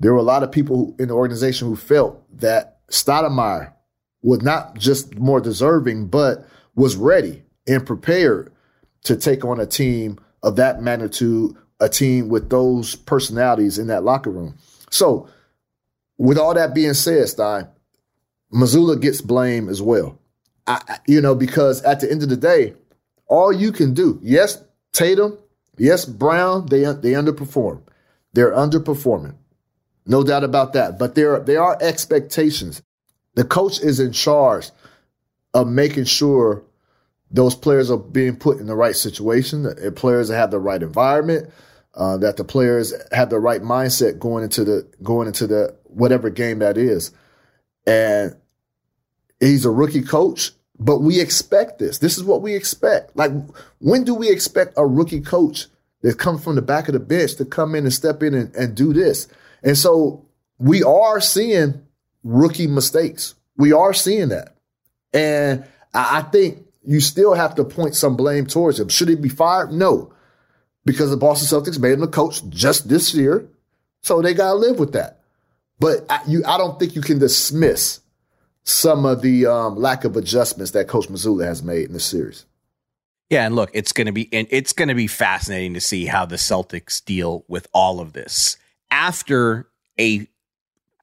There 0.00 0.12
were 0.12 0.20
a 0.20 0.22
lot 0.22 0.42
of 0.42 0.52
people 0.52 0.94
in 0.98 1.08
the 1.08 1.14
organization 1.14 1.68
who 1.68 1.76
felt 1.76 2.22
that 2.38 2.78
Stoudemire 2.88 3.72
was 4.22 4.42
not 4.42 4.78
just 4.78 5.18
more 5.18 5.40
deserving, 5.40 6.08
but 6.08 6.46
was 6.74 6.96
ready 6.96 7.42
and 7.66 7.86
prepared 7.86 8.52
to 9.04 9.16
take 9.16 9.44
on 9.44 9.60
a 9.60 9.66
team 9.66 10.18
of 10.44 10.56
that 10.56 10.82
magnitude, 10.82 11.56
a 11.80 11.88
team 11.88 12.28
with 12.28 12.50
those 12.50 12.94
personalities 12.94 13.78
in 13.78 13.88
that 13.88 14.04
locker 14.04 14.30
room. 14.30 14.56
So, 14.90 15.28
with 16.18 16.38
all 16.38 16.54
that 16.54 16.74
being 16.74 16.94
said, 16.94 17.28
Stein, 17.28 17.66
Mazzulla 18.52 19.00
gets 19.00 19.20
blame 19.20 19.68
as 19.68 19.82
well. 19.82 20.16
I, 20.66 20.98
you 21.08 21.20
know, 21.20 21.34
because 21.34 21.82
at 21.82 22.00
the 22.00 22.10
end 22.10 22.22
of 22.22 22.28
the 22.28 22.36
day, 22.36 22.74
all 23.26 23.52
you 23.52 23.72
can 23.72 23.94
do, 23.94 24.20
yes, 24.22 24.62
Tatum, 24.92 25.36
yes, 25.76 26.04
Brown, 26.04 26.66
they 26.66 26.82
they 26.82 27.12
underperform. 27.12 27.82
They're 28.34 28.52
underperforming. 28.52 29.34
No 30.06 30.22
doubt 30.22 30.44
about 30.44 30.74
that. 30.74 30.98
But 30.98 31.14
there, 31.14 31.40
there 31.40 31.62
are 31.62 31.78
expectations. 31.80 32.82
The 33.34 33.44
coach 33.44 33.80
is 33.80 34.00
in 34.00 34.12
charge 34.12 34.70
of 35.54 35.66
making 35.66 36.04
sure 36.04 36.62
those 37.34 37.56
players 37.56 37.90
are 37.90 37.98
being 37.98 38.36
put 38.36 38.58
in 38.58 38.66
the 38.66 38.76
right 38.76 38.94
situation, 38.94 39.64
the 39.64 39.92
players 39.94 40.30
have 40.30 40.52
the 40.52 40.60
right 40.60 40.80
environment, 40.80 41.52
uh, 41.94 42.16
that 42.18 42.36
the 42.36 42.44
players 42.44 42.94
have 43.10 43.28
the 43.28 43.40
right 43.40 43.60
mindset 43.60 44.20
going 44.20 44.44
into 44.44 44.64
the 44.64 44.88
going 45.02 45.26
into 45.26 45.48
the 45.48 45.76
whatever 45.84 46.30
game 46.30 46.60
that 46.60 46.78
is. 46.78 47.10
And 47.86 48.36
he's 49.40 49.64
a 49.64 49.70
rookie 49.70 50.02
coach, 50.02 50.52
but 50.78 51.00
we 51.00 51.20
expect 51.20 51.80
this. 51.80 51.98
This 51.98 52.16
is 52.16 52.22
what 52.22 52.40
we 52.40 52.54
expect. 52.54 53.16
Like, 53.16 53.32
when 53.80 54.04
do 54.04 54.14
we 54.14 54.30
expect 54.30 54.74
a 54.76 54.86
rookie 54.86 55.20
coach 55.20 55.66
that 56.02 56.18
comes 56.18 56.42
from 56.44 56.54
the 56.54 56.62
back 56.62 56.86
of 56.86 56.94
the 56.94 57.00
bench 57.00 57.34
to 57.36 57.44
come 57.44 57.74
in 57.74 57.82
and 57.82 57.92
step 57.92 58.22
in 58.22 58.34
and, 58.34 58.54
and 58.54 58.76
do 58.76 58.92
this? 58.92 59.26
And 59.64 59.76
so 59.76 60.24
we 60.58 60.84
are 60.84 61.20
seeing 61.20 61.82
rookie 62.22 62.68
mistakes. 62.68 63.34
We 63.56 63.72
are 63.72 63.92
seeing 63.92 64.28
that. 64.28 64.56
And 65.12 65.64
I 65.92 66.22
think 66.22 66.63
you 66.86 67.00
still 67.00 67.34
have 67.34 67.54
to 67.56 67.64
point 67.64 67.94
some 67.94 68.16
blame 68.16 68.46
towards 68.46 68.80
him. 68.80 68.88
Should 68.88 69.08
he 69.08 69.14
be 69.14 69.28
fired? 69.28 69.72
No 69.72 70.12
because 70.84 71.10
the 71.10 71.16
Boston 71.16 71.60
Celtics 71.60 71.78
made 71.78 71.92
him 71.92 72.02
a 72.02 72.08
coach 72.08 72.46
just 72.48 72.88
this 72.88 73.14
year. 73.14 73.48
So 74.02 74.20
they 74.20 74.34
got 74.34 74.52
to 74.52 74.54
live 74.54 74.78
with 74.78 74.92
that. 74.92 75.20
But 75.80 76.06
I, 76.10 76.20
you, 76.26 76.44
I 76.46 76.58
don't 76.58 76.78
think 76.78 76.94
you 76.94 77.02
can 77.02 77.18
dismiss 77.18 78.00
some 78.64 79.04
of 79.04 79.22
the 79.22 79.46
um, 79.46 79.76
lack 79.76 80.04
of 80.04 80.16
adjustments 80.16 80.72
that 80.72 80.88
Coach 80.88 81.08
Mazzulla 81.08 81.46
has 81.46 81.62
made 81.62 81.86
in 81.86 81.92
this 81.92 82.04
series. 82.04 82.44
Yeah, 83.30 83.46
and 83.46 83.56
look, 83.56 83.70
it's 83.72 83.92
going 83.92 84.06
to 84.06 84.12
be 84.12 84.28
it's 84.32 84.74
going 84.74 84.88
to 84.88 84.94
be 84.94 85.06
fascinating 85.06 85.74
to 85.74 85.80
see 85.80 86.04
how 86.04 86.26
the 86.26 86.36
Celtics 86.36 87.02
deal 87.02 87.44
with 87.48 87.66
all 87.72 87.98
of 87.98 88.12
this 88.12 88.58
after 88.90 89.66
a 89.98 90.20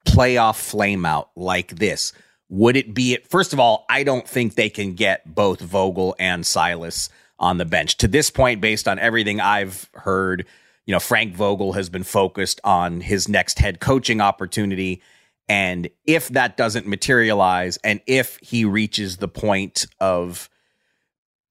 playoff 0.06 0.56
flameout 0.56 1.30
like 1.36 1.76
this. 1.76 2.14
Would 2.52 2.76
it 2.76 2.94
be 2.94 3.14
it? 3.14 3.28
First 3.30 3.54
of 3.54 3.62
all, 3.62 3.86
I 3.90 4.04
don't 4.04 4.28
think 4.28 4.56
they 4.56 4.70
can 4.70 4.94
get 4.94 5.34
both 5.34 5.62
Vogel 5.62 6.18
and 6.20 6.46
Silas 6.46 7.10
on 7.40 7.58
the 7.58 7.66
bench. 7.66 7.96
To 7.98 8.10
this 8.10 8.30
point, 8.30 8.60
based 8.60 8.90
on 8.90 9.00
everything 9.00 9.40
I've 9.40 9.90
heard, 9.94 10.46
you 10.86 10.92
know, 10.92 11.00
Frank 11.00 11.34
Vogel 11.34 11.72
has 11.74 11.90
been 11.90 12.04
focused 12.04 12.60
on 12.66 13.00
his 13.00 13.30
next 13.30 13.58
head 13.58 13.80
coaching 13.80 14.20
opportunity. 14.20 15.02
And 15.48 15.90
if 16.06 16.28
that 16.30 16.58
doesn't 16.58 16.86
materialize, 16.86 17.78
and 17.86 18.02
if 18.06 18.38
he 18.42 18.66
reaches 18.66 19.16
the 19.18 19.30
point 19.30 19.86
of 20.02 20.50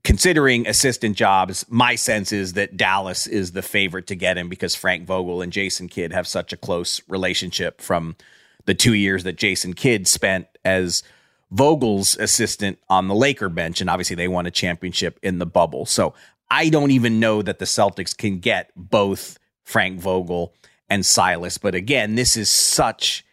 considering 0.05 0.67
assistant 0.67 1.17
jobs, 1.17 1.65
my 1.71 1.95
sense 1.95 2.31
is 2.31 2.53
that 2.53 2.77
Dallas 2.77 3.27
is 3.27 3.53
the 3.53 3.63
favorite 3.63 4.07
to 4.09 4.15
get 4.15 4.37
him 4.37 4.51
because 4.51 4.75
Frank 4.75 5.07
Vogel 5.07 5.41
and 5.41 5.51
Jason 5.51 5.89
Kidd 5.89 6.13
have 6.13 6.29
such 6.29 6.53
a 6.53 6.59
close 6.59 7.01
relationship 7.09 7.81
from 7.81 8.17
the 8.67 8.75
two 8.75 8.95
years 8.95 9.25
that 9.25 9.37
Jason 9.37 9.75
Kidd 9.75 10.07
spent 10.07 10.47
as 10.65 11.03
Vogel's 11.51 12.17
assistant 12.17 12.79
on 12.89 13.09
the 13.09 13.15
Laker 13.15 13.49
bench, 13.49 13.81
and 13.81 13.91
obviously 13.91 14.17
they 14.17 14.29
won 14.29 14.47
a 14.47 14.51
championship 14.51 15.19
in 15.23 15.39
the 15.39 15.47
bubble. 15.47 15.85
So 15.87 16.15
I 16.51 16.69
don't 16.69 16.91
even 16.91 17.21
know 17.21 17.43
that 17.43 17.59
the 17.59 17.65
Celtics 17.65 18.17
can 18.17 18.39
get 18.39 18.71
both 18.77 19.39
Frank 19.65 20.01
Vogel 20.01 20.55
and 20.89 21.05
Silas. 21.05 21.59
But 21.59 21.75
again, 21.75 22.15
this 22.15 22.37
is 22.37 22.51
such 22.51 23.25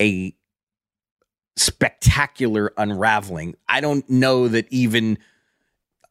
a 0.00 0.34
spectacular 1.56 2.72
unraveling. 2.76 3.56
I 3.68 3.80
don't 3.80 4.08
know 4.08 4.48
that 4.48 4.66
even 4.70 5.18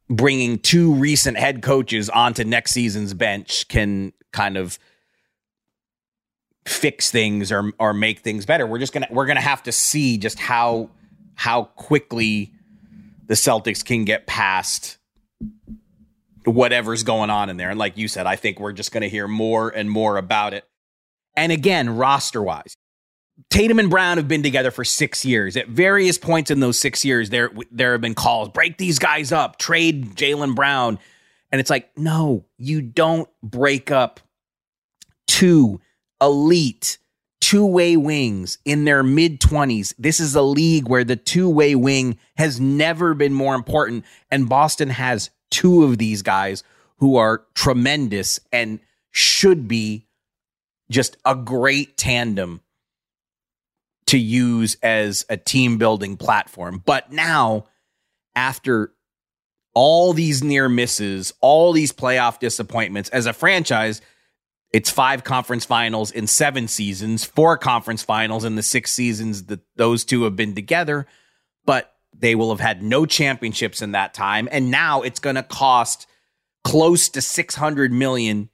bringing 0.10 0.60
two 0.60 0.94
recent 0.94 1.38
head 1.38 1.62
coaches 1.62 2.10
onto 2.10 2.44
next 2.44 2.72
season's 2.72 3.14
bench 3.14 3.68
can 3.68 4.14
kind 4.32 4.58
of 4.58 4.78
fix 6.68 7.12
things 7.12 7.52
or 7.52 7.72
or 7.80 7.94
make 7.94 8.20
things 8.20 8.46
better. 8.46 8.68
We're 8.68 8.80
just 8.80 8.94
gonna 8.94 9.08
we're 9.10 9.26
gonna 9.26 9.42
have 9.42 9.64
to 9.64 9.72
see 9.72 10.18
just 10.18 10.40
how 10.40 10.90
how 11.36 11.64
quickly 11.64 12.52
the 13.28 13.36
Celtics 13.36 13.84
can 13.84 14.06
get 14.06 14.26
past 14.28 14.98
whatever's 16.46 17.04
going 17.04 17.30
on 17.30 17.50
in 17.50 17.58
there. 17.58 17.70
And 17.70 17.80
like 17.80 17.98
you 17.98 18.08
said, 18.08 18.26
I 18.26 18.36
think 18.36 18.60
we're 18.60 18.74
just 18.74 18.92
to 18.94 19.10
hear 19.10 19.28
more 19.28 19.70
and 19.70 19.90
more 19.90 20.18
about 20.18 20.54
it. 20.54 20.66
And 21.36 21.52
again, 21.52 21.90
roster 21.90 22.42
wise, 22.42 22.76
Tatum 23.50 23.80
and 23.80 23.90
Brown 23.90 24.18
have 24.18 24.28
been 24.28 24.44
together 24.44 24.72
for 24.72 24.84
six 24.84 25.24
years. 25.24 25.56
At 25.56 25.68
various 25.68 26.18
points 26.18 26.50
in 26.50 26.60
those 26.60 26.80
six 26.80 27.06
years, 27.06 27.30
there 27.30 27.52
there 27.72 27.92
have 27.92 28.02
been 28.02 28.16
calls: 28.16 28.50
break 28.50 28.78
these 28.78 28.98
guys 28.98 29.32
up, 29.32 29.60
trade 29.60 30.16
Jaylen 30.16 30.56
Brown, 30.56 30.98
and 31.52 31.62
it's 31.62 31.70
like, 31.70 31.96
no, 31.98 32.46
you 32.58 32.82
don't 32.82 33.30
break 33.44 33.92
up 33.92 34.20
two 35.28 35.80
elite 36.22 36.98
two 37.40 37.66
way 37.66 37.96
wings 37.96 38.58
in 38.66 38.86
their 38.86 39.04
mid 39.04 39.40
20s. 39.40 39.94
This 39.98 40.20
is 40.20 40.36
a 40.36 40.42
league 40.42 40.88
where 40.88 41.04
the 41.04 41.16
two 41.16 41.50
way 41.50 41.76
wing 41.76 42.18
has 42.36 42.60
never 42.60 43.14
been 43.14 43.34
more 43.34 43.56
important. 43.56 44.06
And 44.30 44.50
Boston 44.50 44.90
has 44.90 45.30
two 45.50 45.84
of 45.84 45.98
these 45.98 46.22
guys 46.22 46.64
who 46.98 47.16
are 47.18 47.46
tremendous 47.54 48.40
and 48.52 48.80
should 49.12 49.68
be 49.68 50.08
just 50.90 51.18
a 51.26 51.36
great 51.36 51.98
tandem 51.98 52.62
to 54.08 54.18
use 54.18 54.78
as 54.82 55.26
a 55.30 55.38
team 55.38 55.78
building 55.78 56.18
platform. 56.18 56.82
But 56.86 57.12
now, 57.12 57.66
after 58.36 58.94
all 59.74 60.14
these 60.14 60.44
near 60.44 60.70
misses, 60.70 61.34
all 61.42 61.72
these 61.72 61.92
playoff 61.92 62.40
disappointments 62.40 63.10
as 63.10 63.26
a 63.26 63.34
franchise, 63.34 64.02
it's 64.72 64.90
five 64.90 65.24
conference 65.24 65.66
finals 65.66 66.12
in 66.12 66.28
seven 66.28 66.68
seasons, 66.68 67.24
four 67.24 67.58
conference 67.58 68.04
finals 68.04 68.44
in 68.44 68.56
the 68.56 68.64
six 68.64 68.92
seasons 68.92 69.46
that 69.46 69.62
those 69.76 70.04
two 70.04 70.24
have 70.24 70.36
been 70.36 70.56
together. 70.56 71.08
But 71.66 71.94
they 72.14 72.36
will 72.36 72.50
have 72.50 72.60
had 72.60 72.82
no 72.82 73.06
championships 73.06 73.82
in 73.82 73.92
that 73.92 74.14
time. 74.14 74.50
And 74.52 74.72
now 74.72 75.02
it's 75.02 75.20
going 75.20 75.36
to 75.36 75.44
cost 75.44 76.08
close 76.64 77.10
to 77.10 77.22
600 77.22 77.92
million 77.92 78.50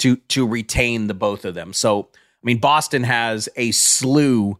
to 0.00 0.16
to 0.16 0.46
retain 0.46 1.06
the 1.06 1.14
both 1.14 1.44
of 1.44 1.54
them. 1.54 1.72
So, 1.72 2.08
I 2.12 2.44
mean, 2.44 2.58
Boston 2.58 3.02
has 3.04 3.48
a 3.56 3.70
slew 3.72 4.58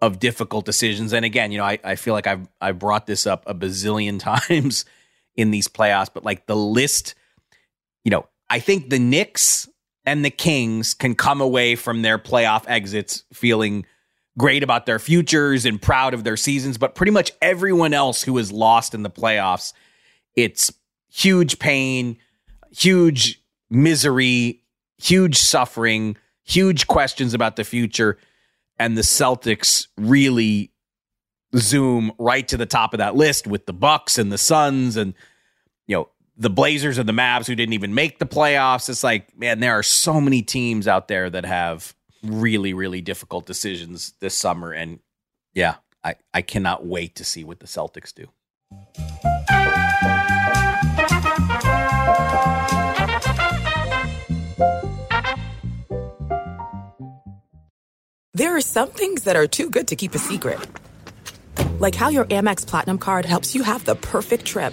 of 0.00 0.18
difficult 0.18 0.64
decisions. 0.64 1.12
And 1.12 1.24
again, 1.24 1.52
you 1.52 1.58
know, 1.58 1.64
I, 1.64 1.78
I 1.82 1.96
feel 1.96 2.14
like 2.14 2.26
I've 2.26 2.46
I 2.60 2.72
brought 2.72 3.06
this 3.06 3.26
up 3.26 3.44
a 3.46 3.54
bazillion 3.54 4.18
times 4.48 4.84
in 5.34 5.50
these 5.50 5.68
playoffs, 5.68 6.10
but 6.12 6.24
like 6.24 6.46
the 6.46 6.56
list, 6.56 7.14
you 8.04 8.10
know, 8.10 8.26
I 8.48 8.58
think 8.58 8.90
the 8.90 8.98
Knicks 8.98 9.68
and 10.04 10.24
the 10.24 10.30
Kings 10.30 10.94
can 10.94 11.14
come 11.14 11.40
away 11.40 11.76
from 11.76 12.02
their 12.02 12.18
playoff 12.18 12.64
exits 12.66 13.24
feeling 13.32 13.84
great 14.38 14.62
about 14.62 14.86
their 14.86 14.98
futures 14.98 15.66
and 15.66 15.80
proud 15.80 16.14
of 16.14 16.24
their 16.24 16.36
seasons, 16.36 16.78
but 16.78 16.94
pretty 16.94 17.12
much 17.12 17.32
everyone 17.42 17.92
else 17.92 18.22
who 18.22 18.38
is 18.38 18.52
lost 18.52 18.94
in 18.94 19.02
the 19.02 19.10
playoffs, 19.10 19.72
it's 20.34 20.72
huge 21.12 21.58
pain, 21.58 22.16
huge 22.70 23.42
misery, 23.68 24.62
huge 24.98 25.36
suffering, 25.36 26.16
huge 26.44 26.86
questions 26.86 27.34
about 27.34 27.56
the 27.56 27.64
future. 27.64 28.16
And 28.78 28.96
the 28.96 29.02
Celtics 29.02 29.88
really 29.98 30.72
zoom 31.56 32.12
right 32.18 32.46
to 32.48 32.56
the 32.56 32.66
top 32.66 32.94
of 32.94 32.98
that 32.98 33.16
list 33.16 33.46
with 33.46 33.66
the 33.66 33.72
Bucks 33.72 34.18
and 34.18 34.30
the 34.30 34.38
Suns 34.38 34.96
and 34.96 35.14
you 35.86 35.96
know 35.96 36.08
the 36.40 36.50
Blazers 36.50 36.96
and 36.96 37.06
the 37.06 37.12
Mavs 37.12 37.46
who 37.46 37.54
didn't 37.54 37.74
even 37.74 37.94
make 37.94 38.18
the 38.18 38.24
playoffs. 38.24 38.88
It's 38.88 39.04
like, 39.04 39.38
man, 39.38 39.60
there 39.60 39.78
are 39.78 39.82
so 39.82 40.22
many 40.22 40.40
teams 40.40 40.88
out 40.88 41.06
there 41.06 41.28
that 41.28 41.44
have 41.44 41.94
really, 42.22 42.72
really 42.72 43.02
difficult 43.02 43.44
decisions 43.44 44.14
this 44.20 44.34
summer. 44.34 44.72
And 44.72 45.00
yeah, 45.52 45.76
I, 46.02 46.14
I 46.32 46.40
cannot 46.40 46.86
wait 46.86 47.16
to 47.16 47.24
see 47.26 47.44
what 47.44 47.60
the 47.60 47.66
Celtics 47.66 48.14
do. 48.14 48.26
There 58.32 58.56
are 58.56 58.62
some 58.62 58.88
things 58.88 59.24
that 59.24 59.36
are 59.36 59.46
too 59.46 59.68
good 59.68 59.88
to 59.88 59.96
keep 59.96 60.14
a 60.14 60.18
secret. 60.18 60.58
Like 61.80 61.94
how 61.94 62.08
your 62.08 62.24
Amex 62.24 62.66
Platinum 62.66 62.96
card 62.96 63.26
helps 63.26 63.54
you 63.54 63.62
have 63.62 63.84
the 63.84 63.96
perfect 63.96 64.46
trip. 64.46 64.72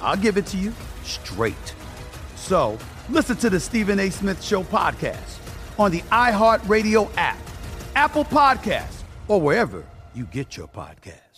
I'll 0.00 0.16
give 0.16 0.36
it 0.36 0.46
to 0.46 0.56
you 0.56 0.72
straight. 1.02 1.74
So 2.36 2.78
listen 3.08 3.36
to 3.38 3.50
the 3.50 3.60
Stephen 3.60 3.98
A. 4.00 4.10
Smith 4.10 4.42
Show 4.42 4.62
podcast 4.62 5.38
on 5.78 5.90
the 5.90 6.00
iHeartRadio 6.02 7.10
app, 7.16 7.38
Apple 7.94 8.24
Podcasts, 8.24 9.02
or 9.28 9.40
wherever 9.40 9.84
you 10.14 10.24
get 10.24 10.56
your 10.56 10.68
podcast. 10.68 11.28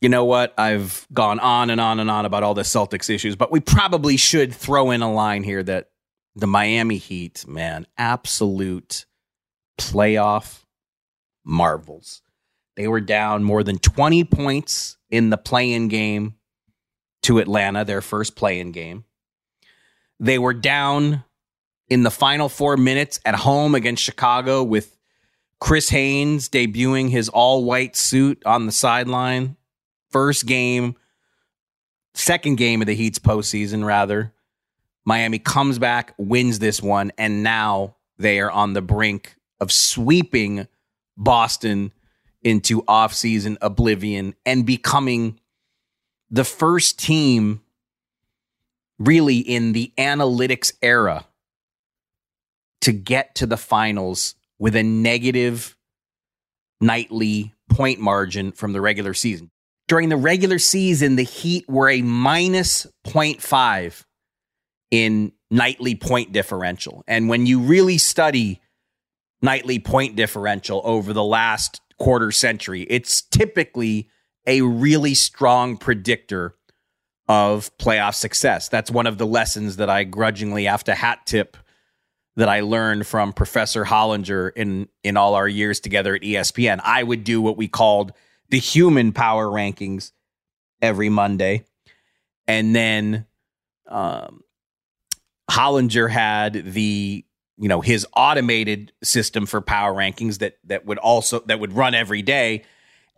You 0.00 0.10
know 0.10 0.26
what? 0.26 0.52
I've 0.58 1.06
gone 1.14 1.40
on 1.40 1.70
and 1.70 1.80
on 1.80 1.98
and 1.98 2.10
on 2.10 2.26
about 2.26 2.42
all 2.42 2.52
the 2.52 2.60
Celtics 2.60 3.08
issues, 3.08 3.36
but 3.36 3.50
we 3.50 3.60
probably 3.60 4.18
should 4.18 4.54
throw 4.54 4.90
in 4.90 5.00
a 5.00 5.10
line 5.10 5.42
here 5.42 5.62
that 5.62 5.88
the 6.36 6.46
Miami 6.46 6.98
Heat, 6.98 7.46
man, 7.46 7.86
absolute 7.96 9.06
playoff 9.78 10.64
marvels. 11.44 12.22
They 12.76 12.88
were 12.88 13.00
down 13.00 13.44
more 13.44 13.62
than 13.62 13.78
20 13.78 14.24
points 14.24 14.96
in 15.10 15.30
the 15.30 15.36
play-in 15.36 15.88
game 15.88 16.34
to 17.22 17.38
Atlanta, 17.38 17.84
their 17.84 18.00
first 18.00 18.34
play-in 18.34 18.72
game. 18.72 19.04
They 20.18 20.38
were 20.38 20.54
down 20.54 21.24
in 21.88 22.02
the 22.02 22.10
final 22.10 22.48
4 22.48 22.76
minutes 22.76 23.20
at 23.24 23.34
home 23.34 23.74
against 23.74 24.02
Chicago 24.02 24.62
with 24.62 24.96
Chris 25.60 25.88
Haynes 25.90 26.48
debuting 26.48 27.10
his 27.10 27.28
all-white 27.28 27.94
suit 27.94 28.42
on 28.44 28.66
the 28.66 28.72
sideline. 28.72 29.56
First 30.10 30.46
game, 30.46 30.96
second 32.14 32.56
game 32.56 32.80
of 32.80 32.86
the 32.86 32.94
Heat's 32.94 33.18
postseason, 33.18 33.84
rather. 33.84 34.32
Miami 35.04 35.38
comes 35.38 35.78
back, 35.78 36.14
wins 36.16 36.58
this 36.58 36.82
one, 36.82 37.12
and 37.18 37.42
now 37.42 37.96
they 38.18 38.40
are 38.40 38.50
on 38.50 38.72
the 38.72 38.82
brink 38.82 39.36
of 39.60 39.70
sweeping 39.70 40.66
Boston 41.16 41.92
into 42.42 42.82
offseason 42.82 43.56
oblivion 43.60 44.34
and 44.44 44.66
becoming 44.66 45.38
the 46.30 46.44
first 46.44 46.98
team 46.98 47.60
really 48.98 49.38
in 49.38 49.72
the 49.72 49.92
analytics 49.98 50.72
era 50.82 51.26
to 52.80 52.92
get 52.92 53.34
to 53.34 53.46
the 53.46 53.56
finals 53.56 54.34
with 54.58 54.76
a 54.76 54.82
negative 54.82 55.76
nightly 56.80 57.54
point 57.70 57.98
margin 57.98 58.52
from 58.52 58.72
the 58.72 58.80
regular 58.80 59.14
season. 59.14 59.50
During 59.88 60.08
the 60.08 60.16
regular 60.16 60.58
season, 60.58 61.16
the 61.16 61.22
Heat 61.22 61.68
were 61.68 61.90
a 61.90 62.02
minus 62.02 62.86
0.5 63.06 64.03
in 64.94 65.32
nightly 65.50 65.96
point 65.96 66.30
differential. 66.30 67.02
And 67.08 67.28
when 67.28 67.46
you 67.46 67.58
really 67.58 67.98
study 67.98 68.60
nightly 69.42 69.80
point 69.80 70.14
differential 70.14 70.80
over 70.84 71.12
the 71.12 71.24
last 71.24 71.80
quarter 71.98 72.30
century, 72.30 72.82
it's 72.82 73.20
typically 73.20 74.08
a 74.46 74.60
really 74.60 75.14
strong 75.14 75.76
predictor 75.76 76.54
of 77.26 77.76
playoff 77.76 78.14
success. 78.14 78.68
That's 78.68 78.88
one 78.88 79.08
of 79.08 79.18
the 79.18 79.26
lessons 79.26 79.78
that 79.78 79.90
I 79.90 80.04
grudgingly 80.04 80.66
have 80.66 80.84
to 80.84 80.94
hat 80.94 81.26
tip 81.26 81.56
that 82.36 82.48
I 82.48 82.60
learned 82.60 83.08
from 83.08 83.32
Professor 83.32 83.84
Hollinger 83.84 84.52
in 84.54 84.86
in 85.02 85.16
all 85.16 85.34
our 85.34 85.48
years 85.48 85.80
together 85.80 86.14
at 86.14 86.22
ESPN. 86.22 86.80
I 86.84 87.02
would 87.02 87.24
do 87.24 87.42
what 87.42 87.56
we 87.56 87.66
called 87.66 88.12
the 88.48 88.60
human 88.60 89.12
power 89.12 89.48
rankings 89.48 90.12
every 90.80 91.08
Monday, 91.08 91.64
and 92.46 92.76
then 92.76 93.26
um, 93.88 94.44
Hollinger 95.50 96.10
had 96.10 96.72
the 96.72 97.24
you 97.56 97.68
know 97.68 97.80
his 97.80 98.06
automated 98.16 98.92
system 99.02 99.46
for 99.46 99.60
power 99.60 99.94
rankings 99.94 100.38
that 100.38 100.58
that 100.64 100.86
would 100.86 100.98
also 100.98 101.40
that 101.40 101.60
would 101.60 101.72
run 101.72 101.94
every 101.94 102.22
day, 102.22 102.64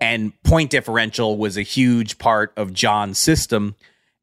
and 0.00 0.32
point 0.42 0.70
differential 0.70 1.36
was 1.36 1.56
a 1.56 1.62
huge 1.62 2.18
part 2.18 2.52
of 2.56 2.72
John's 2.72 3.18
system. 3.18 3.76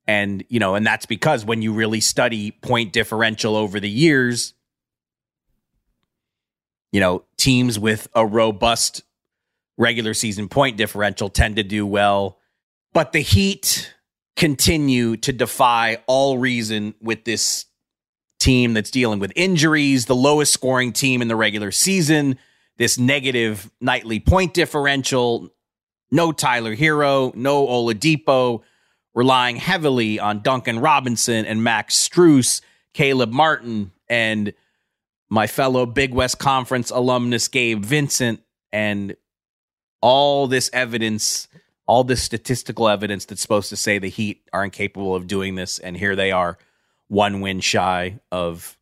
And 0.05 0.43
you 0.49 0.59
know, 0.59 0.75
and 0.75 0.85
that's 0.85 1.05
because 1.05 1.45
when 1.45 1.61
you 1.61 1.71
really 1.71 2.01
study 2.01 2.51
point 2.51 2.91
differential 2.91 3.55
over 3.55 3.79
the 3.79 3.89
years, 3.89 4.53
you 6.91 6.99
know, 6.99 7.23
teams 7.37 7.79
with 7.79 8.07
a 8.13 8.25
robust 8.25 9.03
regular 9.77 10.13
season 10.13 10.49
point 10.49 10.77
differential 10.77 11.29
tend 11.29 11.55
to 11.55 11.63
do 11.63 11.85
well. 11.85 12.37
But 12.93 13.11
the 13.11 13.21
Heat 13.21 13.93
continue 14.35 15.17
to 15.17 15.31
defy 15.31 15.97
all 16.05 16.37
reason 16.37 16.95
with 17.01 17.23
this 17.23 17.65
team 18.43 18.73
that's 18.73 18.91
dealing 18.91 19.19
with 19.19 19.31
injuries, 19.35 20.05
the 20.05 20.15
lowest 20.15 20.51
scoring 20.51 20.91
team 20.91 21.21
in 21.21 21.29
the 21.29 21.35
regular 21.35 21.71
season, 21.71 22.37
this 22.77 22.97
negative 22.97 23.71
nightly 23.79 24.19
point 24.19 24.53
differential, 24.53 25.49
no 26.11 26.31
Tyler 26.31 26.75
Herro, 26.75 27.33
no 27.35 27.65
Oladipo, 27.65 28.61
relying 29.15 29.55
heavily 29.55 30.19
on 30.19 30.41
Duncan 30.41 30.79
Robinson 30.79 31.45
and 31.45 31.63
Max 31.63 31.95
Strus, 31.95 32.61
Caleb 32.93 33.31
Martin, 33.31 33.91
and 34.09 34.53
my 35.29 35.47
fellow 35.47 35.85
Big 35.85 36.13
West 36.13 36.37
Conference 36.37 36.91
alumnus 36.91 37.47
Gabe 37.47 37.83
Vincent, 37.83 38.41
and 38.71 39.15
all 40.01 40.47
this 40.47 40.69
evidence, 40.73 41.47
all 41.87 42.03
this 42.03 42.21
statistical 42.21 42.89
evidence 42.89 43.25
that's 43.25 43.41
supposed 43.41 43.69
to 43.69 43.77
say 43.77 43.99
the 43.99 44.09
Heat 44.09 44.41
are 44.51 44.65
incapable 44.65 45.15
of 45.15 45.27
doing 45.27 45.55
this, 45.55 45.79
and 45.79 45.95
here 45.95 46.15
they 46.15 46.31
are, 46.31 46.57
one 47.13 47.41
win 47.41 47.59
shy 47.59 48.19
of 48.31 48.75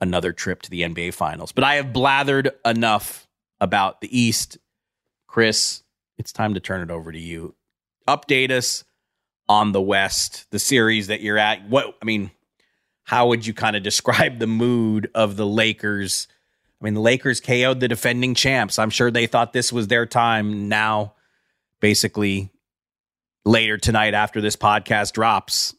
another 0.00 0.32
trip 0.32 0.62
to 0.62 0.70
the 0.70 0.80
NBA 0.82 1.12
Finals. 1.12 1.52
But 1.52 1.62
I 1.62 1.74
have 1.74 1.86
blathered 1.86 2.50
enough 2.64 3.28
about 3.60 4.00
the 4.00 4.18
East. 4.18 4.56
Chris, 5.26 5.82
it's 6.16 6.32
time 6.32 6.54
to 6.54 6.60
turn 6.60 6.80
it 6.80 6.90
over 6.90 7.12
to 7.12 7.18
you. 7.18 7.54
Update 8.08 8.50
us 8.50 8.84
on 9.46 9.72
the 9.72 9.80
West, 9.80 10.46
the 10.50 10.58
series 10.58 11.08
that 11.08 11.20
you're 11.20 11.38
at. 11.38 11.68
What 11.68 11.96
I 12.00 12.04
mean, 12.06 12.30
how 13.04 13.28
would 13.28 13.46
you 13.46 13.52
kind 13.52 13.76
of 13.76 13.82
describe 13.82 14.38
the 14.38 14.46
mood 14.46 15.10
of 15.14 15.36
the 15.36 15.46
Lakers? 15.46 16.28
I 16.80 16.84
mean, 16.84 16.94
the 16.94 17.00
Lakers 17.00 17.40
KO'd 17.40 17.80
the 17.80 17.88
defending 17.88 18.34
champs. 18.34 18.78
I'm 18.78 18.90
sure 18.90 19.10
they 19.10 19.26
thought 19.26 19.52
this 19.52 19.72
was 19.72 19.88
their 19.88 20.06
time. 20.06 20.68
Now, 20.68 21.14
basically, 21.80 22.50
later 23.44 23.76
tonight 23.76 24.14
after 24.14 24.40
this 24.40 24.56
podcast 24.56 25.12
drops, 25.12 25.74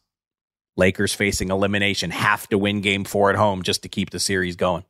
Lakers 0.78 1.12
facing 1.12 1.50
elimination 1.50 2.10
have 2.10 2.48
to 2.48 2.56
win 2.56 2.80
game 2.80 3.04
four 3.04 3.30
at 3.30 3.36
home 3.36 3.62
just 3.62 3.82
to 3.82 3.88
keep 3.88 4.10
the 4.10 4.20
series 4.20 4.56
going. 4.56 4.84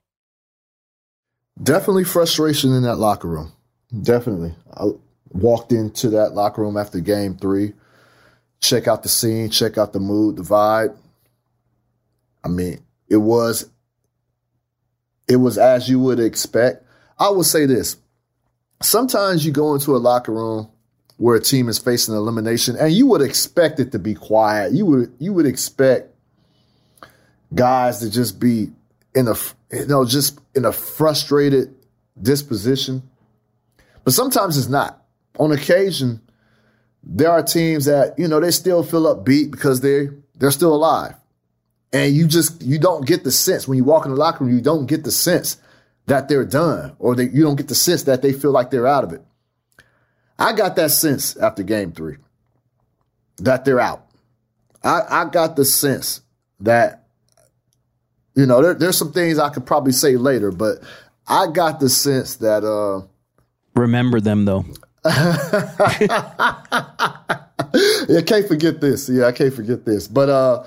Definitely 1.61 2.05
frustration 2.05 2.73
in 2.73 2.83
that 2.83 2.97
locker 2.97 3.27
room. 3.27 3.53
Definitely. 4.03 4.55
I 4.73 4.91
walked 5.31 5.73
into 5.73 6.11
that 6.11 6.35
locker 6.35 6.63
room 6.63 6.77
after 6.77 7.01
game 7.01 7.37
three, 7.37 7.73
check 8.61 8.87
out 8.87 9.03
the 9.03 9.09
scene, 9.09 9.51
check 9.51 9.79
out 9.79 9.93
the 9.93 10.01
mood, 10.01 10.37
the 10.37 10.43
vibe. 10.43 10.95
I 12.45 12.49
mean, 12.49 12.81
it 13.09 13.17
was 13.17 13.69
it 15.27 15.37
was 15.37 15.59
as 15.59 15.89
you 15.89 15.99
would 16.01 16.21
expect. 16.21 16.85
I 17.19 17.31
will 17.31 17.45
say 17.45 17.67
this. 17.67 17.97
Sometimes 18.81 19.45
you 19.45 19.53
go 19.53 19.75
into 19.75 19.97
a 19.97 19.99
locker 19.99 20.33
room 20.33 20.69
where 21.19 21.37
a 21.37 21.41
team 21.41 21.69
is 21.69 21.79
facing 21.79 22.15
elimination 22.15 22.77
and 22.77 22.93
you 22.93 23.07
would 23.07 23.21
expect 23.21 23.79
it 23.79 23.93
to 23.93 23.99
be 23.99 24.15
quiet. 24.15 24.73
You 24.73 24.87
would 24.87 25.15
you 25.19 25.33
would 25.33 25.47
expect 25.47 26.15
guys 27.55 28.01
to 28.01 28.11
just 28.11 28.41
be 28.41 28.71
in 29.15 29.29
a 29.29 29.35
you 29.71 29.87
know 29.87 30.05
just 30.05 30.41
in 30.55 30.65
a 30.65 30.73
frustrated 30.73 31.75
disposition. 32.21 33.03
But 34.05 34.15
sometimes 34.15 34.57
it's 34.57 34.69
not. 34.69 35.05
On 35.39 35.53
occasion, 35.53 36.21
there 37.03 37.31
are 37.31 37.43
teams 37.43 37.85
that, 37.87 38.19
you 38.19 38.29
know, 38.29 38.41
they 38.41 38.51
still 38.51 38.83
feel 38.83 39.15
upbeat 39.15 39.51
because 39.51 39.81
they 39.81 40.09
they're 40.37 40.51
still 40.51 40.75
alive. 40.75 41.15
And 41.93 42.15
you 42.15 42.27
just 42.27 42.63
you 42.63 42.79
don't 42.79 43.07
get 43.07 43.25
the 43.25 43.31
sense 43.31 43.67
when 43.67 43.79
you 43.79 43.85
walk 43.85 44.05
in 44.05 44.13
the 44.13 44.17
locker 44.17 44.45
room, 44.45 44.55
you 44.55 44.61
don't 44.61 44.87
get 44.87 45.05
the 45.05 45.11
sense 45.11 45.57
that 46.07 46.29
they're 46.29 46.45
done, 46.45 46.97
or 46.99 47.15
that 47.17 47.33
you 47.33 47.43
don't 47.43 47.57
get 47.57 47.69
the 47.69 47.75
sense 47.75 48.05
that 48.05 48.23
they 48.23 48.33
feel 48.33 48.51
like 48.51 48.71
they're 48.71 48.87
out 48.87 49.05
of 49.05 49.13
it. 49.13 49.23
I 50.39 50.53
got 50.53 50.77
that 50.77 50.91
sense 50.91 51.37
after 51.37 51.63
game 51.63 51.93
three 51.93 52.17
that 53.39 53.65
they're 53.65 53.81
out. 53.81 54.07
I, 54.83 55.03
I 55.09 55.25
got 55.25 55.57
the 55.57 55.65
sense 55.65 56.21
that, 56.61 57.07
you 58.35 58.47
know, 58.47 58.63
there, 58.63 58.75
there's 58.75 58.97
some 58.97 59.13
things 59.13 59.39
I 59.39 59.49
could 59.49 59.67
probably 59.67 59.93
say 59.93 60.17
later, 60.17 60.53
but 60.53 60.79
I 61.27 61.49
got 61.51 61.81
the 61.81 61.89
sense 61.89 62.37
that. 62.37 62.65
uh 62.65 63.07
Remember 63.75 64.21
them 64.21 64.45
though. 64.45 64.65
yeah, 65.05 65.13
I 68.19 68.23
can't 68.25 68.47
forget 68.47 68.81
this. 68.81 69.09
Yeah, 69.09 69.27
I 69.27 69.33
can't 69.33 69.55
forget 69.55 69.85
this. 69.85 70.07
But 70.09 70.29
uh 70.29 70.65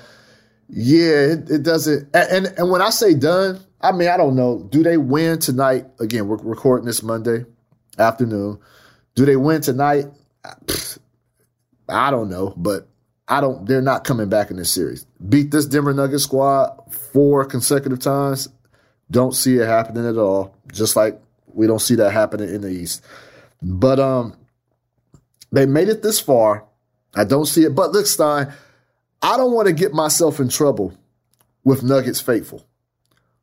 yeah, 0.68 1.32
it, 1.32 1.50
it 1.50 1.62
doesn't. 1.62 2.08
And, 2.14 2.46
and 2.46 2.70
when 2.70 2.80
I 2.80 2.90
say 2.90 3.14
done, 3.14 3.60
I 3.80 3.92
mean 3.92 4.08
I 4.08 4.16
don't 4.16 4.36
know. 4.36 4.66
Do 4.70 4.82
they 4.82 4.96
win 4.96 5.38
tonight? 5.38 5.86
Again, 6.00 6.28
we're 6.28 6.36
recording 6.36 6.86
this 6.86 7.02
Monday 7.02 7.44
afternoon. 7.98 8.58
Do 9.14 9.24
they 9.24 9.36
win 9.36 9.60
tonight? 9.60 10.06
I 11.88 12.10
don't 12.10 12.30
know, 12.30 12.54
but 12.56 12.88
I 13.28 13.40
don't. 13.40 13.66
They're 13.66 13.82
not 13.82 14.04
coming 14.04 14.28
back 14.28 14.50
in 14.50 14.56
this 14.56 14.70
series. 14.70 15.04
Beat 15.28 15.50
this 15.50 15.66
Denver 15.66 15.92
Nuggets 15.92 16.24
squad 16.24 16.70
four 17.12 17.44
consecutive 17.44 18.00
times. 18.00 18.48
Don't 19.10 19.34
see 19.34 19.56
it 19.56 19.66
happening 19.66 20.06
at 20.06 20.16
all. 20.16 20.56
Just 20.72 20.96
like 20.96 21.20
we 21.52 21.66
don't 21.66 21.80
see 21.80 21.94
that 21.96 22.12
happening 22.12 22.48
in 22.48 22.62
the 22.62 22.70
East. 22.70 23.04
But 23.60 24.00
um, 24.00 24.34
they 25.50 25.66
made 25.66 25.88
it 25.88 26.02
this 26.02 26.18
far. 26.18 26.64
I 27.14 27.24
don't 27.24 27.46
see 27.46 27.64
it. 27.64 27.74
But 27.74 27.92
look, 27.92 28.06
Stein, 28.06 28.52
I 29.20 29.36
don't 29.36 29.52
want 29.52 29.68
to 29.68 29.74
get 29.74 29.92
myself 29.92 30.40
in 30.40 30.48
trouble 30.48 30.96
with 31.62 31.82
Nuggets 31.82 32.20
faithful. 32.20 32.66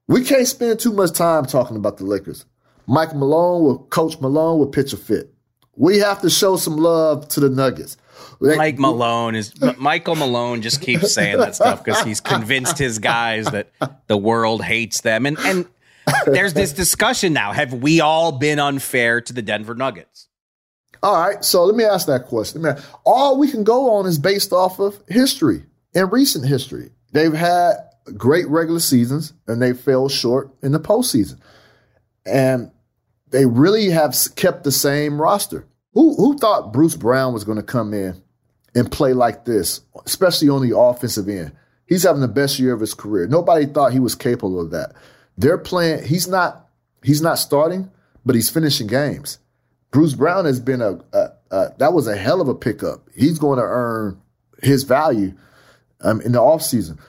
We 0.08 0.24
can't 0.24 0.48
spend 0.48 0.80
too 0.80 0.92
much 0.92 1.12
time 1.12 1.46
talking 1.46 1.78
about 1.78 1.98
the 1.98 2.06
Lakers. 2.06 2.46
Mike 2.88 3.16
Malone 3.16 3.64
will 3.64 3.78
Coach 3.86 4.20
Malone 4.20 4.58
will 4.58 4.68
pitch 4.68 4.92
a 4.92 4.98
fit. 4.98 5.32
We 5.80 6.00
have 6.00 6.22
to 6.22 6.30
show 6.30 6.58
some 6.58 6.76
love 6.76 7.30
to 7.30 7.40
the 7.40 7.50
Nuggets. 7.50 7.96
Mike 8.42 8.78
Malone 8.78 9.34
is 9.36 9.54
Michael 9.78 10.16
Malone 10.16 10.62
just 10.62 10.82
keeps 10.82 11.14
saying 11.14 11.38
that 11.38 11.56
stuff 11.56 11.84
because 11.84 12.04
he's 12.04 12.20
convinced 12.20 12.78
his 12.78 13.00
guys 13.00 13.46
that 13.46 13.72
the 14.08 14.18
world 14.18 14.62
hates 14.62 15.02
them. 15.02 15.26
And 15.26 15.40
and 15.40 15.66
there's 16.26 16.54
this 16.54 16.74
discussion 16.74 17.34
now. 17.34 17.54
Have 17.54 17.74
we 17.74 18.02
all 18.02 18.34
been 18.34 18.60
unfair 18.60 19.22
to 19.22 19.34
the 19.34 19.42
Denver 19.42 19.74
Nuggets? 19.74 20.28
All 21.02 21.16
right, 21.16 21.44
so 21.46 21.64
let 21.64 21.78
me 21.78 21.86
ask 21.86 22.08
that 22.08 22.26
question. 22.26 22.66
All 23.06 23.40
we 23.40 23.50
can 23.50 23.64
go 23.64 23.92
on 23.92 24.06
is 24.06 24.20
based 24.20 24.52
off 24.52 24.80
of 24.80 25.02
history 25.08 25.64
in 25.94 26.10
recent 26.10 26.46
history. 26.46 26.90
They've 27.14 27.34
had 27.34 27.76
great 28.18 28.50
regular 28.50 28.82
seasons 28.82 29.34
and 29.48 29.62
they 29.62 29.72
fell 29.72 30.10
short 30.10 30.52
in 30.62 30.74
the 30.74 30.80
postseason. 30.80 31.40
And 32.26 32.72
they 33.32 33.46
really 33.46 33.90
have 33.90 34.16
kept 34.36 34.64
the 34.64 34.72
same 34.72 35.22
roster. 35.22 35.66
Who, 35.94 36.16
who 36.16 36.38
thought 36.38 36.74
Bruce 36.74 36.96
Brown 36.96 37.34
was 37.34 37.44
going 37.44 37.58
to 37.58 37.64
come 37.64 37.94
in 37.94 38.22
and 38.76 38.92
play 38.92 39.14
like 39.14 39.46
this, 39.46 39.82
especially 40.06 40.50
on 40.50 40.68
the 40.68 40.78
offensive 40.78 41.28
end? 41.28 41.52
He's 41.88 42.04
having 42.04 42.22
the 42.22 42.28
best 42.28 42.60
year 42.60 42.74
of 42.74 42.80
his 42.80 42.94
career. 42.94 43.28
Nobody 43.28 43.66
thought 43.66 43.92
he 43.92 44.00
was 44.00 44.14
capable 44.14 44.60
of 44.60 44.72
that. 44.72 44.94
They're 45.38 45.58
playing. 45.58 46.04
He's 46.04 46.28
not. 46.28 46.68
He's 47.02 47.22
not 47.22 47.40
starting, 47.40 47.90
but 48.26 48.36
he's 48.36 48.50
finishing 48.50 48.88
games. 48.88 49.40
Bruce 49.92 50.14
Brown 50.14 50.46
has 50.46 50.60
been 50.60 50.82
a, 50.82 51.00
a, 51.14 51.30
a 51.50 51.74
that 51.80 51.94
was 51.94 52.08
a 52.08 52.16
hell 52.16 52.42
of 52.42 52.48
a 52.48 52.54
pickup. 52.54 53.08
He's 53.16 53.40
going 53.40 53.58
to 53.58 53.66
earn 53.66 54.22
his 54.62 54.84
value 54.84 55.34
um, 56.02 56.22
in 56.22 56.34
the 56.34 56.40
offseason. 56.40 57.00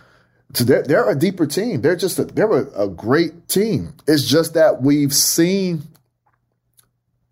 So 0.54 0.64
they're, 0.64 0.82
they're 0.82 1.08
a 1.08 1.18
deeper 1.18 1.46
team. 1.46 1.80
They're 1.80 1.96
just 1.96 2.18
a, 2.18 2.24
they're 2.24 2.50
a, 2.50 2.84
a 2.84 2.88
great 2.88 3.48
team. 3.48 3.94
It's 4.06 4.26
just 4.26 4.54
that 4.54 4.82
we've 4.82 5.14
seen 5.14 5.82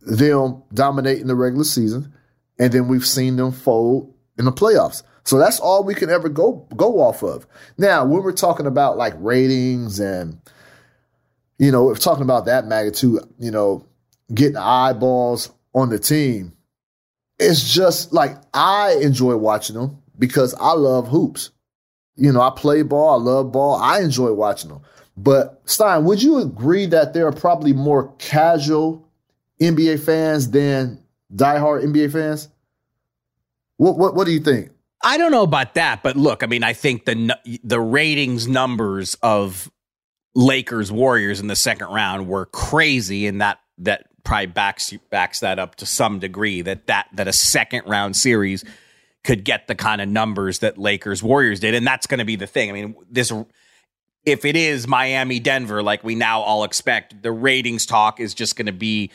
them 0.08 0.62
dominating 0.72 1.26
the 1.26 1.34
regular 1.34 1.64
season, 1.64 2.12
and 2.58 2.72
then 2.72 2.88
we've 2.88 3.06
seen 3.06 3.36
them 3.36 3.52
fold 3.52 4.14
in 4.38 4.44
the 4.44 4.52
playoffs. 4.52 5.02
So 5.24 5.38
that's 5.38 5.60
all 5.60 5.84
we 5.84 5.94
can 5.94 6.08
ever 6.08 6.28
go 6.28 6.66
go 6.76 7.00
off 7.00 7.22
of. 7.22 7.46
Now, 7.76 8.04
when 8.04 8.22
we're 8.22 8.32
talking 8.32 8.66
about 8.66 8.96
like 8.96 9.14
ratings 9.18 10.00
and 10.00 10.40
you 11.58 11.72
know, 11.72 11.84
we're 11.84 11.96
talking 11.96 12.22
about 12.22 12.46
that 12.46 12.66
magnitude, 12.66 13.20
you 13.38 13.50
know, 13.50 13.84
getting 14.32 14.56
eyeballs 14.56 15.50
on 15.74 15.90
the 15.90 15.98
team, 15.98 16.52
it's 17.38 17.72
just 17.72 18.12
like 18.12 18.36
I 18.54 18.98
enjoy 19.02 19.36
watching 19.36 19.76
them 19.76 20.02
because 20.18 20.54
I 20.54 20.72
love 20.72 21.08
hoops. 21.08 21.50
You 22.16 22.32
know, 22.32 22.40
I 22.40 22.50
play 22.50 22.82
ball, 22.82 23.20
I 23.20 23.22
love 23.22 23.52
ball, 23.52 23.76
I 23.76 24.00
enjoy 24.00 24.32
watching 24.32 24.70
them. 24.70 24.80
But 25.16 25.60
Stein, 25.64 26.04
would 26.04 26.22
you 26.22 26.38
agree 26.38 26.86
that 26.86 27.12
there 27.12 27.26
are 27.26 27.32
probably 27.32 27.72
more 27.72 28.14
casual 28.18 29.07
NBA 29.60 30.00
fans 30.04 30.50
than 30.50 31.02
diehard 31.34 31.84
NBA 31.84 32.12
fans? 32.12 32.48
What 33.76 33.98
what 33.98 34.14
what 34.14 34.26
do 34.26 34.32
you 34.32 34.40
think? 34.40 34.70
I 35.02 35.16
don't 35.16 35.30
know 35.30 35.42
about 35.42 35.74
that, 35.74 36.02
but 36.02 36.16
look, 36.16 36.42
I 36.42 36.46
mean, 36.46 36.64
I 36.64 36.72
think 36.72 37.04
the 37.04 37.36
the 37.62 37.80
ratings 37.80 38.48
numbers 38.48 39.14
of 39.22 39.70
Lakers 40.34 40.90
Warriors 40.90 41.40
in 41.40 41.46
the 41.46 41.56
second 41.56 41.88
round 41.88 42.28
were 42.28 42.46
crazy, 42.46 43.26
and 43.26 43.40
that 43.40 43.60
that 43.78 44.06
probably 44.24 44.46
backs 44.46 44.92
backs 45.10 45.40
that 45.40 45.58
up 45.58 45.76
to 45.76 45.86
some 45.86 46.18
degree. 46.18 46.62
That 46.62 46.86
that 46.88 47.08
that 47.12 47.28
a 47.28 47.32
second 47.32 47.84
round 47.86 48.16
series 48.16 48.64
could 49.24 49.44
get 49.44 49.68
the 49.68 49.74
kind 49.74 50.00
of 50.00 50.08
numbers 50.08 50.60
that 50.60 50.78
Lakers 50.78 51.22
Warriors 51.22 51.60
did, 51.60 51.74
and 51.74 51.86
that's 51.86 52.06
going 52.06 52.18
to 52.18 52.24
be 52.24 52.36
the 52.36 52.46
thing. 52.46 52.70
I 52.70 52.72
mean, 52.72 52.96
this 53.10 53.32
if 54.24 54.44
it 54.44 54.56
is 54.56 54.86
Miami 54.86 55.40
Denver, 55.40 55.82
like 55.82 56.04
we 56.04 56.14
now 56.14 56.40
all 56.40 56.64
expect, 56.64 57.22
the 57.22 57.32
ratings 57.32 57.86
talk 57.86 58.20
is 58.20 58.34
just 58.34 58.56
going 58.56 58.66
to 58.66 58.72
be 58.72 59.10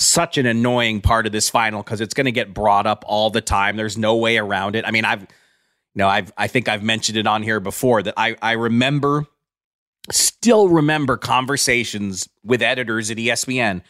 such 0.00 0.38
an 0.38 0.46
annoying 0.46 1.00
part 1.00 1.26
of 1.26 1.32
this 1.32 1.50
final 1.50 1.82
because 1.82 2.00
it's 2.00 2.14
going 2.14 2.26
to 2.26 2.32
get 2.32 2.54
brought 2.54 2.86
up 2.86 3.04
all 3.08 3.30
the 3.30 3.40
time. 3.40 3.76
There's 3.76 3.98
no 3.98 4.14
way 4.14 4.38
around 4.38 4.76
it. 4.76 4.84
I 4.86 4.92
mean, 4.92 5.04
I've, 5.04 5.22
you 5.22 5.26
know, 5.96 6.06
I've, 6.06 6.32
I 6.38 6.46
think 6.46 6.68
I've 6.68 6.84
mentioned 6.84 7.18
it 7.18 7.26
on 7.26 7.42
here 7.42 7.58
before 7.58 8.04
that 8.04 8.14
I, 8.16 8.36
I 8.40 8.52
remember, 8.52 9.26
still 10.12 10.68
remember 10.68 11.16
conversations 11.16 12.28
with 12.44 12.62
editors 12.62 13.10
at 13.10 13.16
ESPN 13.16 13.82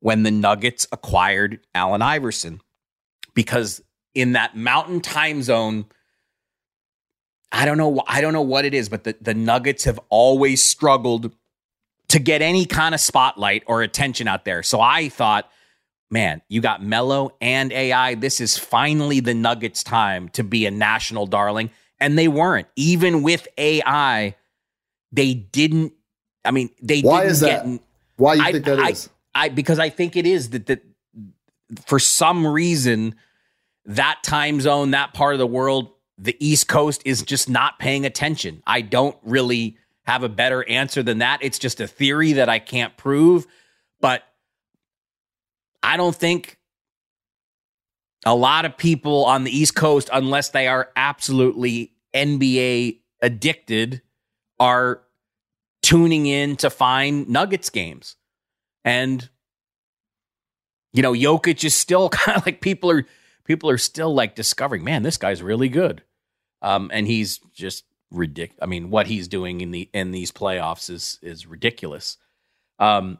when 0.00 0.24
the 0.24 0.32
Nuggets 0.32 0.88
acquired 0.90 1.60
Allen 1.72 2.02
Iverson 2.02 2.60
because 3.34 3.80
in 4.12 4.32
that 4.32 4.56
mountain 4.56 5.00
time 5.00 5.40
zone, 5.40 5.84
I 7.52 7.64
don't 7.64 7.78
know, 7.78 8.02
I 8.08 8.20
don't 8.20 8.32
know 8.32 8.42
what 8.42 8.64
it 8.64 8.74
is, 8.74 8.88
but 8.88 9.04
the, 9.04 9.16
the 9.20 9.34
Nuggets 9.34 9.84
have 9.84 10.00
always 10.08 10.60
struggled 10.60 11.32
to 12.14 12.20
get 12.20 12.42
any 12.42 12.64
kind 12.64 12.94
of 12.94 13.00
spotlight 13.00 13.64
or 13.66 13.82
attention 13.82 14.28
out 14.28 14.44
there. 14.44 14.62
So 14.62 14.80
I 14.80 15.08
thought, 15.08 15.50
man, 16.12 16.42
you 16.48 16.60
got 16.60 16.80
Melo 16.80 17.32
and 17.40 17.72
AI. 17.72 18.14
This 18.14 18.40
is 18.40 18.56
finally 18.56 19.18
the 19.18 19.34
Nuggets' 19.34 19.82
time 19.82 20.28
to 20.28 20.44
be 20.44 20.64
a 20.64 20.70
national 20.70 21.26
darling. 21.26 21.70
And 21.98 22.16
they 22.16 22.28
weren't. 22.28 22.68
Even 22.76 23.24
with 23.24 23.48
AI, 23.58 24.36
they 25.10 25.34
didn't. 25.34 25.92
I 26.44 26.52
mean, 26.52 26.70
they 26.80 27.00
Why 27.00 27.22
didn't 27.22 27.32
is 27.32 27.40
get. 27.40 27.64
that? 27.64 27.80
Why 28.14 28.34
you 28.34 28.44
think 28.44 28.64
that 28.66 28.78
I, 28.78 28.90
is? 28.90 29.10
I, 29.34 29.48
because 29.48 29.80
I 29.80 29.88
think 29.88 30.14
it 30.14 30.24
is 30.24 30.50
that 30.50 30.66
that 30.66 30.84
for 31.84 31.98
some 31.98 32.46
reason 32.46 33.16
that 33.86 34.20
time 34.22 34.60
zone, 34.60 34.92
that 34.92 35.14
part 35.14 35.34
of 35.34 35.40
the 35.40 35.48
world, 35.48 35.90
the 36.16 36.36
East 36.38 36.68
Coast 36.68 37.02
is 37.04 37.22
just 37.22 37.48
not 37.48 37.80
paying 37.80 38.06
attention. 38.06 38.62
I 38.68 38.82
don't 38.82 39.16
really 39.24 39.78
have 40.04 40.22
a 40.22 40.28
better 40.28 40.68
answer 40.68 41.02
than 41.02 41.18
that. 41.18 41.40
It's 41.42 41.58
just 41.58 41.80
a 41.80 41.86
theory 41.86 42.34
that 42.34 42.48
I 42.48 42.58
can't 42.58 42.96
prove, 42.96 43.46
but 44.00 44.22
I 45.82 45.96
don't 45.96 46.14
think 46.14 46.58
a 48.24 48.34
lot 48.34 48.64
of 48.64 48.76
people 48.76 49.24
on 49.24 49.44
the 49.44 49.56
East 49.56 49.74
Coast, 49.74 50.08
unless 50.12 50.50
they 50.50 50.66
are 50.68 50.90
absolutely 50.96 51.92
NBA 52.14 53.00
addicted, 53.20 54.02
are 54.58 55.02
tuning 55.82 56.26
in 56.26 56.56
to 56.56 56.70
find 56.70 57.28
Nuggets 57.28 57.70
games. 57.70 58.16
And 58.84 59.28
you 60.92 61.02
know, 61.02 61.12
Jokic 61.12 61.64
is 61.64 61.76
still 61.76 62.08
kind 62.10 62.38
of 62.38 62.46
like 62.46 62.60
people 62.60 62.90
are 62.90 63.04
people 63.44 63.68
are 63.68 63.78
still 63.78 64.14
like 64.14 64.34
discovering, 64.34 64.84
man, 64.84 65.02
this 65.02 65.18
guy's 65.18 65.42
really 65.42 65.68
good. 65.68 66.02
Um, 66.62 66.90
and 66.94 67.06
he's 67.06 67.38
just 67.52 67.84
ridiculous. 68.14 68.58
I 68.62 68.66
mean, 68.66 68.90
what 68.90 69.06
he's 69.06 69.28
doing 69.28 69.60
in 69.60 69.70
the 69.70 69.88
in 69.92 70.10
these 70.10 70.32
playoffs 70.32 70.90
is 70.90 71.18
is 71.22 71.46
ridiculous. 71.46 72.16
Um, 72.78 73.18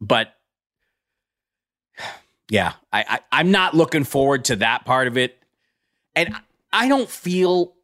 but 0.00 0.34
yeah, 2.50 2.74
I, 2.92 3.04
I 3.08 3.20
I'm 3.32 3.50
not 3.50 3.74
looking 3.74 4.04
forward 4.04 4.46
to 4.46 4.56
that 4.56 4.84
part 4.84 5.08
of 5.08 5.16
it, 5.16 5.38
and 6.14 6.34
I 6.72 6.88
don't 6.88 7.08
feel 7.08 7.74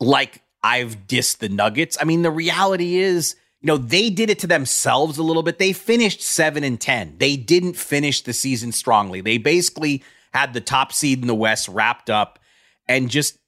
like 0.00 0.42
I've 0.62 1.06
dissed 1.06 1.38
the 1.38 1.48
Nuggets. 1.48 1.96
I 2.00 2.04
mean, 2.04 2.22
the 2.22 2.30
reality 2.30 2.96
is, 2.96 3.36
you 3.60 3.66
know, 3.66 3.76
they 3.76 4.10
did 4.10 4.30
it 4.30 4.38
to 4.40 4.46
themselves 4.46 5.18
a 5.18 5.22
little 5.22 5.42
bit. 5.42 5.58
They 5.58 5.72
finished 5.72 6.22
seven 6.22 6.64
and 6.64 6.80
ten. 6.80 7.16
They 7.18 7.36
didn't 7.36 7.74
finish 7.74 8.22
the 8.22 8.32
season 8.32 8.72
strongly. 8.72 9.20
They 9.20 9.38
basically 9.38 10.02
had 10.32 10.52
the 10.52 10.60
top 10.60 10.92
seed 10.92 11.20
in 11.20 11.28
the 11.28 11.34
West 11.34 11.68
wrapped 11.68 12.10
up 12.10 12.38
and 12.88 13.08
just 13.10 13.38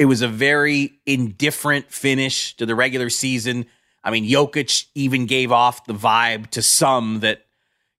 it 0.00 0.06
was 0.06 0.22
a 0.22 0.28
very 0.28 0.98
indifferent 1.04 1.92
finish 1.92 2.56
to 2.56 2.64
the 2.64 2.74
regular 2.74 3.10
season. 3.10 3.66
I 4.02 4.10
mean, 4.10 4.24
Jokic 4.24 4.86
even 4.94 5.26
gave 5.26 5.52
off 5.52 5.84
the 5.84 5.92
vibe 5.92 6.48
to 6.52 6.62
some 6.62 7.20
that, 7.20 7.44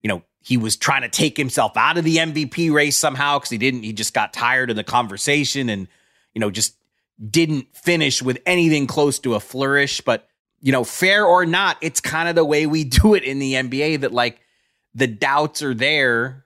you 0.02 0.08
know, 0.08 0.24
he 0.40 0.58
was 0.58 0.76
trying 0.76 1.04
to 1.04 1.10
take 1.10 1.38
himself 1.38 1.78
out 1.78 2.00
of 2.00 2.04
the 2.04 2.18
MVP 2.18 2.74
race 2.74 2.98
somehow 2.98 3.38
because 3.38 3.52
he 3.52 3.60
didn't, 3.60 3.84
he 3.84 3.94
just 3.94 4.16
got 4.16 4.34
tired 4.34 4.72
of 4.72 4.76
the 4.76 4.84
conversation 4.84 5.70
and, 5.70 5.88
you 6.34 6.40
know, 6.40 6.50
just 6.50 6.76
didn't 7.30 7.68
finish 7.78 8.20
with 8.24 8.40
anything 8.48 8.88
close 8.88 9.20
to 9.20 9.36
a 9.36 9.40
flourish. 9.40 10.02
But, 10.02 10.28
you 10.60 10.72
know, 10.72 10.84
fair 10.84 11.24
or 11.24 11.46
not, 11.46 11.78
it's 11.82 12.02
kind 12.02 12.28
of 12.28 12.34
the 12.34 12.44
way 12.44 12.66
we 12.66 12.84
do 12.84 13.14
it 13.14 13.24
in 13.24 13.38
the 13.38 13.54
NBA 13.54 14.02
that 14.02 14.12
like 14.12 14.40
the 14.96 15.06
doubts 15.06 15.62
are 15.62 15.76
there 15.76 16.46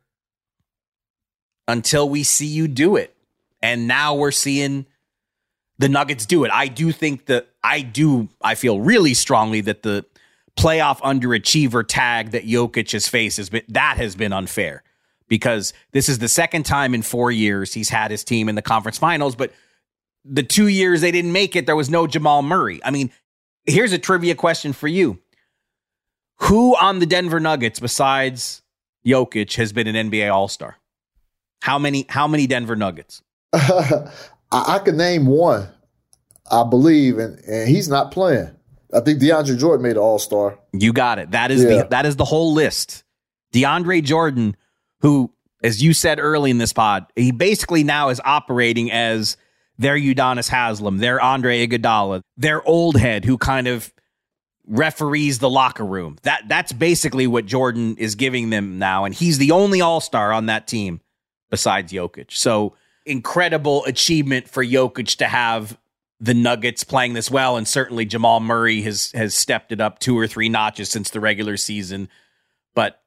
until 1.65 2.09
we 2.09 2.23
see 2.23 2.45
you 2.45 2.67
do 2.67 2.97
it. 2.97 3.15
And 3.61 3.87
now 3.87 4.15
we're 4.15 4.31
seeing 4.31 4.85
the 5.77 5.89
Nuggets 5.89 6.25
do 6.25 6.43
it. 6.45 6.51
I 6.51 6.67
do 6.67 6.91
think 6.91 7.25
that 7.25 7.49
I 7.63 7.81
do, 7.81 8.29
I 8.41 8.55
feel 8.55 8.79
really 8.79 9.13
strongly 9.13 9.61
that 9.61 9.83
the 9.83 10.05
playoff 10.57 10.99
underachiever 11.01 11.85
tag 11.87 12.31
that 12.31 12.45
Jokic 12.45 12.91
has 12.93 13.07
faced 13.07 13.37
has 13.37 13.49
been, 13.49 13.63
that 13.69 13.97
has 13.97 14.15
been 14.15 14.31
unfair 14.31 14.83
because 15.27 15.73
this 15.91 16.07
is 16.07 16.19
the 16.19 16.29
second 16.29 16.63
time 16.63 16.93
in 16.93 17.01
four 17.01 17.31
years 17.31 17.73
he's 17.73 17.89
had 17.89 18.11
his 18.11 18.23
team 18.23 18.47
in 18.47 18.55
the 18.55 18.61
conference 18.61 18.97
finals, 18.97 19.35
but 19.35 19.51
the 20.23 20.43
two 20.43 20.67
years 20.67 21.01
they 21.01 21.11
didn't 21.11 21.31
make 21.31 21.55
it, 21.55 21.65
there 21.65 21.75
was 21.75 21.89
no 21.89 22.07
Jamal 22.07 22.41
Murray. 22.41 22.79
I 22.83 22.91
mean, 22.91 23.11
here's 23.65 23.91
a 23.91 23.99
trivia 23.99 24.35
question 24.35 24.73
for 24.73 24.87
you. 24.87 25.19
Who 26.41 26.75
on 26.75 26.99
the 26.99 27.05
Denver 27.05 27.39
Nuggets 27.39 27.79
besides 27.79 28.61
Jokic 29.05 29.55
has 29.55 29.71
been 29.71 29.87
an 29.87 30.09
NBA 30.09 30.33
All-Star? 30.33 30.77
How 31.61 31.79
many 31.79 32.05
how 32.09 32.27
many 32.27 32.45
Denver 32.47 32.75
Nuggets? 32.75 33.23
I, 34.51 34.75
I 34.75 34.79
can 34.79 34.97
name 34.97 35.25
one, 35.25 35.67
I 36.51 36.63
believe, 36.63 37.17
and, 37.17 37.39
and 37.39 37.67
he's 37.69 37.89
not 37.89 38.11
playing. 38.11 38.49
I 38.93 38.99
think 39.01 39.19
DeAndre 39.21 39.57
Jordan 39.57 39.83
made 39.83 39.93
an 39.93 39.97
All 39.97 40.19
Star. 40.19 40.57
You 40.73 40.93
got 40.93 41.19
it. 41.19 41.31
That 41.31 41.51
is 41.51 41.63
Yeah. 41.63 41.83
the 41.83 41.87
that 41.89 42.05
is 42.05 42.15
the 42.15 42.25
whole 42.25 42.53
list. 42.53 43.03
DeAndre 43.53 44.03
Jordan, 44.03 44.55
who, 45.01 45.31
as 45.63 45.81
you 45.83 45.93
said 45.93 46.19
early 46.19 46.51
in 46.51 46.57
this 46.57 46.73
pod, 46.73 47.05
he 47.15 47.31
basically 47.31 47.83
now 47.83 48.09
is 48.09 48.21
operating 48.23 48.91
as 48.91 49.37
their 49.77 49.97
Udonis 49.97 50.47
Haslam, 50.47 50.99
their 50.99 51.19
Andre 51.19 51.67
Iguodala, 51.67 52.21
their 52.37 52.65
old 52.65 52.95
head 52.97 53.25
who 53.25 53.37
kind 53.37 53.67
of 53.67 53.91
referees 54.67 55.39
the 55.39 55.49
locker 55.49 55.85
room. 55.85 56.17
That 56.23 56.43
that's 56.47 56.71
basically 56.71 57.27
what 57.27 57.45
Jordan 57.45 57.97
is 57.97 58.15
giving 58.15 58.49
them 58.49 58.79
now, 58.79 59.05
and 59.05 59.13
he's 59.13 59.37
the 59.37 59.51
only 59.51 59.81
All 59.81 59.99
Star 60.01 60.31
on 60.31 60.45
that 60.45 60.67
team 60.67 61.01
besides 61.49 61.91
Jokic. 61.91 62.31
So 62.31 62.75
incredible 63.05 63.85
achievement 63.85 64.49
for 64.49 64.63
Jokic 64.63 65.17
to 65.17 65.25
have 65.27 65.77
the 66.19 66.33
Nuggets 66.33 66.83
playing 66.83 67.13
this 67.13 67.29
well, 67.29 67.57
and 67.57 67.67
certainly 67.67 68.05
Jamal 68.05 68.39
Murray 68.39 68.81
has 68.81 69.11
has 69.11 69.35
stepped 69.35 69.71
it 69.71 69.81
up 69.81 69.99
two 69.99 70.17
or 70.17 70.27
three 70.27 70.49
notches 70.49 70.89
since 70.89 71.09
the 71.09 71.19
regular 71.19 71.57
season. 71.57 72.09
But 72.73 73.01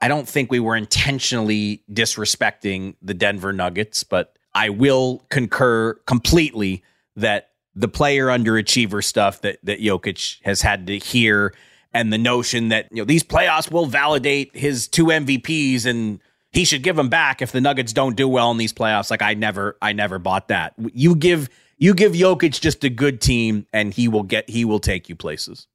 I 0.00 0.08
don't 0.08 0.28
think 0.28 0.50
we 0.50 0.60
were 0.60 0.76
intentionally 0.76 1.82
disrespecting 1.90 2.96
the 3.00 3.14
Denver 3.14 3.52
Nuggets, 3.52 4.04
but 4.04 4.36
I 4.54 4.70
will 4.70 5.24
concur 5.28 5.94
completely 6.06 6.82
that 7.16 7.50
the 7.74 7.88
player 7.88 8.26
underachiever 8.26 9.04
stuff 9.04 9.40
that 9.42 9.58
that 9.62 9.80
Jokic 9.80 10.38
has 10.42 10.62
had 10.62 10.86
to 10.88 10.98
hear 10.98 11.54
and 11.94 12.12
the 12.12 12.18
notion 12.18 12.68
that 12.68 12.88
you 12.90 12.98
know 12.98 13.04
these 13.04 13.22
playoffs 13.22 13.70
will 13.70 13.86
validate 13.86 14.56
his 14.56 14.88
two 14.88 15.06
MVPs 15.06 15.86
and 15.86 16.20
he 16.52 16.64
should 16.64 16.82
give 16.82 16.98
him 16.98 17.08
back 17.08 17.42
if 17.42 17.52
the 17.52 17.60
Nuggets 17.60 17.92
don't 17.92 18.16
do 18.16 18.28
well 18.28 18.50
in 18.50 18.56
these 18.56 18.72
playoffs. 18.72 19.10
Like 19.10 19.22
I 19.22 19.34
never 19.34 19.76
I 19.82 19.92
never 19.92 20.18
bought 20.18 20.48
that. 20.48 20.74
You 20.92 21.14
give 21.14 21.48
you 21.76 21.94
give 21.94 22.12
Jokic 22.12 22.60
just 22.60 22.84
a 22.84 22.90
good 22.90 23.20
team 23.20 23.66
and 23.72 23.92
he 23.92 24.08
will 24.08 24.22
get 24.22 24.48
he 24.48 24.64
will 24.64 24.80
take 24.80 25.08
you 25.08 25.16
places. 25.16 25.66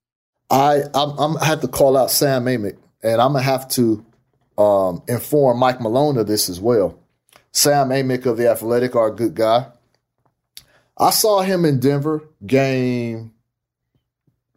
I 0.49 0.81
I'm, 0.93 1.17
I'm 1.17 1.37
I 1.37 1.45
have 1.45 1.61
to 1.61 1.67
call 1.67 1.97
out 1.97 2.11
Sam 2.11 2.45
Amick, 2.45 2.77
and 3.01 3.21
I'm 3.21 3.33
gonna 3.33 3.43
have 3.43 3.67
to 3.69 4.05
um, 4.57 5.03
inform 5.07 5.57
Mike 5.57 5.81
Malone 5.81 6.17
of 6.17 6.27
this 6.27 6.49
as 6.49 6.59
well. 6.59 6.99
Sam 7.51 7.89
Amick 7.89 8.25
of 8.25 8.37
the 8.37 8.49
Athletic 8.49 8.95
are 8.95 9.07
a 9.07 9.15
good 9.15 9.35
guy. 9.35 9.67
I 10.97 11.09
saw 11.09 11.41
him 11.41 11.65
in 11.65 11.79
Denver 11.79 12.23
game. 12.45 13.33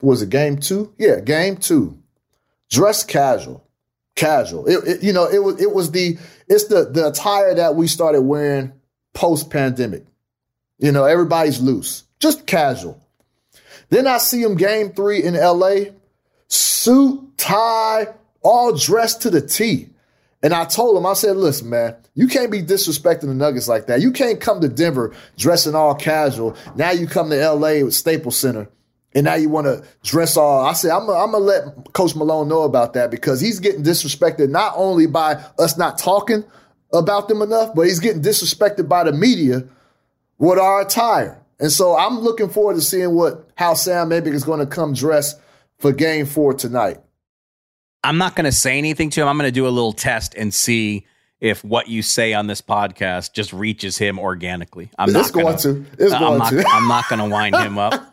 Was 0.02 0.22
it 0.22 0.30
game 0.30 0.58
two? 0.58 0.92
Yeah, 0.98 1.20
game 1.20 1.56
two. 1.56 1.98
Dressed 2.70 3.08
casual, 3.08 3.65
casual. 4.16 4.66
It, 4.66 4.88
it, 4.88 5.02
you 5.02 5.12
know, 5.12 5.28
it 5.28 5.38
was 5.38 5.60
it 5.60 5.72
was 5.72 5.92
the 5.92 6.18
it's 6.48 6.64
the 6.64 6.86
the 6.86 7.08
attire 7.08 7.54
that 7.54 7.76
we 7.76 7.86
started 7.86 8.22
wearing 8.22 8.72
post 9.14 9.50
pandemic. 9.50 10.04
You 10.78 10.92
know, 10.92 11.04
everybody's 11.04 11.60
loose, 11.60 12.04
just 12.18 12.46
casual. 12.46 13.00
Then 13.88 14.06
I 14.06 14.18
see 14.18 14.42
him 14.42 14.56
game 14.56 14.90
three 14.90 15.22
in 15.22 15.34
LA, 15.34 15.92
suit, 16.48 17.38
tie, 17.38 18.08
all 18.42 18.72
dressed 18.72 19.22
to 19.22 19.30
the 19.30 19.40
T. 19.40 19.90
And 20.42 20.52
I 20.52 20.64
told 20.64 20.96
him, 20.96 21.06
I 21.06 21.14
said, 21.14 21.36
listen, 21.36 21.70
man, 21.70 21.96
you 22.14 22.28
can't 22.28 22.50
be 22.50 22.62
disrespecting 22.62 23.22
the 23.22 23.34
Nuggets 23.34 23.68
like 23.68 23.86
that. 23.86 24.00
You 24.00 24.12
can't 24.12 24.40
come 24.40 24.60
to 24.60 24.68
Denver 24.68 25.14
dressing 25.38 25.74
all 25.74 25.94
casual. 25.94 26.56
Now 26.74 26.90
you 26.90 27.06
come 27.06 27.30
to 27.30 27.50
LA 27.50 27.84
with 27.84 27.94
Staples 27.94 28.36
Center 28.36 28.68
and 29.16 29.24
now 29.24 29.34
you 29.34 29.48
want 29.48 29.66
to 29.66 29.82
dress 30.04 30.36
all. 30.36 30.62
I 30.62 30.74
said, 30.74 30.90
I'm 30.90 31.06
going 31.06 31.30
to 31.32 31.38
let 31.38 31.92
Coach 31.94 32.14
Malone 32.14 32.48
know 32.48 32.64
about 32.64 32.92
that 32.92 33.10
because 33.10 33.40
he's 33.40 33.60
getting 33.60 33.82
disrespected 33.82 34.50
not 34.50 34.74
only 34.76 35.06
by 35.06 35.42
us 35.58 35.78
not 35.78 35.96
talking 35.96 36.44
about 36.92 37.26
them 37.26 37.40
enough, 37.40 37.74
but 37.74 37.86
he's 37.86 37.98
getting 37.98 38.20
disrespected 38.20 38.90
by 38.90 39.04
the 39.04 39.12
media 39.12 39.64
with 40.36 40.58
our 40.58 40.82
attire. 40.82 41.42
And 41.58 41.72
so 41.72 41.96
I'm 41.96 42.18
looking 42.18 42.50
forward 42.50 42.74
to 42.74 42.82
seeing 42.82 43.14
what 43.14 43.48
how 43.56 43.72
Sam 43.72 44.10
Amick 44.10 44.34
is 44.34 44.44
going 44.44 44.60
to 44.60 44.66
come 44.66 44.92
dressed 44.92 45.40
for 45.78 45.92
game 45.92 46.26
four 46.26 46.52
tonight. 46.52 46.98
I'm 48.04 48.18
not 48.18 48.36
going 48.36 48.44
to 48.44 48.52
say 48.52 48.76
anything 48.76 49.08
to 49.10 49.22
him. 49.22 49.28
I'm 49.28 49.38
going 49.38 49.48
to 49.48 49.52
do 49.52 49.66
a 49.66 49.70
little 49.70 49.94
test 49.94 50.34
and 50.34 50.52
see 50.52 51.06
if 51.40 51.64
what 51.64 51.88
you 51.88 52.02
say 52.02 52.34
on 52.34 52.48
this 52.48 52.60
podcast 52.60 53.32
just 53.32 53.54
reaches 53.54 53.96
him 53.96 54.18
organically. 54.18 54.90
I'm 54.98 55.08
it's 55.08 55.14
not 55.14 55.32
going 55.32 55.46
gonna, 55.46 55.58
to. 55.58 55.86
It's 55.98 56.12
I'm 56.12 56.20
going 56.20 56.38
not, 56.38 56.50
to. 56.50 56.68
I'm 56.68 56.86
not 56.86 57.08
going 57.08 57.18
to 57.20 57.34
wind 57.34 57.56
him 57.66 57.78
up. 57.78 58.12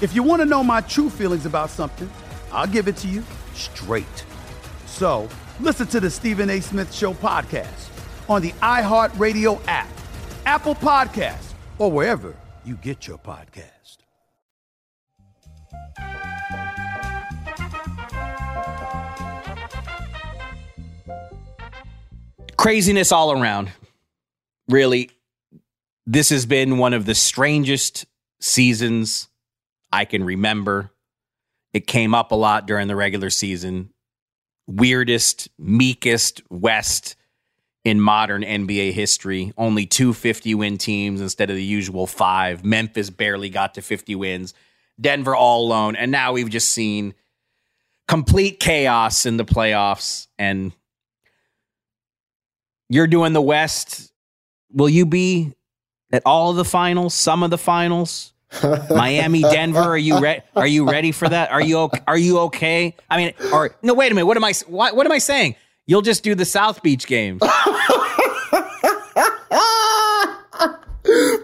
If 0.00 0.14
you 0.14 0.22
want 0.22 0.40
to 0.42 0.46
know 0.46 0.62
my 0.62 0.80
true 0.80 1.10
feelings 1.10 1.44
about 1.44 1.70
something, 1.70 2.08
I'll 2.52 2.68
give 2.68 2.86
it 2.86 2.96
to 2.98 3.08
you 3.08 3.24
straight. 3.54 4.24
So 4.86 5.28
listen 5.58 5.88
to 5.88 5.98
the 5.98 6.08
Stephen 6.08 6.48
A. 6.50 6.60
Smith 6.60 6.94
Show 6.94 7.14
podcast 7.14 7.88
on 8.28 8.42
the 8.42 8.52
iHeartRadio 8.62 9.60
app, 9.66 9.88
Apple 10.46 10.76
Podcasts, 10.76 11.52
or 11.78 11.90
wherever 11.90 12.36
you 12.64 12.76
get 12.76 13.08
your 13.08 13.18
podcast. 13.18 13.98
Craziness 22.56 23.10
all 23.10 23.32
around. 23.32 23.72
Really, 24.68 25.10
this 26.06 26.28
has 26.30 26.46
been 26.46 26.78
one 26.78 26.92
of 26.92 27.04
the 27.04 27.14
strangest 27.14 28.06
seasons 28.40 29.27
I 29.92 30.04
can 30.04 30.24
remember. 30.24 30.90
It 31.72 31.86
came 31.86 32.14
up 32.14 32.32
a 32.32 32.34
lot 32.34 32.66
during 32.66 32.88
the 32.88 32.96
regular 32.96 33.30
season. 33.30 33.90
Weirdest, 34.66 35.48
meekest 35.58 36.42
West 36.50 37.16
in 37.84 38.00
modern 38.00 38.42
NBA 38.42 38.92
history. 38.92 39.52
Only 39.56 39.86
two 39.86 40.12
50 40.12 40.54
win 40.54 40.78
teams 40.78 41.20
instead 41.20 41.50
of 41.50 41.56
the 41.56 41.64
usual 41.64 42.06
five. 42.06 42.64
Memphis 42.64 43.10
barely 43.10 43.48
got 43.48 43.74
to 43.74 43.82
50 43.82 44.14
wins. 44.14 44.54
Denver 45.00 45.34
all 45.34 45.66
alone. 45.66 45.96
And 45.96 46.10
now 46.10 46.32
we've 46.32 46.50
just 46.50 46.70
seen 46.70 47.14
complete 48.06 48.60
chaos 48.60 49.26
in 49.26 49.36
the 49.36 49.44
playoffs. 49.44 50.26
And 50.38 50.72
you're 52.88 53.06
doing 53.06 53.32
the 53.32 53.42
West. 53.42 54.12
Will 54.72 54.88
you 54.88 55.06
be 55.06 55.54
at 56.12 56.22
all 56.26 56.50
of 56.50 56.56
the 56.56 56.64
finals, 56.64 57.14
some 57.14 57.42
of 57.42 57.50
the 57.50 57.58
finals? 57.58 58.32
Miami, 58.90 59.42
Denver. 59.42 59.78
Are 59.80 59.98
you 59.98 60.18
ready? 60.20 60.42
Are 60.56 60.66
you 60.66 60.88
ready 60.88 61.12
for 61.12 61.28
that? 61.28 61.50
Are 61.50 61.60
you 61.60 61.78
okay? 61.80 62.00
Are 62.06 62.18
you 62.18 62.38
okay? 62.40 62.96
I 63.10 63.16
mean, 63.16 63.32
or 63.52 63.74
no? 63.82 63.94
Wait 63.94 64.10
a 64.10 64.14
minute. 64.14 64.26
What 64.26 64.36
am 64.36 64.44
I? 64.44 64.52
What, 64.66 64.96
what 64.96 65.06
am 65.06 65.12
I 65.12 65.18
saying? 65.18 65.54
You'll 65.86 66.02
just 66.02 66.22
do 66.22 66.34
the 66.34 66.44
South 66.44 66.82
Beach 66.82 67.06
games. 67.06 67.42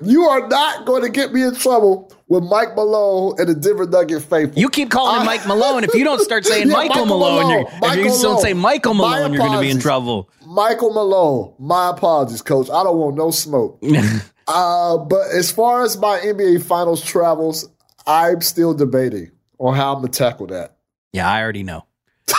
You 0.03 0.25
are 0.25 0.47
not 0.49 0.85
going 0.85 1.03
to 1.03 1.09
get 1.09 1.33
me 1.33 1.43
in 1.43 1.55
trouble 1.55 2.13
with 2.29 2.45
Mike 2.45 2.77
Malone 2.77 3.37
and 3.39 3.49
the 3.49 3.55
Denver 3.55 3.87
Nugget 3.87 4.23
faithful. 4.23 4.59
You 4.61 4.69
keep 4.69 4.91
calling 4.91 5.21
him 5.21 5.27
Mike 5.27 5.47
Malone. 5.47 5.85
If 5.85 5.95
you 5.95 6.05
don't 6.05 6.21
start 6.21 6.45
saying 6.47 6.69
Yeah, 6.69 6.75
Michael, 6.75 7.07
Malone, 7.07 7.49
you're, 7.51 7.61
if 7.63 7.73
you 7.73 7.81
Michael 7.81 8.05
just 8.05 8.23
don't 8.23 8.31
Malone. 8.33 8.43
say 8.43 8.53
Michael 8.53 8.95
Malone, 8.95 9.33
you're 9.33 9.39
going 9.41 9.53
to 9.53 9.61
be 9.61 9.71
in 9.71 9.81
trouble. 9.81 10.29
Michael 10.47 10.93
Malone. 10.93 11.55
My 11.59 11.89
apologies, 11.91 12.43
coach. 12.43 12.69
I 12.69 12.83
don't 12.83 12.99
want 12.99 13.17
no 13.17 13.31
smoke. 13.31 13.83
uh, 14.47 14.99
but 14.99 15.31
as 15.31 15.51
far 15.51 15.83
as 15.83 15.99
my 15.99 16.19
NBA 16.19 16.65
Finals 16.65 17.05
travels, 17.05 17.69
I'm 18.07 18.41
still 18.41 18.75
debating 18.75 19.31
on 19.59 19.75
how 19.75 19.95
I'm 19.95 20.03
to 20.03 20.09
tackle 20.09 20.47
that. 20.49 20.77
Yeah, 21.13 21.31
I 21.31 21.43
already 21.43 21.63
know. 21.63 21.85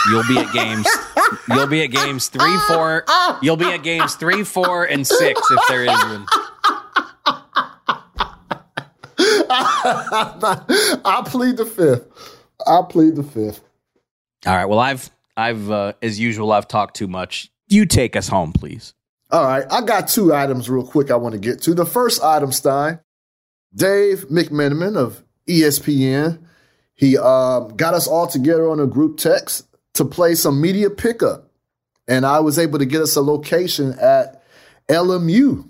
You'll 0.08 0.26
be 0.26 0.38
at 0.38 0.52
games. 0.52 0.86
You'll 1.48 1.66
be 1.66 1.82
at 1.82 1.88
games 1.88 2.28
three, 2.28 2.56
four. 2.68 3.04
You'll 3.40 3.56
be 3.56 3.66
at 3.66 3.82
games 3.82 4.14
three, 4.14 4.44
four, 4.44 4.84
and 4.84 5.06
six 5.06 5.40
if 5.50 5.60
there 5.68 5.84
is 5.84 5.88
one. 5.88 6.26
I 9.88 11.22
plead 11.26 11.56
the 11.56 11.66
fifth. 11.66 12.06
I 12.66 12.82
plead 12.88 13.16
the 13.16 13.22
fifth. 13.22 13.60
All 14.44 14.54
right. 14.54 14.66
Well, 14.66 14.78
I've 14.78 15.10
I've, 15.36 15.70
uh, 15.70 15.92
as 16.02 16.18
usual, 16.18 16.52
I've 16.52 16.68
talked 16.68 16.96
too 16.96 17.08
much. 17.08 17.50
You 17.68 17.86
take 17.86 18.16
us 18.16 18.28
home, 18.28 18.52
please. 18.52 18.94
All 19.30 19.42
right, 19.44 19.64
I 19.70 19.80
got 19.82 20.08
two 20.08 20.32
items 20.32 20.70
real 20.70 20.86
quick 20.86 21.10
I 21.10 21.16
want 21.16 21.32
to 21.32 21.40
get 21.40 21.62
to. 21.62 21.74
The 21.74 21.84
first 21.86 22.22
item, 22.22 22.52
Stein, 22.52 23.00
Dave 23.74 24.28
McMenamin 24.28 24.96
of 24.96 25.24
ESPN, 25.48 26.44
he 26.94 27.18
um, 27.18 27.76
got 27.76 27.94
us 27.94 28.06
all 28.06 28.28
together 28.28 28.68
on 28.70 28.78
a 28.78 28.86
group 28.86 29.18
text 29.18 29.66
to 29.94 30.04
play 30.04 30.34
some 30.34 30.60
media 30.60 30.90
pickup. 30.90 31.50
And 32.06 32.24
I 32.24 32.38
was 32.38 32.58
able 32.58 32.78
to 32.78 32.86
get 32.86 33.02
us 33.02 33.16
a 33.16 33.20
location 33.20 33.98
at 33.98 34.44
LMU 34.88 35.68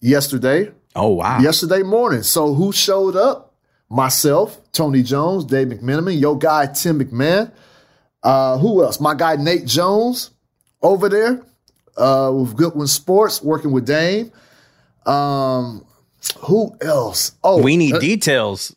yesterday. 0.00 0.72
Oh, 0.96 1.10
wow. 1.10 1.40
Yesterday 1.40 1.82
morning. 1.82 2.22
So 2.22 2.54
who 2.54 2.72
showed 2.72 3.16
up? 3.16 3.54
Myself, 3.90 4.58
Tony 4.72 5.02
Jones, 5.02 5.44
Dave 5.44 5.68
McMenamin, 5.68 6.18
your 6.18 6.38
guy 6.38 6.66
Tim 6.66 6.98
McMahon. 6.98 7.52
Uh, 8.22 8.56
who 8.58 8.82
else? 8.82 8.98
My 8.98 9.14
guy 9.14 9.36
Nate 9.36 9.66
Jones 9.66 10.30
over 10.82 11.10
there 11.10 11.42
uh, 11.96 12.32
with 12.34 12.56
Goodwin 12.56 12.86
Sports, 12.86 13.42
working 13.42 13.72
with 13.72 13.86
Dame. 13.86 14.32
Um, 15.06 15.84
who 16.38 16.76
else? 16.80 17.32
Oh, 17.42 17.62
we 17.62 17.76
need 17.76 17.94
uh, 17.94 17.98
details. 17.98 18.74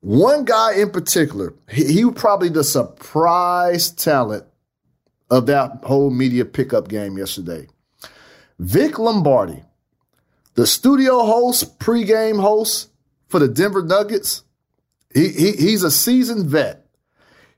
One 0.00 0.44
guy 0.44 0.74
in 0.74 0.90
particular, 0.90 1.54
he, 1.70 1.92
he 1.92 2.04
was 2.04 2.14
probably 2.14 2.48
the 2.48 2.64
surprise 2.64 3.90
talent 3.90 4.44
of 5.30 5.46
that 5.46 5.84
whole 5.84 6.10
media 6.10 6.44
pickup 6.44 6.88
game 6.88 7.16
yesterday. 7.16 7.68
Vic 8.58 8.98
Lombardi, 8.98 9.62
the 10.54 10.66
studio 10.66 11.24
host, 11.24 11.78
pregame 11.78 12.40
host 12.40 12.90
for 13.28 13.38
the 13.38 13.48
Denver 13.48 13.82
Nuggets. 13.82 14.42
He, 15.14 15.28
he 15.28 15.52
he's 15.52 15.82
a 15.82 15.90
seasoned 15.90 16.46
vet. 16.46 16.86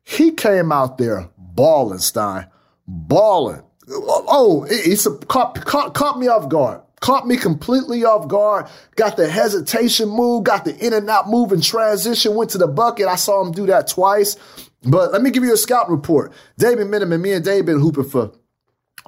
He 0.02 0.32
came 0.32 0.70
out 0.70 0.98
there 0.98 1.30
balling, 1.36 1.98
Stein, 1.98 2.48
balling. 2.86 3.62
Oh, 3.88 4.66
he 4.68 4.96
caught, 5.26 5.64
caught, 5.64 5.94
caught 5.94 6.18
me 6.18 6.28
off 6.28 6.48
guard. 6.48 6.80
Caught 7.00 7.26
me 7.26 7.36
completely 7.36 8.04
off 8.04 8.28
guard. 8.28 8.66
Got 8.96 9.18
the 9.18 9.28
hesitation 9.28 10.08
move, 10.08 10.44
got 10.44 10.64
the 10.64 10.74
in 10.78 10.94
and 10.94 11.08
out 11.10 11.28
move 11.28 11.52
and 11.52 11.62
transition, 11.62 12.34
went 12.34 12.50
to 12.52 12.58
the 12.58 12.66
bucket. 12.66 13.08
I 13.08 13.16
saw 13.16 13.44
him 13.44 13.52
do 13.52 13.66
that 13.66 13.88
twice. 13.88 14.36
But 14.82 15.12
let 15.12 15.20
me 15.20 15.30
give 15.30 15.44
you 15.44 15.52
a 15.52 15.58
scout 15.58 15.90
report. 15.90 16.32
Dave 16.56 16.78
McMenamin, 16.78 17.20
me 17.20 17.32
and 17.32 17.44
Dave 17.44 17.66
been 17.66 17.80
hooping 17.80 18.04
for 18.04 18.32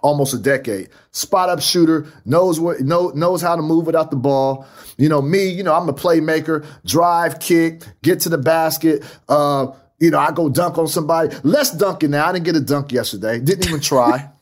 almost 0.03 0.35
a 0.35 0.39
decade. 0.39 0.91
Spot 1.13 1.49
up 1.49 1.61
shooter, 1.61 2.07
knows 2.25 2.61
what 2.61 2.81
know, 2.81 3.09
knows 3.11 3.41
how 3.41 3.57
to 3.57 3.63
move 3.63 3.87
without 3.87 4.11
the 4.11 4.17
ball. 4.17 4.67
You 4.99 5.09
know, 5.09 5.23
me, 5.23 5.49
you 5.49 5.63
know, 5.63 5.75
I'm 5.75 5.89
a 5.89 5.95
playmaker, 5.95 6.67
drive, 6.85 7.41
kick, 7.41 7.83
get 8.03 8.21
to 8.21 8.29
the 8.29 8.39
basket. 8.39 9.05
Uh, 9.29 9.69
you 9.99 10.11
know, 10.11 10.19
I 10.19 10.33
go 10.33 10.49
dunk 10.49 10.77
on 10.77 10.89
somebody. 10.89 11.35
Less 11.43 11.71
dunking 11.71 12.11
now. 12.11 12.29
I 12.29 12.33
didn't 12.33 12.45
get 12.45 12.57
a 12.57 12.61
dunk 12.61 12.93
yesterday. 12.93 13.41
Didn't 13.41 13.67
even 13.67 13.81
try. 13.81 14.31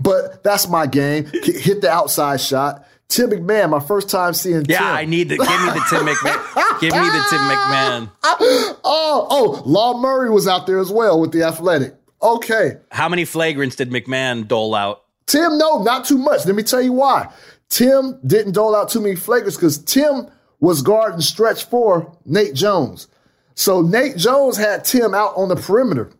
but 0.00 0.42
that's 0.42 0.68
my 0.68 0.86
game. 0.86 1.26
Hit 1.26 1.80
the 1.80 1.90
outside 1.90 2.40
shot. 2.40 2.86
Tim 3.08 3.30
McMahon, 3.30 3.70
my 3.70 3.80
first 3.80 4.10
time 4.10 4.34
seeing 4.34 4.64
yeah, 4.68 4.78
Tim. 4.78 4.86
I 4.86 5.04
need 5.06 5.30
the 5.30 5.38
give 5.38 5.48
me 5.48 5.70
the 5.70 5.86
Tim 5.88 6.06
McMahon. 6.06 6.80
give 6.80 6.92
me 6.92 7.08
the 7.08 7.26
Tim 7.30 7.40
McMahon. 7.40 8.10
Oh, 8.90 9.26
oh, 9.30 9.62
Law 9.66 9.98
Murray 9.98 10.30
was 10.30 10.46
out 10.46 10.66
there 10.66 10.78
as 10.78 10.90
well 10.90 11.20
with 11.20 11.32
the 11.32 11.42
athletic. 11.42 11.94
Okay. 12.22 12.76
How 12.90 13.08
many 13.08 13.24
flagrants 13.24 13.76
did 13.76 13.90
McMahon 13.90 14.46
dole 14.46 14.74
out? 14.74 15.04
Tim, 15.26 15.58
no, 15.58 15.82
not 15.82 16.04
too 16.04 16.18
much. 16.18 16.46
Let 16.46 16.54
me 16.54 16.62
tell 16.62 16.80
you 16.80 16.92
why. 16.92 17.32
Tim 17.68 18.18
didn't 18.26 18.52
dole 18.52 18.74
out 18.74 18.88
too 18.88 19.00
many 19.00 19.14
flagrants 19.14 19.56
because 19.56 19.78
Tim 19.78 20.28
was 20.60 20.82
guarding 20.82 21.20
stretch 21.20 21.64
for 21.64 22.16
Nate 22.24 22.54
Jones. 22.54 23.08
So 23.54 23.82
Nate 23.82 24.16
Jones 24.16 24.56
had 24.56 24.84
Tim 24.84 25.14
out 25.14 25.34
on 25.36 25.48
the 25.48 25.56
perimeter 25.56 26.10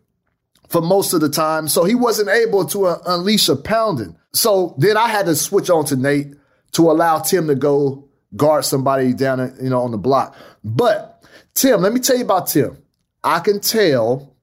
for 0.68 0.80
most 0.80 1.12
of 1.12 1.20
the 1.20 1.28
time. 1.28 1.68
So 1.68 1.84
he 1.84 1.94
wasn't 1.94 2.28
able 2.28 2.64
to 2.66 2.86
uh, 2.86 3.02
unleash 3.06 3.48
a 3.48 3.56
pounding. 3.56 4.16
So 4.32 4.74
then 4.78 4.96
I 4.96 5.08
had 5.08 5.26
to 5.26 5.34
switch 5.34 5.70
on 5.70 5.84
to 5.86 5.96
Nate 5.96 6.34
to 6.72 6.90
allow 6.90 7.18
Tim 7.18 7.46
to 7.48 7.54
go 7.54 8.08
guard 8.36 8.64
somebody 8.64 9.12
down, 9.14 9.56
you 9.60 9.70
know, 9.70 9.82
on 9.82 9.90
the 9.90 9.98
block. 9.98 10.36
But 10.62 11.24
Tim, 11.54 11.80
let 11.80 11.92
me 11.92 12.00
tell 12.00 12.16
you 12.16 12.24
about 12.24 12.48
Tim. 12.48 12.82
I 13.24 13.40
can 13.40 13.60
tell 13.60 14.34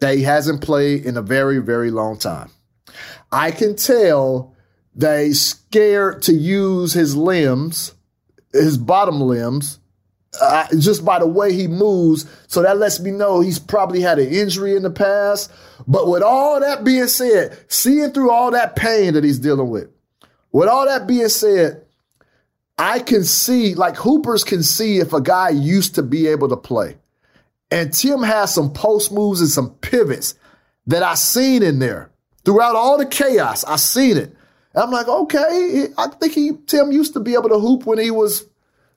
that 0.00 0.16
he 0.16 0.22
hasn't 0.22 0.60
played 0.60 1.04
in 1.04 1.16
a 1.16 1.22
very, 1.22 1.58
very 1.58 1.90
long 1.90 2.18
time. 2.18 2.50
I 3.32 3.50
can 3.50 3.76
tell 3.76 4.54
that 4.94 5.24
he's 5.24 5.42
scared 5.42 6.22
to 6.22 6.32
use 6.32 6.92
his 6.92 7.16
limbs, 7.16 7.94
his 8.52 8.78
bottom 8.78 9.20
limbs, 9.20 9.78
uh, 10.40 10.66
just 10.78 11.04
by 11.04 11.18
the 11.18 11.26
way 11.26 11.52
he 11.52 11.66
moves. 11.68 12.26
So 12.46 12.62
that 12.62 12.78
lets 12.78 13.00
me 13.00 13.10
know 13.10 13.40
he's 13.40 13.58
probably 13.58 14.00
had 14.00 14.18
an 14.18 14.32
injury 14.32 14.76
in 14.76 14.82
the 14.82 14.90
past. 14.90 15.50
But 15.86 16.08
with 16.08 16.22
all 16.22 16.60
that 16.60 16.84
being 16.84 17.08
said, 17.08 17.58
seeing 17.68 18.10
through 18.10 18.30
all 18.30 18.50
that 18.52 18.76
pain 18.76 19.14
that 19.14 19.24
he's 19.24 19.38
dealing 19.38 19.70
with, 19.70 19.88
with 20.52 20.68
all 20.68 20.86
that 20.86 21.06
being 21.06 21.28
said, 21.28 21.84
I 22.78 22.98
can 22.98 23.24
see, 23.24 23.74
like 23.74 23.96
Hoopers 23.96 24.44
can 24.44 24.62
see 24.62 24.98
if 24.98 25.12
a 25.12 25.20
guy 25.20 25.50
used 25.50 25.94
to 25.94 26.02
be 26.02 26.26
able 26.26 26.48
to 26.48 26.56
play. 26.56 26.96
And 27.70 27.92
Tim 27.92 28.22
has 28.22 28.54
some 28.54 28.72
post 28.72 29.12
moves 29.12 29.40
and 29.40 29.50
some 29.50 29.70
pivots 29.80 30.34
that 30.86 31.02
I 31.02 31.14
seen 31.14 31.62
in 31.62 31.78
there 31.78 32.10
throughout 32.44 32.76
all 32.76 32.98
the 32.98 33.06
chaos. 33.06 33.64
I 33.64 33.76
seen 33.76 34.16
it. 34.16 34.36
And 34.74 34.84
I'm 34.84 34.90
like, 34.90 35.08
okay, 35.08 35.88
I 35.96 36.08
think 36.08 36.32
he 36.32 36.52
Tim 36.66 36.92
used 36.92 37.14
to 37.14 37.20
be 37.20 37.34
able 37.34 37.48
to 37.48 37.58
hoop 37.58 37.86
when 37.86 37.98
he 37.98 38.10
was 38.10 38.44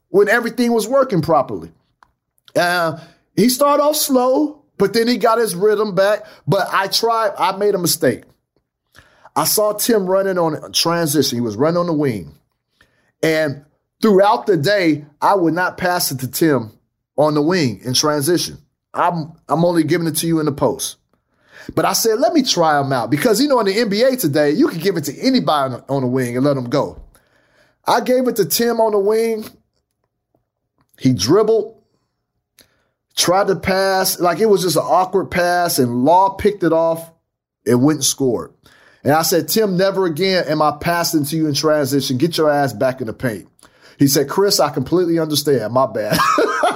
when 0.09 0.29
everything 0.29 0.73
was 0.73 0.87
working 0.87 1.21
properly. 1.21 1.71
Uh, 2.55 2.99
he 3.35 3.49
started 3.49 3.83
off 3.83 3.95
slow, 3.95 4.63
but 4.77 4.93
then 4.93 5.07
he 5.07 5.17
got 5.17 5.37
his 5.37 5.55
rhythm 5.55 5.95
back. 5.95 6.25
But 6.47 6.67
I 6.71 6.87
tried, 6.87 7.31
I 7.37 7.55
made 7.57 7.75
a 7.75 7.79
mistake. 7.79 8.23
I 9.35 9.45
saw 9.45 9.73
Tim 9.73 10.05
running 10.05 10.37
on 10.37 10.71
transition. 10.73 11.37
He 11.37 11.41
was 11.41 11.55
running 11.55 11.77
on 11.77 11.85
the 11.85 11.93
wing. 11.93 12.35
And 13.23 13.65
throughout 14.01 14.47
the 14.47 14.57
day, 14.57 15.05
I 15.21 15.35
would 15.35 15.53
not 15.53 15.77
pass 15.77 16.11
it 16.11 16.19
to 16.19 16.27
Tim 16.29 16.71
on 17.17 17.35
the 17.35 17.41
wing 17.41 17.81
in 17.83 17.93
transition. 17.93 18.57
I'm 18.93 19.33
I'm 19.47 19.63
only 19.63 19.83
giving 19.83 20.07
it 20.07 20.15
to 20.17 20.27
you 20.27 20.39
in 20.39 20.45
the 20.45 20.51
post. 20.51 20.97
But 21.75 21.85
I 21.85 21.93
said, 21.93 22.19
let 22.19 22.33
me 22.33 22.41
try 22.41 22.79
him 22.81 22.91
out 22.91 23.11
because 23.11 23.41
you 23.41 23.47
know 23.47 23.59
in 23.59 23.67
the 23.67 23.75
NBA 23.75 24.19
today, 24.19 24.51
you 24.51 24.67
can 24.67 24.79
give 24.79 24.97
it 24.97 25.03
to 25.03 25.17
anybody 25.19 25.75
on 25.75 25.81
the, 25.81 25.93
on 25.93 26.01
the 26.01 26.07
wing 26.07 26.35
and 26.35 26.45
let 26.45 26.55
them 26.55 26.69
go. 26.69 27.01
I 27.85 28.01
gave 28.01 28.27
it 28.27 28.35
to 28.37 28.45
Tim 28.45 28.79
on 28.79 28.93
the 28.93 28.99
wing. 28.99 29.45
He 30.99 31.13
dribbled, 31.13 31.81
tried 33.15 33.47
to 33.47 33.55
pass, 33.55 34.19
like 34.19 34.39
it 34.39 34.47
was 34.47 34.61
just 34.63 34.75
an 34.75 34.83
awkward 34.83 35.31
pass, 35.31 35.79
and 35.79 36.03
Law 36.03 36.31
picked 36.31 36.63
it 36.63 36.73
off 36.73 37.11
and 37.65 37.83
went 37.83 37.97
and 37.97 38.05
scored. 38.05 38.53
And 39.03 39.13
I 39.13 39.21
said, 39.21 39.47
Tim, 39.47 39.77
never 39.77 40.05
again 40.05 40.45
am 40.47 40.61
I 40.61 40.77
passing 40.79 41.23
to 41.25 41.37
you 41.37 41.47
in 41.47 41.53
transition. 41.53 42.17
Get 42.17 42.37
your 42.37 42.49
ass 42.49 42.73
back 42.73 42.99
in 42.99 43.07
the 43.07 43.13
paint. 43.13 43.47
He 43.97 44.07
said, 44.07 44.27
Chris, 44.29 44.59
I 44.59 44.69
completely 44.69 45.19
understand. 45.19 45.73
My 45.73 45.85
bad. 45.85 46.17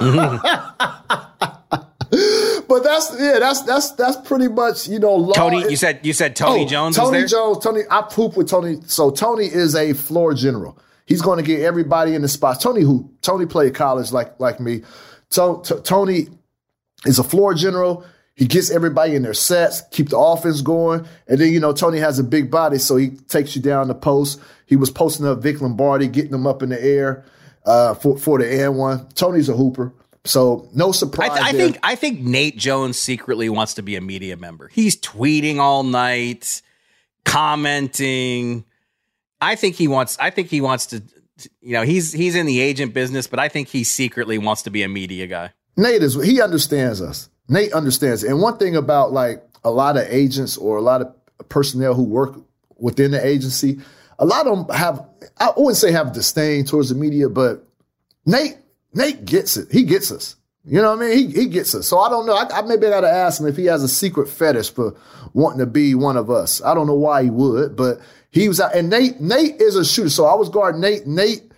but 2.68 2.82
that's 2.82 3.14
yeah, 3.18 3.38
that's 3.38 3.62
that's 3.62 3.92
that's 3.92 4.16
pretty 4.28 4.48
much 4.48 4.88
you 4.88 4.98
know. 4.98 5.14
Law. 5.14 5.32
Tony, 5.32 5.68
you 5.70 5.76
said 5.76 6.00
you 6.02 6.12
said 6.12 6.36
Tony 6.36 6.64
Oh, 6.64 6.68
Jones 6.68 6.96
Tony. 6.96 7.26
Jones. 7.26 7.62
Tony, 7.64 7.82
I 7.90 8.02
poop 8.02 8.36
with 8.36 8.48
Tony. 8.48 8.78
So 8.86 9.10
Tony 9.10 9.46
is 9.46 9.74
a 9.74 9.92
floor 9.92 10.34
general. 10.34 10.78
He's 11.06 11.22
going 11.22 11.38
to 11.38 11.44
get 11.44 11.60
everybody 11.60 12.14
in 12.14 12.22
the 12.22 12.28
spots. 12.28 12.62
Tony, 12.62 12.82
who 12.82 13.10
Tony 13.20 13.46
played 13.46 13.74
college 13.74 14.12
like 14.12 14.38
like 14.40 14.60
me. 14.60 14.82
So 15.30 15.58
T- 15.58 15.80
Tony 15.82 16.28
is 17.04 17.18
a 17.18 17.24
floor 17.24 17.54
general. 17.54 18.04
He 18.36 18.46
gets 18.46 18.70
everybody 18.70 19.14
in 19.14 19.22
their 19.22 19.34
sets, 19.34 19.82
keep 19.92 20.08
the 20.08 20.18
offense 20.18 20.60
going, 20.60 21.06
and 21.28 21.38
then 21.38 21.52
you 21.52 21.60
know 21.60 21.72
Tony 21.72 21.98
has 21.98 22.18
a 22.18 22.24
big 22.24 22.50
body, 22.50 22.78
so 22.78 22.96
he 22.96 23.10
takes 23.10 23.54
you 23.54 23.62
down 23.62 23.86
the 23.88 23.94
post. 23.94 24.40
He 24.66 24.74
was 24.76 24.90
posting 24.90 25.26
up 25.26 25.40
Vic 25.40 25.60
Lombardi, 25.60 26.08
getting 26.08 26.32
them 26.32 26.46
up 26.46 26.62
in 26.62 26.70
the 26.70 26.82
air 26.82 27.24
uh, 27.64 27.94
for 27.94 28.18
for 28.18 28.38
the 28.38 28.64
and 28.64 28.76
one. 28.76 29.06
Tony's 29.10 29.48
a 29.48 29.52
hooper, 29.52 29.92
so 30.24 30.68
no 30.74 30.88
I, 30.88 30.92
surprise. 30.92 31.32
th- 31.32 31.44
I 31.44 31.52
think 31.52 31.78
I 31.84 31.94
think 31.94 32.20
Nate 32.20 32.56
Jones 32.56 32.98
secretly 32.98 33.48
wants 33.48 33.74
to 33.74 33.82
be 33.82 33.94
a 33.94 34.00
media 34.00 34.36
member. 34.36 34.68
He's 34.68 34.96
tweeting 35.00 35.58
all 35.58 35.84
night, 35.84 36.60
commenting. 37.24 38.64
I 39.44 39.56
think 39.56 39.76
he 39.76 39.88
wants. 39.88 40.16
I 40.18 40.30
think 40.30 40.48
he 40.48 40.60
wants 40.60 40.86
to. 40.86 41.02
You 41.60 41.72
know, 41.72 41.82
he's 41.82 42.12
he's 42.12 42.34
in 42.34 42.46
the 42.46 42.60
agent 42.60 42.94
business, 42.94 43.26
but 43.26 43.38
I 43.38 43.48
think 43.48 43.68
he 43.68 43.84
secretly 43.84 44.38
wants 44.38 44.62
to 44.62 44.70
be 44.70 44.82
a 44.82 44.88
media 44.88 45.26
guy. 45.26 45.50
Nate 45.76 46.02
is 46.02 46.14
he 46.22 46.40
understands 46.40 47.02
us. 47.02 47.28
Nate 47.48 47.72
understands. 47.72 48.22
And 48.22 48.40
one 48.40 48.56
thing 48.56 48.76
about 48.76 49.12
like 49.12 49.42
a 49.64 49.70
lot 49.70 49.96
of 49.96 50.06
agents 50.08 50.56
or 50.56 50.76
a 50.76 50.82
lot 50.82 51.00
of 51.02 51.48
personnel 51.48 51.94
who 51.94 52.04
work 52.04 52.36
within 52.78 53.10
the 53.10 53.24
agency, 53.24 53.80
a 54.18 54.24
lot 54.24 54.46
of 54.46 54.66
them 54.66 54.76
have 54.76 55.04
I 55.38 55.52
wouldn't 55.56 55.76
say 55.76 55.92
have 55.92 56.12
disdain 56.12 56.64
towards 56.64 56.88
the 56.88 56.94
media, 56.94 57.28
but 57.28 57.66
Nate 58.24 58.56
Nate 58.92 59.24
gets 59.24 59.56
it. 59.56 59.70
He 59.72 59.82
gets 59.82 60.12
us. 60.12 60.36
You 60.64 60.80
know 60.80 60.96
what 60.96 61.04
I 61.04 61.08
mean? 61.08 61.30
He 61.30 61.40
he 61.40 61.46
gets 61.46 61.74
us. 61.74 61.86
So 61.86 61.98
I 61.98 62.08
don't 62.08 62.26
know. 62.26 62.34
I, 62.34 62.48
I 62.58 62.62
maybe 62.62 62.88
got 62.88 63.02
to 63.02 63.10
ask 63.10 63.40
him 63.40 63.46
if 63.46 63.56
he 63.56 63.66
has 63.66 63.82
a 63.82 63.88
secret 63.88 64.28
fetish 64.28 64.72
for 64.72 64.94
wanting 65.34 65.58
to 65.58 65.66
be 65.66 65.94
one 65.94 66.16
of 66.16 66.30
us. 66.30 66.62
I 66.62 66.74
don't 66.74 66.86
know 66.86 66.94
why 66.94 67.24
he 67.24 67.30
would, 67.30 67.76
but 67.76 68.00
he 68.34 68.48
was 68.48 68.60
out. 68.60 68.74
And 68.74 68.90
Nate 68.90 69.20
Nate 69.20 69.60
is 69.60 69.76
a 69.76 69.84
shooter. 69.84 70.10
So 70.10 70.26
I 70.26 70.34
was 70.34 70.48
guarding 70.48 70.80
Nate. 70.80 71.06
Nate 71.06 71.52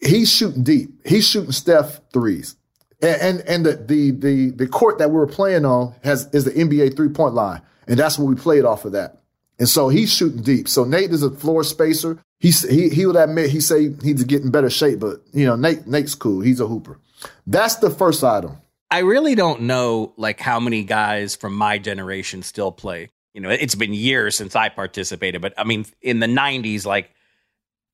he's 0.00 0.30
shooting 0.30 0.64
deep. 0.64 0.90
He's 1.06 1.26
shooting 1.26 1.52
Steph 1.52 2.00
threes. 2.12 2.56
And 3.00 3.22
and, 3.22 3.40
and 3.48 3.66
the, 3.66 3.76
the 3.76 4.10
the 4.10 4.50
the 4.50 4.66
court 4.66 4.98
that 4.98 5.10
we 5.10 5.14
were 5.16 5.28
playing 5.28 5.64
on 5.64 5.94
has 6.02 6.28
is 6.34 6.44
the 6.44 6.50
NBA 6.50 6.96
three 6.96 7.08
point 7.08 7.34
line. 7.34 7.62
And 7.86 7.96
that's 7.96 8.18
what 8.18 8.26
we 8.26 8.34
played 8.34 8.64
off 8.64 8.84
of 8.84 8.92
that. 8.92 9.22
And 9.60 9.68
so 9.68 9.88
he's 9.88 10.12
shooting 10.12 10.42
deep. 10.42 10.68
So 10.68 10.84
Nate 10.84 11.12
is 11.12 11.22
a 11.22 11.30
floor 11.30 11.62
spacer. 11.62 12.18
He 12.40 12.50
he 12.50 12.88
he 12.88 13.06
would 13.06 13.16
admit 13.16 13.50
he 13.50 13.60
say 13.60 13.94
he's 14.02 14.24
getting 14.24 14.50
better 14.50 14.70
shape, 14.70 14.98
but 14.98 15.22
you 15.32 15.46
know 15.46 15.54
Nate 15.54 15.86
Nate's 15.86 16.16
cool. 16.16 16.40
He's 16.40 16.58
a 16.58 16.66
hooper. 16.66 16.98
That's 17.46 17.76
the 17.76 17.90
first 17.90 18.24
item. 18.24 18.58
I 18.90 19.00
really 19.00 19.36
don't 19.36 19.62
know 19.62 20.14
like 20.16 20.40
how 20.40 20.58
many 20.58 20.82
guys 20.82 21.36
from 21.36 21.54
my 21.54 21.78
generation 21.78 22.42
still 22.42 22.72
play. 22.72 23.10
You 23.38 23.42
know, 23.42 23.50
it's 23.50 23.76
been 23.76 23.94
years 23.94 24.36
since 24.36 24.56
I 24.56 24.68
participated, 24.68 25.40
but 25.40 25.54
I 25.56 25.62
mean, 25.62 25.86
in 26.02 26.18
the 26.18 26.26
'90s, 26.26 26.84
like 26.84 27.12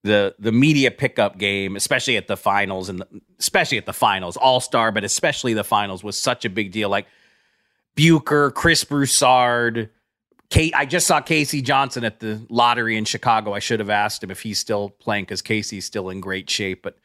the 0.03 0.35
the 0.39 0.53
media 0.53 0.91
pickup 0.91 1.37
game, 1.37 1.77
especially 1.77 2.17
at 2.17 2.29
the 2.29 2.37
finals 2.39 2.89
and 2.89 3.03
the, 3.03 3.21
especially 3.39 3.77
at 3.77 3.85
the 3.85 3.93
finals, 3.93 4.39
All 4.39 4.59
Star, 4.61 4.91
but 4.91 5.05
especially 5.05 5.53
the 5.53 5.63
finals 5.63 6.03
was 6.03 6.19
such 6.19 6.47
a 6.47 6.49
big 6.49 6.73
deal. 6.73 6.89
Like 6.89 7.05
Bucher, 7.95 8.53
Chris 8.53 8.85
Broussard, 8.85 9.91
Kate. 10.49 10.73
I 10.75 10.87
just 10.87 11.07
saw 11.07 11.21
K.C. 11.21 11.61
Johnson 11.61 12.05
at 12.05 12.21
the 12.21 12.41
lottery 12.49 12.97
in 12.97 13.05
Chicago. 13.05 13.53
I 13.53 13.59
should 13.59 13.81
have 13.81 13.91
asked 13.91 14.25
him 14.25 14.31
if 14.31 14.41
he's 14.41 14.59
still 14.59 14.89
playing 14.89 15.25
because 15.25 15.43
K.C.'s 15.43 15.85
still 15.85 16.09
in 16.09 16.21
great 16.21 16.49
shape. 16.49 16.83
But 16.83 16.97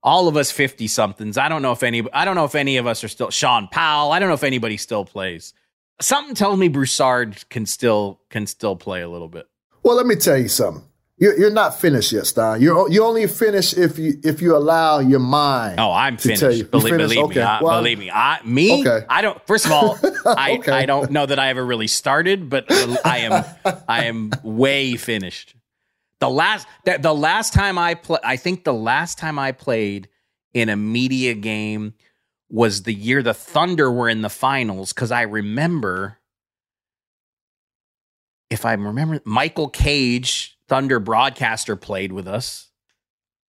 all 0.00 0.28
of 0.28 0.36
us 0.36 0.52
fifty 0.52 0.86
somethings. 0.86 1.36
I 1.36 1.48
don't 1.48 1.60
know 1.60 1.72
if 1.72 1.82
any. 1.82 2.04
I 2.12 2.24
don't 2.24 2.36
know 2.36 2.44
if 2.44 2.54
any 2.54 2.76
of 2.76 2.86
us 2.86 3.02
are 3.02 3.08
still 3.08 3.30
Shaun 3.30 3.66
Powell. 3.66 4.12
I 4.12 4.20
don't 4.20 4.28
know 4.28 4.34
if 4.34 4.44
anybody 4.44 4.76
still 4.76 5.04
plays. 5.04 5.54
Something 6.00 6.34
tells 6.34 6.58
me 6.58 6.68
Broussard 6.68 7.48
can 7.50 7.66
still 7.66 8.20
can 8.30 8.46
still 8.46 8.76
play 8.76 9.02
a 9.02 9.08
little 9.08 9.28
bit. 9.28 9.46
Well, 9.82 9.96
let 9.96 10.06
me 10.06 10.16
tell 10.16 10.36
you 10.36 10.48
something. 10.48 10.84
You're, 11.16 11.38
you're 11.38 11.50
not 11.50 11.78
finished 11.78 12.12
yet, 12.12 12.26
Stein. 12.26 12.62
You're 12.62 12.90
you 12.90 13.04
only 13.04 13.26
finish 13.26 13.74
if 13.74 13.98
you 13.98 14.14
if 14.24 14.40
you 14.40 14.56
allow 14.56 15.00
your 15.00 15.20
mind. 15.20 15.78
Oh, 15.78 15.92
I'm 15.92 16.16
to 16.16 16.22
finished. 16.22 16.40
tell 16.40 16.52
you. 16.52 16.64
Believe, 16.64 16.94
finished? 16.94 17.14
believe 17.14 17.28
me. 17.28 17.40
Okay. 17.40 17.42
I, 17.42 17.62
Well, 17.62 17.78
believe 17.80 17.98
me. 17.98 18.10
I 18.10 18.40
me. 18.42 18.80
Okay. 18.80 19.04
I 19.08 19.20
don't. 19.20 19.46
First 19.46 19.66
of 19.66 19.72
all, 19.72 19.98
I 20.26 20.52
Okay. 20.58 20.72
I 20.72 20.86
don't 20.86 21.10
know 21.10 21.26
that 21.26 21.38
I 21.38 21.48
ever 21.50 21.64
really 21.64 21.88
started, 21.88 22.48
but 22.48 22.64
I 23.04 23.18
am 23.18 23.44
I 23.86 24.04
am 24.04 24.30
way 24.42 24.96
finished. 24.96 25.54
The 26.20 26.30
last 26.30 26.66
the, 26.86 26.96
the 26.98 27.14
last 27.14 27.52
time 27.52 27.76
I 27.76 27.94
play, 27.94 28.18
I 28.24 28.36
think 28.36 28.64
the 28.64 28.72
last 28.74 29.18
time 29.18 29.38
I 29.38 29.52
played 29.52 30.08
in 30.54 30.70
a 30.70 30.76
media 30.76 31.34
game 31.34 31.92
was 32.50 32.82
the 32.82 32.94
year 32.94 33.22
the 33.22 33.34
Thunder 33.34 33.90
were 33.90 34.08
in 34.08 34.22
the 34.22 34.28
finals 34.28 34.92
because 34.92 35.12
I 35.12 35.22
remember. 35.22 36.18
If 38.50 38.64
I 38.64 38.72
remember, 38.72 39.20
Michael 39.24 39.68
Cage, 39.68 40.58
Thunder 40.66 40.98
broadcaster, 40.98 41.76
played 41.76 42.10
with 42.10 42.26
us 42.26 42.70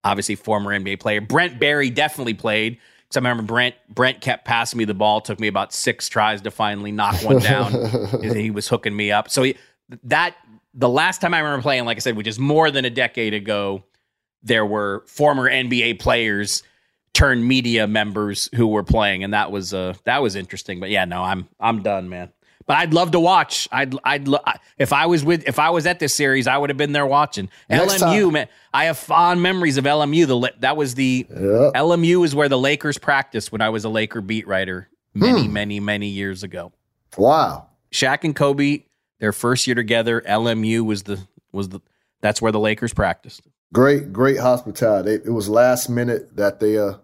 obviously 0.04 0.34
former 0.34 0.78
NBA 0.78 1.00
player. 1.00 1.20
Brent 1.20 1.58
Barry 1.58 1.90
definitely 1.90 2.34
played. 2.34 2.78
Because 3.04 3.16
I 3.16 3.20
remember 3.20 3.42
Brent 3.42 3.74
Brent 3.88 4.20
kept 4.20 4.44
passing 4.44 4.78
me 4.78 4.84
the 4.84 4.94
ball. 4.94 5.20
Took 5.20 5.38
me 5.38 5.48
about 5.48 5.72
six 5.72 6.08
tries 6.08 6.40
to 6.42 6.50
finally 6.50 6.92
knock 6.92 7.22
one 7.22 7.40
down. 7.40 7.72
he 8.22 8.50
was 8.50 8.68
hooking 8.68 8.96
me 8.96 9.12
up. 9.12 9.30
So 9.30 9.42
he, 9.42 9.56
that 10.04 10.34
the 10.72 10.88
last 10.88 11.20
time 11.20 11.34
I 11.34 11.40
remember 11.40 11.62
playing, 11.62 11.84
like 11.84 11.98
I 11.98 12.00
said, 12.00 12.16
which 12.16 12.26
is 12.26 12.38
more 12.38 12.70
than 12.70 12.84
a 12.84 12.90
decade 12.90 13.34
ago, 13.34 13.84
there 14.42 14.64
were 14.64 15.04
former 15.06 15.48
NBA 15.48 16.00
players 16.00 16.62
turned 17.14 17.46
media 17.46 17.86
members 17.86 18.48
who 18.54 18.66
were 18.66 18.82
playing, 18.82 19.24
and 19.24 19.34
that 19.34 19.50
was 19.50 19.74
uh 19.74 19.94
that 20.04 20.22
was 20.22 20.34
interesting. 20.36 20.80
But 20.80 20.90
yeah, 20.90 21.04
no, 21.04 21.22
I'm 21.22 21.48
I'm 21.60 21.82
done, 21.82 22.08
man. 22.08 22.32
But 22.66 22.76
I'd 22.76 22.94
love 22.94 23.10
to 23.12 23.20
watch. 23.20 23.68
I'd 23.72 23.94
I'd 24.04 24.28
lo- 24.28 24.42
if 24.78 24.92
I 24.92 25.06
was 25.06 25.24
with 25.24 25.46
if 25.48 25.58
I 25.58 25.70
was 25.70 25.86
at 25.86 25.98
this 25.98 26.14
series, 26.14 26.46
I 26.46 26.56
would 26.56 26.70
have 26.70 26.76
been 26.76 26.92
there 26.92 27.06
watching. 27.06 27.50
Next 27.68 27.94
LMU, 27.94 28.22
time. 28.24 28.32
man, 28.32 28.48
I 28.72 28.84
have 28.84 28.98
fond 28.98 29.42
memories 29.42 29.76
of 29.76 29.84
LMU. 29.84 30.26
The 30.26 30.52
that 30.60 30.76
was 30.76 30.94
the 30.94 31.26
LMU 31.30 32.24
is 32.24 32.34
where 32.34 32.48
the 32.48 32.58
Lakers 32.58 32.98
practiced 32.98 33.52
when 33.52 33.60
I 33.60 33.70
was 33.70 33.84
a 33.84 33.88
Laker 33.88 34.20
beat 34.20 34.46
writer 34.46 34.88
many 35.14 35.48
many 35.48 35.80
many 35.80 36.08
years 36.08 36.42
ago. 36.42 36.72
Wow. 37.18 37.68
Shaq 37.92 38.24
and 38.24 38.34
Kobe, 38.34 38.84
their 39.18 39.32
first 39.32 39.66
year 39.66 39.74
together, 39.74 40.22
LMU 40.22 40.84
was 40.84 41.02
the 41.02 41.20
was 41.50 41.68
the 41.68 41.80
that's 42.20 42.40
where 42.40 42.52
the 42.52 42.60
Lakers 42.60 42.94
practiced. 42.94 43.42
Great, 43.72 44.12
great 44.12 44.38
hospitality. 44.38 45.12
It, 45.24 45.30
was 45.30 45.48
last 45.48 45.88
minute 45.88 46.36
that 46.36 46.60
they 46.60 46.76
uh, 46.76 46.94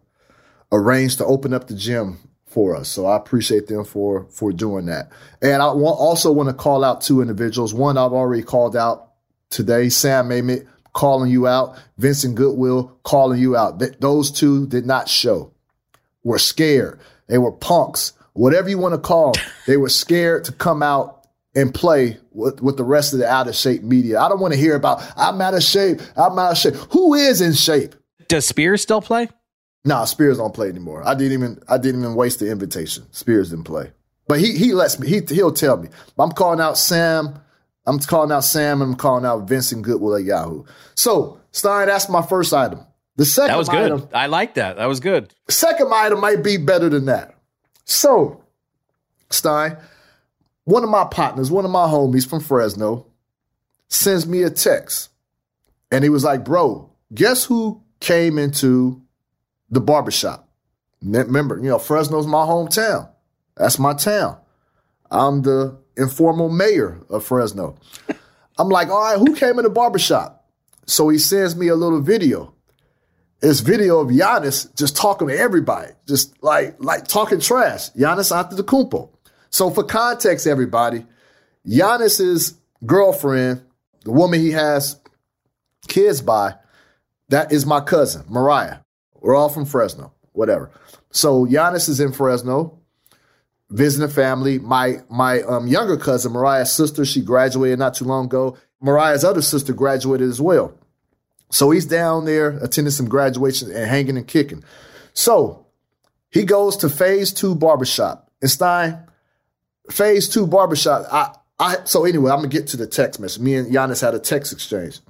arranged 0.71 1.19
to 1.19 1.25
open 1.25 1.55
up 1.55 1.67
the 1.67 1.75
gym 1.75 2.19
for 2.47 2.77
us. 2.77 2.89
So 2.89 3.07
I 3.07 3.17
appreciate 3.17 3.69
them 3.69 3.85
for 3.85 4.27
for 4.31 4.53
doing 4.53 4.87
that. 4.87 5.11
And 5.41 5.63
I 5.63 5.73
wa- 5.73 5.93
also 5.93 6.31
want 6.33 6.49
to 6.51 6.55
call 6.55 6.85
out 6.85 7.01
two 7.01 7.23
individuals. 7.23 7.73
One 7.73 7.97
I've 7.97 8.13
already 8.13 8.43
called 8.43 8.77
out 8.77 9.13
today, 9.49 9.89
Sam 9.89 10.29
Amick 10.29 10.67
calling 10.93 11.31
you 11.31 11.47
out, 11.47 11.79
Vincent 11.97 12.35
Goodwill 12.35 12.99
calling 13.03 13.41
you 13.41 13.57
out. 13.57 13.79
Th- 13.79 13.97
those 14.01 14.31
two 14.31 14.67
did 14.67 14.85
not 14.85 15.09
show. 15.09 15.53
Were 16.23 16.39
scared. 16.39 17.01
They 17.29 17.39
were 17.39 17.53
punks. 17.53 18.13
Whatever 18.33 18.69
you 18.69 18.79
want 18.79 18.95
to 18.95 19.01
call 19.01 19.33
them. 19.33 19.45
They 19.67 19.77
were 19.77 19.89
scared 19.89 20.45
to 20.45 20.53
come 20.53 20.83
out 20.83 21.18
and 21.61 21.75
play 21.75 22.17
with, 22.33 22.63
with 22.63 22.77
the 22.77 22.85
rest 22.85 23.13
of 23.13 23.19
the 23.19 23.29
out 23.29 23.49
of 23.49 23.55
shape 23.57 23.83
media. 23.83 24.21
I 24.21 24.29
don't 24.29 24.41
want 24.41 24.55
to 24.55 24.61
hear 24.61 24.77
about 24.77 25.03
I'm 25.17 25.41
out 25.41 25.55
of 25.55 25.63
shape. 25.63 26.01
I'm 26.17 26.39
out 26.39 26.53
of 26.53 26.59
shape. 26.59 26.75
Who 26.93 27.15
is 27.15 27.41
in 27.41 27.53
shape? 27.53 27.95
Does 28.29 28.47
Spears 28.47 28.83
still 28.83 29.01
play? 29.03 29.29
Nah, 29.85 30.05
Spears 30.05 30.39
don't 30.39 30.55
play 30.55 30.69
anymore. 30.69 31.03
I 31.07 31.15
didn't 31.15 31.33
even 31.33 31.63
I 31.69 31.79
didn't 31.79 32.03
even 32.03 32.15
waste 32.15 32.39
the 32.41 32.51
invitation. 32.51 33.05
Spears 33.13 33.51
didn't 33.51 33.65
play. 33.65 33.93
But 34.27 34.41
he 34.41 34.57
he 34.57 34.73
lets 34.73 34.99
me. 34.99 35.09
He 35.09 35.21
he'll 35.29 35.53
tell 35.53 35.77
me. 35.79 35.89
I'm 36.19 36.31
calling 36.33 36.61
out 36.61 36.77
Sam. 36.79 37.41
I'm 37.87 37.99
calling 37.99 38.31
out 38.31 38.45
Sam 38.45 38.83
and 38.83 38.93
I'm 38.93 38.97
calling 38.99 39.25
out 39.25 39.49
Vincent 39.49 39.83
Goodwill 39.83 40.17
at 40.17 40.25
Yahoo. 40.25 40.65
So, 40.95 41.41
Stein, 41.53 41.87
that's 41.87 42.11
my 42.11 42.21
first 42.21 42.53
item. 42.53 42.81
The 43.17 43.25
second 43.25 43.49
That 43.53 43.57
was 43.59 43.69
good. 43.71 43.93
item, 43.93 44.09
I 44.13 44.27
like 44.27 44.55
that. 44.55 44.77
That 44.77 44.85
was 44.87 45.01
good. 45.01 45.33
second 45.49 45.91
item 45.93 46.21
might 46.21 46.45
be 46.45 46.59
better 46.59 46.91
than 46.91 47.07
that. 47.07 47.35
So, 47.87 48.45
Stein, 49.31 49.79
one 50.69 50.85
of 50.85 50.91
my 50.91 51.05
partners, 51.05 51.51
one 51.51 51.65
of 51.65 51.71
my 51.71 51.87
homies 51.87 52.29
from 52.29 52.41
Fresno, 52.41 53.07
sends 53.89 54.27
me 54.27 54.43
a 54.43 54.51
text. 54.51 55.09
And 55.91 56.05
he 56.05 56.11
was 56.11 56.25
like, 56.25 56.45
bro, 56.45 56.91
guess 57.15 57.43
who 57.43 57.83
came 58.01 58.37
into 58.37 59.01
the 59.71 59.81
barbershop? 59.81 60.47
Remember, 61.01 61.57
you 61.57 61.71
know, 61.71 61.79
Fresno's 61.79 62.27
my 62.27 62.45
hometown. 62.45 63.09
That's 63.57 63.79
my 63.79 63.95
town. 63.95 64.37
I'm 65.11 65.41
the 65.41 65.79
informal 65.97 66.51
mayor 66.51 67.01
of 67.09 67.25
Fresno. 67.25 67.79
I'm 68.59 68.69
like, 68.69 68.91
all 68.91 69.01
right, 69.01 69.19
who 69.19 69.35
came 69.35 69.59
in 69.59 69.65
the 69.65 69.71
barbershop? 69.71 70.45
So 70.85 71.09
he 71.09 71.17
sends 71.17 71.57
me 71.57 71.69
a 71.69 71.77
little 71.77 72.03
video. 72.03 72.53
It's 73.41 73.61
video 73.61 74.01
of 74.01 74.09
Giannis 74.09 74.77
just 74.77 74.97
talking 74.97 75.29
to 75.29 75.39
everybody, 75.39 75.93
just 76.07 76.43
like 76.43 76.77
like 76.79 77.09
talking 77.09 77.41
trash. 77.41 77.91
Giannis 77.93 78.33
Antetokounmpo. 78.33 79.11
So 79.51 79.71
for 79.71 79.85
context, 79.85 80.47
everybody, 80.47 81.07
Giannis's 81.67 82.55
girlfriend, 82.85 83.63
the 84.05 84.13
woman 84.13 84.41
he 84.41 84.51
has 84.51 85.01
kids 85.89 86.21
by, 86.21 86.55
that 87.29 87.53
is 87.53 87.67
my 87.67 87.81
cousin, 87.81 88.25
Mariah. 88.29 88.79
We're 89.15 89.37
all 89.37 89.49
from 89.49 89.67
Fresno, 89.67 90.13
whatever. 90.33 90.71
So 91.11 91.47
Giannis 91.47 91.89
is 91.89 92.01
in 92.01 92.13
Fresno, 92.13 92.79
visiting 93.71 94.09
family. 94.09 94.59
My 94.59 94.99
my 95.11 95.43
um, 95.43 95.67
younger 95.67 95.97
cousin, 95.97 96.33
Mariah's 96.33 96.73
sister, 96.73 97.05
she 97.05 97.21
graduated 97.21 97.79
not 97.79 97.95
too 97.95 98.05
long 98.05 98.27
ago. 98.27 98.57
Mariah's 98.81 99.25
other 99.25 99.43
sister 99.43 99.73
graduated 99.73 100.29
as 100.29 100.41
well. 100.41 100.73
So 101.51 101.71
he's 101.71 101.87
down 101.87 102.25
there 102.25 102.51
attending 102.59 102.93
some 102.93 103.09
graduation 103.09 103.71
and 103.71 103.89
hanging 103.89 104.17
and 104.17 104.27
kicking. 104.27 104.63
So 105.15 105.67
he 106.31 106.45
goes 106.45 106.77
to 106.79 106.89
phase 106.89 107.33
two 107.33 107.55
barbershop. 107.55 108.31
And 108.41 108.51
Stein, 108.51 109.08
phase 109.91 110.29
two 110.29 110.47
barbershop. 110.47 111.07
I, 111.13 111.35
I 111.59 111.77
so 111.85 112.05
anyway, 112.05 112.31
I'm 112.31 112.39
gonna 112.39 112.49
get 112.49 112.69
to 112.69 112.77
the 112.77 112.87
text 112.87 113.21
message. 113.21 113.41
Me 113.41 113.55
and 113.57 113.73
Giannis 113.73 114.01
had 114.01 114.15
a 114.15 114.19
text 114.19 114.53
exchange. 114.53 115.01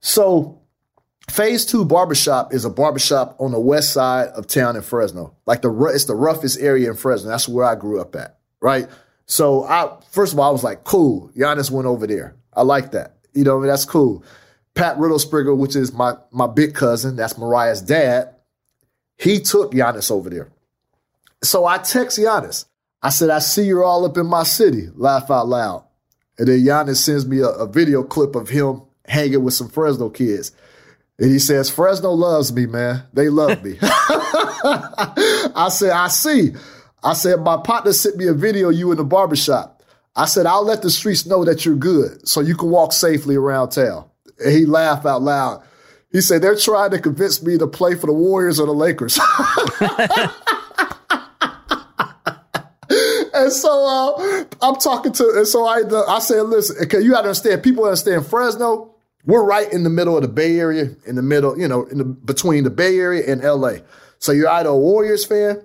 So 0.00 0.60
phase 1.30 1.66
two 1.66 1.84
barbershop 1.84 2.52
is 2.52 2.64
a 2.64 2.70
barbershop 2.70 3.36
on 3.40 3.52
the 3.52 3.60
west 3.60 3.92
side 3.92 4.28
of 4.28 4.46
town 4.46 4.76
in 4.76 4.82
Fresno. 4.82 5.34
Like 5.46 5.62
the 5.62 5.72
it's 5.94 6.04
the 6.04 6.14
roughest 6.14 6.60
area 6.60 6.90
in 6.90 6.96
Fresno. 6.96 7.28
That's 7.28 7.48
where 7.48 7.64
I 7.64 7.74
grew 7.74 8.00
up 8.00 8.14
at. 8.16 8.38
Right. 8.60 8.88
So 9.26 9.64
I 9.64 9.98
first 10.10 10.32
of 10.32 10.38
all, 10.38 10.48
I 10.48 10.52
was 10.52 10.64
like, 10.64 10.84
cool. 10.84 11.30
Giannis 11.36 11.70
went 11.70 11.86
over 11.86 12.06
there. 12.06 12.36
I 12.52 12.62
like 12.62 12.92
that. 12.92 13.16
You 13.34 13.44
know, 13.44 13.60
that's 13.64 13.84
cool. 13.84 14.24
Pat 14.74 14.96
Riddlesprigger, 14.98 15.56
which 15.56 15.74
is 15.74 15.92
my 15.92 16.14
my 16.30 16.46
big 16.46 16.74
cousin, 16.74 17.16
that's 17.16 17.38
Mariah's 17.38 17.82
dad, 17.82 18.34
he 19.18 19.40
took 19.40 19.72
Giannis 19.72 20.10
over 20.10 20.30
there. 20.30 20.48
So 21.42 21.64
I 21.64 21.78
text 21.78 22.18
Giannis. 22.18 22.66
I 23.06 23.10
said, 23.10 23.30
I 23.30 23.38
see 23.38 23.66
you're 23.66 23.84
all 23.84 24.04
up 24.04 24.18
in 24.18 24.26
my 24.26 24.42
city. 24.42 24.88
Laugh 24.96 25.30
out 25.30 25.46
loud. 25.46 25.84
And 26.40 26.48
then 26.48 26.58
Giannis 26.58 26.96
sends 26.96 27.24
me 27.24 27.38
a, 27.38 27.50
a 27.50 27.64
video 27.68 28.02
clip 28.02 28.34
of 28.34 28.48
him 28.48 28.82
hanging 29.06 29.44
with 29.44 29.54
some 29.54 29.68
Fresno 29.68 30.10
kids. 30.10 30.50
And 31.16 31.30
he 31.30 31.38
says, 31.38 31.70
Fresno 31.70 32.10
loves 32.10 32.52
me, 32.52 32.66
man. 32.66 33.04
They 33.12 33.28
love 33.28 33.62
me. 33.62 33.78
I 33.80 35.68
said, 35.70 35.90
I 35.90 36.08
see. 36.08 36.54
I 37.04 37.12
said, 37.12 37.42
my 37.42 37.58
partner 37.58 37.92
sent 37.92 38.16
me 38.16 38.26
a 38.26 38.34
video 38.34 38.70
of 38.70 38.74
you 38.74 38.90
in 38.90 38.96
the 38.96 39.04
barbershop. 39.04 39.84
I 40.16 40.24
said, 40.24 40.46
I'll 40.46 40.64
let 40.64 40.82
the 40.82 40.90
streets 40.90 41.26
know 41.26 41.44
that 41.44 41.64
you're 41.64 41.76
good 41.76 42.26
so 42.26 42.40
you 42.40 42.56
can 42.56 42.70
walk 42.70 42.92
safely 42.92 43.36
around 43.36 43.68
town. 43.68 44.10
And 44.44 44.52
he 44.52 44.66
laughed 44.66 45.06
out 45.06 45.22
loud. 45.22 45.62
He 46.10 46.20
said, 46.20 46.42
they're 46.42 46.56
trying 46.56 46.90
to 46.90 46.98
convince 46.98 47.40
me 47.40 47.56
to 47.56 47.68
play 47.68 47.94
for 47.94 48.08
the 48.08 48.12
Warriors 48.12 48.58
or 48.58 48.66
the 48.66 48.72
Lakers. 48.72 49.16
and 53.36 53.52
so 53.52 53.86
uh, 53.86 54.44
I'm 54.62 54.76
talking 54.76 55.12
to, 55.12 55.34
and 55.36 55.46
so 55.46 55.66
I 55.66 55.82
I 56.08 56.18
said, 56.18 56.42
listen, 56.42 56.76
okay, 56.82 57.00
you 57.00 57.10
got 57.10 57.22
to 57.22 57.28
understand. 57.28 57.62
People 57.62 57.84
understand 57.84 58.26
Fresno. 58.26 58.94
We're 59.24 59.44
right 59.44 59.70
in 59.72 59.82
the 59.82 59.90
middle 59.90 60.16
of 60.16 60.22
the 60.22 60.28
Bay 60.28 60.58
Area, 60.58 60.94
in 61.04 61.16
the 61.16 61.22
middle, 61.22 61.58
you 61.58 61.66
know, 61.66 61.84
in 61.86 61.98
the 61.98 62.04
between 62.04 62.64
the 62.64 62.70
Bay 62.70 62.98
Area 62.98 63.24
and 63.26 63.42
LA. 63.42 63.78
So 64.18 64.32
you're 64.32 64.48
either 64.48 64.68
a 64.68 64.76
Warriors 64.76 65.24
fan 65.24 65.64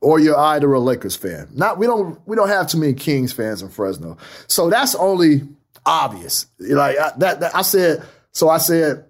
or 0.00 0.20
you're 0.20 0.38
either 0.38 0.72
a 0.72 0.80
Lakers 0.80 1.16
fan. 1.16 1.48
Not 1.52 1.78
we 1.78 1.86
don't 1.86 2.20
we 2.26 2.36
don't 2.36 2.48
have 2.48 2.68
too 2.68 2.78
many 2.78 2.94
Kings 2.94 3.32
fans 3.32 3.62
in 3.62 3.68
Fresno. 3.68 4.16
So 4.46 4.70
that's 4.70 4.94
only 4.94 5.42
obvious. 5.84 6.46
Like 6.58 6.98
I, 6.98 7.12
that, 7.18 7.40
that 7.40 7.54
I 7.54 7.62
said. 7.62 8.04
So 8.32 8.48
I 8.48 8.58
said 8.58 9.06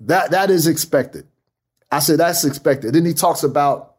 that 0.00 0.30
that 0.30 0.50
is 0.50 0.66
expected. 0.66 1.26
I 1.90 1.98
said 1.98 2.20
that's 2.20 2.44
expected. 2.44 2.94
Then 2.94 3.04
he 3.04 3.14
talks 3.14 3.42
about 3.42 3.96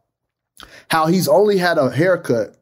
how 0.88 1.06
he's 1.06 1.28
only 1.28 1.58
had 1.58 1.78
a 1.78 1.90
haircut 1.90 2.56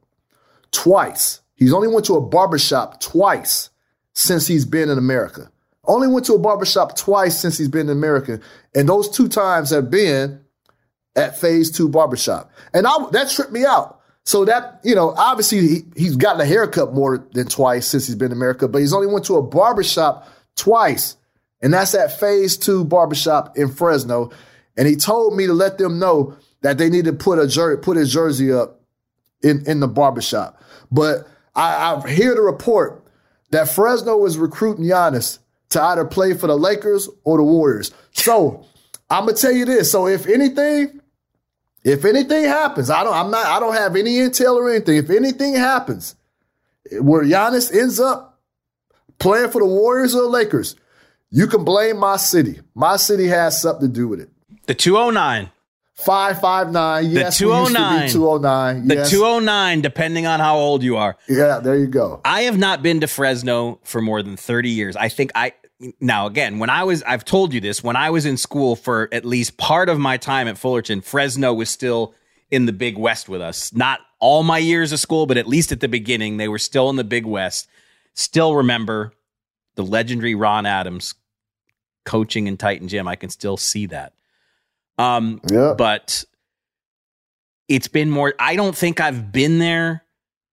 twice. 0.71 1.41
He's 1.55 1.73
only 1.73 1.87
went 1.87 2.05
to 2.07 2.15
a 2.15 2.21
barbershop 2.21 2.99
twice 3.01 3.69
since 4.13 4.47
he's 4.47 4.65
been 4.65 4.89
in 4.89 4.97
America. 4.97 5.51
Only 5.85 6.07
went 6.07 6.25
to 6.27 6.33
a 6.33 6.39
barbershop 6.39 6.95
twice 6.95 7.37
since 7.37 7.57
he's 7.57 7.67
been 7.67 7.87
in 7.87 7.97
America. 7.97 8.39
And 8.75 8.87
those 8.87 9.09
two 9.09 9.27
times 9.27 9.71
have 9.71 9.89
been 9.89 10.41
at 11.15 11.37
phase 11.37 11.71
two 11.71 11.89
barbershop. 11.89 12.51
And 12.73 12.87
I, 12.87 13.09
that 13.11 13.29
tripped 13.29 13.51
me 13.51 13.65
out. 13.65 13.99
So 14.23 14.45
that, 14.45 14.79
you 14.83 14.93
know, 14.93 15.13
obviously 15.17 15.67
he, 15.67 15.79
he's 15.95 16.15
gotten 16.15 16.41
a 16.41 16.45
haircut 16.45 16.93
more 16.93 17.27
than 17.33 17.47
twice 17.47 17.87
since 17.87 18.05
he's 18.05 18.15
been 18.15 18.31
in 18.31 18.37
America, 18.37 18.67
but 18.67 18.79
he's 18.79 18.93
only 18.93 19.07
went 19.07 19.25
to 19.25 19.35
a 19.35 19.41
barbershop 19.41 20.27
twice. 20.55 21.17
And 21.61 21.73
that's 21.73 21.95
at 21.95 22.19
phase 22.19 22.57
two 22.57 22.85
barbershop 22.85 23.57
in 23.57 23.69
Fresno. 23.69 24.31
And 24.77 24.87
he 24.87 24.95
told 24.95 25.35
me 25.35 25.47
to 25.47 25.53
let 25.53 25.77
them 25.77 25.99
know 25.99 26.35
that 26.61 26.77
they 26.77 26.89
need 26.89 27.05
to 27.05 27.13
put 27.13 27.39
a 27.39 27.47
jer- 27.47 27.77
put 27.77 27.97
his 27.97 28.13
jersey 28.13 28.51
up 28.51 28.80
in, 29.43 29.63
in 29.67 29.79
the 29.79 29.87
barbershop. 29.87 30.61
But 30.91 31.27
I, 31.55 31.95
I 31.95 32.09
hear 32.09 32.35
the 32.35 32.41
report 32.41 33.03
that 33.51 33.69
Fresno 33.69 34.25
is 34.25 34.37
recruiting 34.37 34.85
Giannis 34.85 35.39
to 35.69 35.81
either 35.81 36.05
play 36.05 36.33
for 36.33 36.47
the 36.47 36.57
Lakers 36.57 37.09
or 37.23 37.37
the 37.37 37.43
Warriors. 37.43 37.91
So 38.11 38.65
I'm 39.09 39.25
gonna 39.25 39.37
tell 39.37 39.51
you 39.51 39.65
this. 39.65 39.91
So 39.91 40.07
if 40.07 40.27
anything, 40.27 41.01
if 41.83 42.05
anything 42.05 42.45
happens, 42.45 42.89
I 42.89 43.03
don't 43.03 43.13
I'm 43.13 43.31
not 43.31 43.45
I 43.45 43.59
don't 43.59 43.75
have 43.75 43.95
any 43.95 44.11
intel 44.11 44.55
or 44.55 44.69
anything. 44.69 44.97
If 44.97 45.09
anything 45.09 45.55
happens 45.55 46.15
where 46.99 47.23
Giannis 47.23 47.73
ends 47.73 47.99
up 47.99 48.39
playing 49.19 49.51
for 49.51 49.59
the 49.59 49.67
Warriors 49.67 50.15
or 50.15 50.23
the 50.23 50.27
Lakers, 50.29 50.75
you 51.29 51.47
can 51.47 51.63
blame 51.63 51.97
my 51.97 52.17
city. 52.17 52.59
My 52.75 52.97
city 52.97 53.27
has 53.27 53.61
something 53.61 53.87
to 53.87 53.93
do 53.93 54.07
with 54.07 54.19
it. 54.19 54.29
The 54.67 54.75
209. 54.75 55.51
559. 56.03 57.11
Yes, 57.11 57.37
the 57.37 57.45
209. 57.45 58.09
209. 58.09 58.87
The 58.87 58.95
yes. 58.95 59.11
209, 59.11 59.81
depending 59.81 60.25
on 60.25 60.39
how 60.39 60.57
old 60.57 60.83
you 60.83 60.97
are. 60.97 61.17
Yeah, 61.27 61.59
there 61.59 61.77
you 61.77 61.87
go. 61.87 62.21
I 62.25 62.41
have 62.41 62.57
not 62.57 62.81
been 62.83 63.01
to 63.01 63.07
Fresno 63.07 63.79
for 63.83 64.01
more 64.01 64.21
than 64.21 64.37
30 64.37 64.69
years. 64.69 64.95
I 64.95 65.09
think 65.09 65.31
I 65.35 65.53
now 65.99 66.27
again, 66.27 66.59
when 66.59 66.69
I 66.69 66.83
was 66.83 67.03
I've 67.03 67.25
told 67.25 67.53
you 67.53 67.61
this, 67.61 67.83
when 67.83 67.95
I 67.95 68.09
was 68.09 68.25
in 68.25 68.37
school 68.37 68.75
for 68.75 69.09
at 69.11 69.25
least 69.25 69.57
part 69.57 69.89
of 69.89 69.99
my 69.99 70.17
time 70.17 70.47
at 70.47 70.57
Fullerton, 70.57 71.01
Fresno 71.01 71.53
was 71.53 71.69
still 71.69 72.13
in 72.49 72.65
the 72.65 72.73
Big 72.73 72.97
West 72.97 73.29
with 73.29 73.41
us. 73.41 73.73
Not 73.73 73.99
all 74.19 74.43
my 74.43 74.57
years 74.57 74.91
of 74.91 74.99
school, 74.99 75.25
but 75.25 75.37
at 75.37 75.47
least 75.47 75.71
at 75.71 75.79
the 75.79 75.87
beginning, 75.87 76.37
they 76.37 76.47
were 76.47 76.59
still 76.59 76.89
in 76.89 76.95
the 76.95 77.03
Big 77.03 77.25
West. 77.25 77.67
Still 78.13 78.55
remember 78.55 79.13
the 79.75 79.83
legendary 79.83 80.35
Ron 80.35 80.65
Adams 80.65 81.15
coaching 82.03 82.47
in 82.47 82.57
Titan 82.57 82.87
Gym. 82.87 83.07
I 83.07 83.15
can 83.15 83.29
still 83.29 83.57
see 83.57 83.85
that. 83.87 84.13
Um, 85.01 85.41
Yeah. 85.49 85.73
but 85.77 86.23
it's 87.67 87.87
been 87.87 88.09
more. 88.09 88.33
I 88.39 88.55
don't 88.55 88.75
think 88.75 88.99
I've 88.99 89.31
been 89.31 89.59
there 89.59 90.03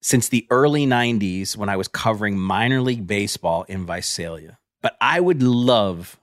since 0.01 0.29
the 0.29 0.47
early 0.51 0.87
'90s 0.87 1.57
when 1.57 1.69
I 1.69 1.77
was 1.77 1.89
covering 1.89 2.39
minor 2.39 2.81
league 2.81 3.07
baseball 3.07 3.65
in 3.65 3.87
Visalia. 3.87 4.59
But 4.81 4.97
I 5.01 5.19
would 5.21 5.43
love 5.43 6.19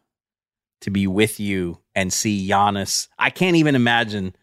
to 0.82 0.90
be 0.90 1.08
with 1.08 1.40
you 1.40 1.80
and 1.94 2.12
see 2.14 2.48
Giannis. 2.48 3.08
I 3.20 3.30
can't 3.30 3.58
even 3.58 3.76
imagine 3.76 4.36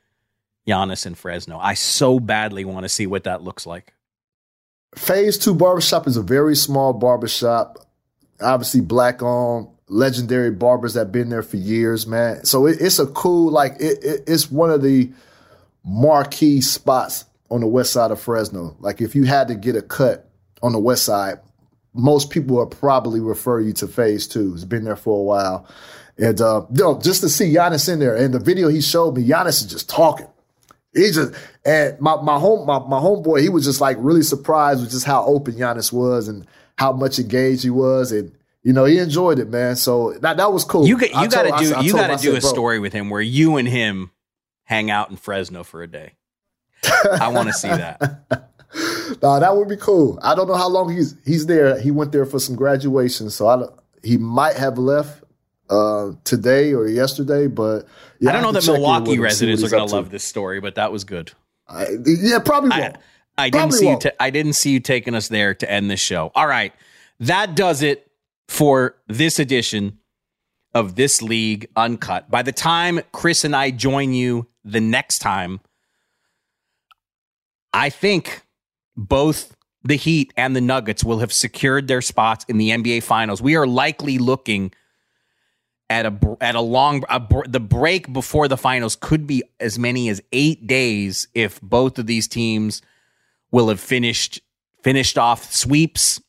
Giannis 0.69 1.07
in 1.07 1.15
Fresno. 1.15 1.59
I 1.59 1.75
so 1.75 2.21
badly 2.21 2.65
want 2.65 2.85
to 2.85 2.89
see 2.89 3.07
what 3.07 3.25
that 3.25 3.43
looks 3.43 3.67
like. 3.67 3.95
Phase 4.97 5.39
two 5.39 5.55
barbershop 5.55 6.07
is 6.07 6.17
a 6.19 6.23
very 6.23 6.55
small 6.55 6.93
barbershop. 6.93 7.79
Obviously, 8.41 8.83
black 8.83 9.23
on 9.23 9.72
legendary 9.89 10.51
barbers 10.51 10.95
that 10.95 11.13
been 11.13 11.29
there 11.29 11.43
for 11.43 11.57
years, 11.57 12.07
man. 12.07 12.45
So 12.45 12.67
it, 12.67 12.81
it's 12.81 12.99
a 12.99 13.07
cool, 13.07 13.51
like 13.51 13.75
it, 13.81 14.03
it, 14.03 14.25
it's 14.27 14.51
one 14.51 14.71
of 14.71 14.83
the 14.83 15.11
marquee 15.85 16.61
spots 16.61 17.25
on 17.51 17.61
the 17.61 17.67
west 17.67 17.93
side 17.93 18.11
of 18.11 18.21
Fresno. 18.21 18.77
Like 18.81 19.01
if 19.01 19.15
you 19.15 19.25
had 19.25 19.49
to 19.49 19.55
get 19.55 19.77
a 19.77 19.83
cut 19.83 20.29
on 20.63 20.73
the 20.73 20.79
west 20.79 21.05
side, 21.05 21.41
most 21.95 22.31
people 22.31 22.57
would 22.57 22.71
probably 22.71 23.21
refer 23.21 23.61
you 23.61 23.73
to 23.75 23.87
Phase 23.87 24.27
Two. 24.27 24.55
It's 24.55 24.65
been 24.65 24.85
there 24.85 24.97
for 24.97 25.19
a 25.19 25.23
while, 25.23 25.69
and 26.17 26.41
uh, 26.41 26.65
know, 26.71 26.99
just 26.99 27.21
to 27.21 27.29
see 27.29 27.53
Giannis 27.53 27.93
in 27.93 27.99
there, 27.99 28.17
and 28.17 28.33
the 28.33 28.39
video 28.39 28.69
he 28.69 28.81
showed 28.81 29.17
me, 29.17 29.29
Giannis 29.29 29.63
is 29.63 29.67
just 29.67 29.91
talking. 29.91 30.27
He 30.95 31.11
just 31.11 31.35
and 31.67 32.01
my 32.01 32.17
my 32.23 32.39
home 32.39 32.67
my, 32.67 32.79
my 32.79 32.99
homeboy, 32.99 33.43
he 33.43 33.51
was 33.51 33.67
just 33.67 33.81
like 33.83 33.99
really 34.01 34.23
surprised 34.23 34.81
with 34.81 34.91
just 34.91 35.05
how 35.05 35.25
open 35.27 35.55
Giannis 35.55 35.93
was 35.93 36.29
and 36.29 36.47
how 36.79 36.93
much 36.93 37.19
engaged 37.19 37.63
he 37.63 37.71
was, 37.71 38.11
and 38.11 38.33
you 38.63 38.73
know 38.73 38.85
he 38.85 38.99
enjoyed 38.99 39.39
it, 39.39 39.49
man. 39.49 39.77
So 39.77 40.13
that 40.21 40.37
that 40.37 40.53
was 40.53 40.65
cool. 40.65 40.87
You 40.87 40.99
got 40.99 41.11
you 41.11 41.29
got 41.29 41.43
to 41.43 41.65
do 41.65 41.75
I 41.75 41.81
you 41.81 41.93
got 41.93 42.07
to 42.09 42.17
do 42.17 42.31
said, 42.33 42.39
a 42.39 42.41
"Bro, 42.41 42.51
story 42.51 42.79
with 42.79 42.93
him 42.93 43.11
where 43.11 43.21
you 43.21 43.57
and 43.57 43.67
him 43.69 44.11
hang 44.65 44.91
out 44.91 45.11
in 45.11 45.17
Fresno 45.17 45.65
for 45.65 45.83
a 45.83 45.87
day. 45.87 46.15
I 47.11 47.29
want 47.29 47.49
to 47.49 47.55
see 47.55 47.69
that. 47.69 48.49
Nah, 49.21 49.39
that 49.39 49.57
would 49.57 49.69
be 49.69 49.77
cool. 49.77 50.19
I 50.23 50.35
don't 50.35 50.49
know 50.49 50.57
how 50.57 50.69
long 50.69 50.91
he's 50.95 51.15
he's 51.25 51.47
there. 51.47 51.79
He 51.81 51.91
went 51.91 52.13
there 52.13 52.25
for 52.25 52.39
some 52.39 52.57
graduation, 52.57 53.31
so 53.31 53.49
I 53.49 53.65
he 54.03 54.17
might 54.17 54.57
have 54.57 54.79
left 54.79 55.23
uh, 55.69 56.13
today 56.25 56.73
or 56.73 56.89
yesterday. 56.89 57.47
But 57.49 57.87
yeah, 58.21 58.31
I 58.31 58.33
don't 58.33 58.43
know 58.43 58.53
that 58.53 58.61
to 58.61 58.67
check 58.67 58.77
in 58.77 58.83
Milwaukee 58.83 59.01
with 59.01 59.09
him, 59.09 59.15
see 59.17 59.19
what 59.21 59.25
residents 59.25 59.65
are 59.65 59.69
going 59.69 59.89
to 59.89 59.95
love 59.95 60.11
this 60.11 60.25
story, 60.25 60.61
but 60.61 60.77
that 60.77 60.93
was 60.93 61.05
good. 61.05 61.33
I, 61.69 61.89
yeah, 62.07 62.39
probably 62.39 62.73
I, 62.73 62.81
won't. 62.81 62.99
I 63.39 63.51
didn't 63.51 63.73
see 63.73 63.85
you. 63.85 63.91
won't. 63.91 64.03
ta- 64.03 64.11
I 64.21 64.31
didn't 64.31 64.53
see 64.55 64.71
you 64.71 64.81
taking 64.81 65.15
us 65.15 65.29
there 65.29 65.55
to 65.55 65.71
end 65.71 65.91
this 65.91 66.01
show. 66.01 66.31
All 66.35 66.47
right, 66.47 66.73
that 67.21 67.55
does 67.55 67.83
it 67.83 68.11
for 68.49 68.97
this 69.09 69.39
edition 69.39 69.99
of 70.75 70.95
this 70.97 71.23
league 71.23 71.67
uncut. 71.77 72.31
By 72.31 72.43
the 72.43 72.53
time 72.53 73.01
Chris 73.13 73.45
and 73.45 73.55
I 73.55 73.71
join 73.71 74.13
you 74.13 74.49
the 74.65 74.81
next 74.81 75.19
time, 75.19 75.61
I 77.73 77.91
think 77.91 78.43
both 78.97 79.57
the 79.85 79.97
Heat 79.97 80.33
and 80.37 80.55
the 80.55 80.61
Nuggets 80.61 81.03
will 81.05 81.19
have 81.19 81.33
secured 81.33 81.89
their 81.89 82.01
spots 82.03 82.45
in 82.49 82.59
the 82.59 82.71
NBA 82.71 83.03
Finals. 83.03 83.43
We 83.43 83.57
are 83.57 83.67
likely 83.67 84.19
looking 84.19 84.73
at 85.91 86.07
a 86.07 86.37
at 86.41 86.55
a 86.55 86.61
long 86.61 87.03
a 87.11 87.21
the 87.47 87.61
break 87.61 88.11
before 88.13 88.49
the 88.49 88.57
finals 88.57 88.97
could 88.97 89.27
be 89.27 89.43
as 89.61 89.79
many 89.79 90.09
as 90.09 90.23
8 90.33 90.67
days 90.67 91.29
if 91.35 91.61
both 91.61 91.99
of 91.99 92.07
these 92.07 92.27
teams 92.27 92.81
will 93.51 93.69
have 93.69 93.81
finished 93.81 94.41
finished 94.83 95.19
off 95.19 95.53
sweeps. 95.53 96.22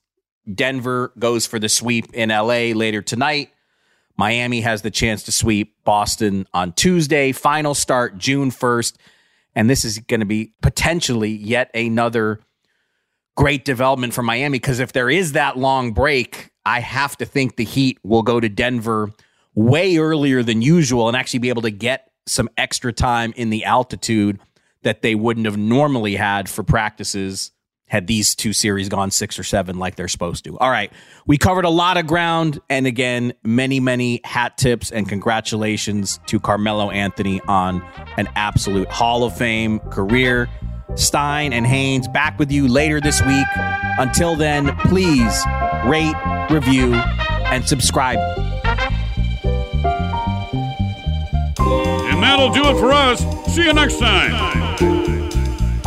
Denver 0.51 1.13
goes 1.17 1.45
for 1.45 1.59
the 1.59 1.69
sweep 1.69 2.13
in 2.13 2.29
LA 2.29 2.73
later 2.73 3.01
tonight. 3.01 3.51
Miami 4.17 4.61
has 4.61 4.81
the 4.81 4.91
chance 4.91 5.23
to 5.23 5.31
sweep 5.31 5.75
Boston 5.83 6.47
on 6.53 6.73
Tuesday. 6.73 7.31
Final 7.31 7.73
start 7.73 8.17
June 8.17 8.51
1st. 8.51 8.95
And 9.55 9.69
this 9.69 9.85
is 9.85 9.99
going 9.99 10.19
to 10.19 10.25
be 10.25 10.53
potentially 10.61 11.31
yet 11.31 11.71
another 11.73 12.39
great 13.35 13.65
development 13.65 14.13
for 14.13 14.21
Miami 14.21 14.59
because 14.59 14.79
if 14.79 14.93
there 14.93 15.09
is 15.09 15.31
that 15.31 15.57
long 15.57 15.93
break, 15.93 16.51
I 16.65 16.79
have 16.79 17.17
to 17.17 17.25
think 17.25 17.55
the 17.55 17.63
Heat 17.63 17.97
will 18.03 18.23
go 18.23 18.39
to 18.39 18.49
Denver 18.49 19.11
way 19.55 19.97
earlier 19.97 20.43
than 20.43 20.61
usual 20.61 21.07
and 21.07 21.17
actually 21.17 21.39
be 21.39 21.49
able 21.49 21.61
to 21.63 21.71
get 21.71 22.11
some 22.25 22.49
extra 22.57 22.93
time 22.93 23.33
in 23.35 23.49
the 23.49 23.65
altitude 23.65 24.39
that 24.83 25.01
they 25.01 25.15
wouldn't 25.15 25.45
have 25.45 25.57
normally 25.57 26.15
had 26.15 26.49
for 26.49 26.63
practices 26.63 27.51
had 27.93 28.07
these 28.07 28.33
two 28.33 28.53
series 28.53 28.89
gone 28.89 29.11
six 29.11 29.37
or 29.37 29.43
seven 29.43 29.77
like 29.77 29.95
they're 29.95 30.07
supposed 30.07 30.43
to. 30.43 30.57
All 30.57 30.71
right. 30.71 30.91
We 31.27 31.37
covered 31.37 31.63
a 31.63 31.69
lot 31.69 31.95
of 31.95 32.07
ground. 32.07 32.59
And 32.67 32.87
again, 32.87 33.33
many, 33.43 33.79
many 33.79 34.19
hat 34.23 34.57
tips 34.57 34.89
and 34.89 35.07
congratulations 35.07 36.19
to 36.25 36.39
Carmelo 36.39 36.89
Anthony 36.89 37.39
on 37.41 37.83
an 38.17 38.27
absolute 38.35 38.87
Hall 38.87 39.23
of 39.23 39.37
Fame 39.37 39.77
career. 39.91 40.49
Stein 40.95 41.53
and 41.53 41.67
Haynes 41.67 42.07
back 42.07 42.39
with 42.39 42.51
you 42.51 42.67
later 42.67 42.99
this 42.99 43.21
week. 43.21 43.47
Until 43.99 44.35
then, 44.35 44.75
please 44.77 45.43
rate, 45.85 46.15
review, 46.49 46.95
and 46.95 47.63
subscribe. 47.63 48.17
And 51.59 52.23
that'll 52.23 52.51
do 52.51 52.65
it 52.65 52.79
for 52.79 52.91
us. 52.91 53.19
See 53.53 53.65
you 53.65 53.73
next 53.73 53.99
time. 53.99 55.02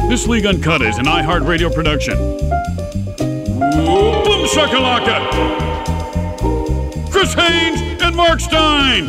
This 0.09 0.29
League 0.29 0.47
Uncut 0.47 0.83
is 0.83 0.99
an 0.99 1.07
iHeartRadio 1.07 1.75
production. 1.75 2.17
Boom 3.17 4.47
shakalaka! 4.47 5.19
Chris 7.11 7.35
Haynes 7.35 8.01
and 8.01 8.15
Marc 8.15 8.39
Stein. 8.39 9.09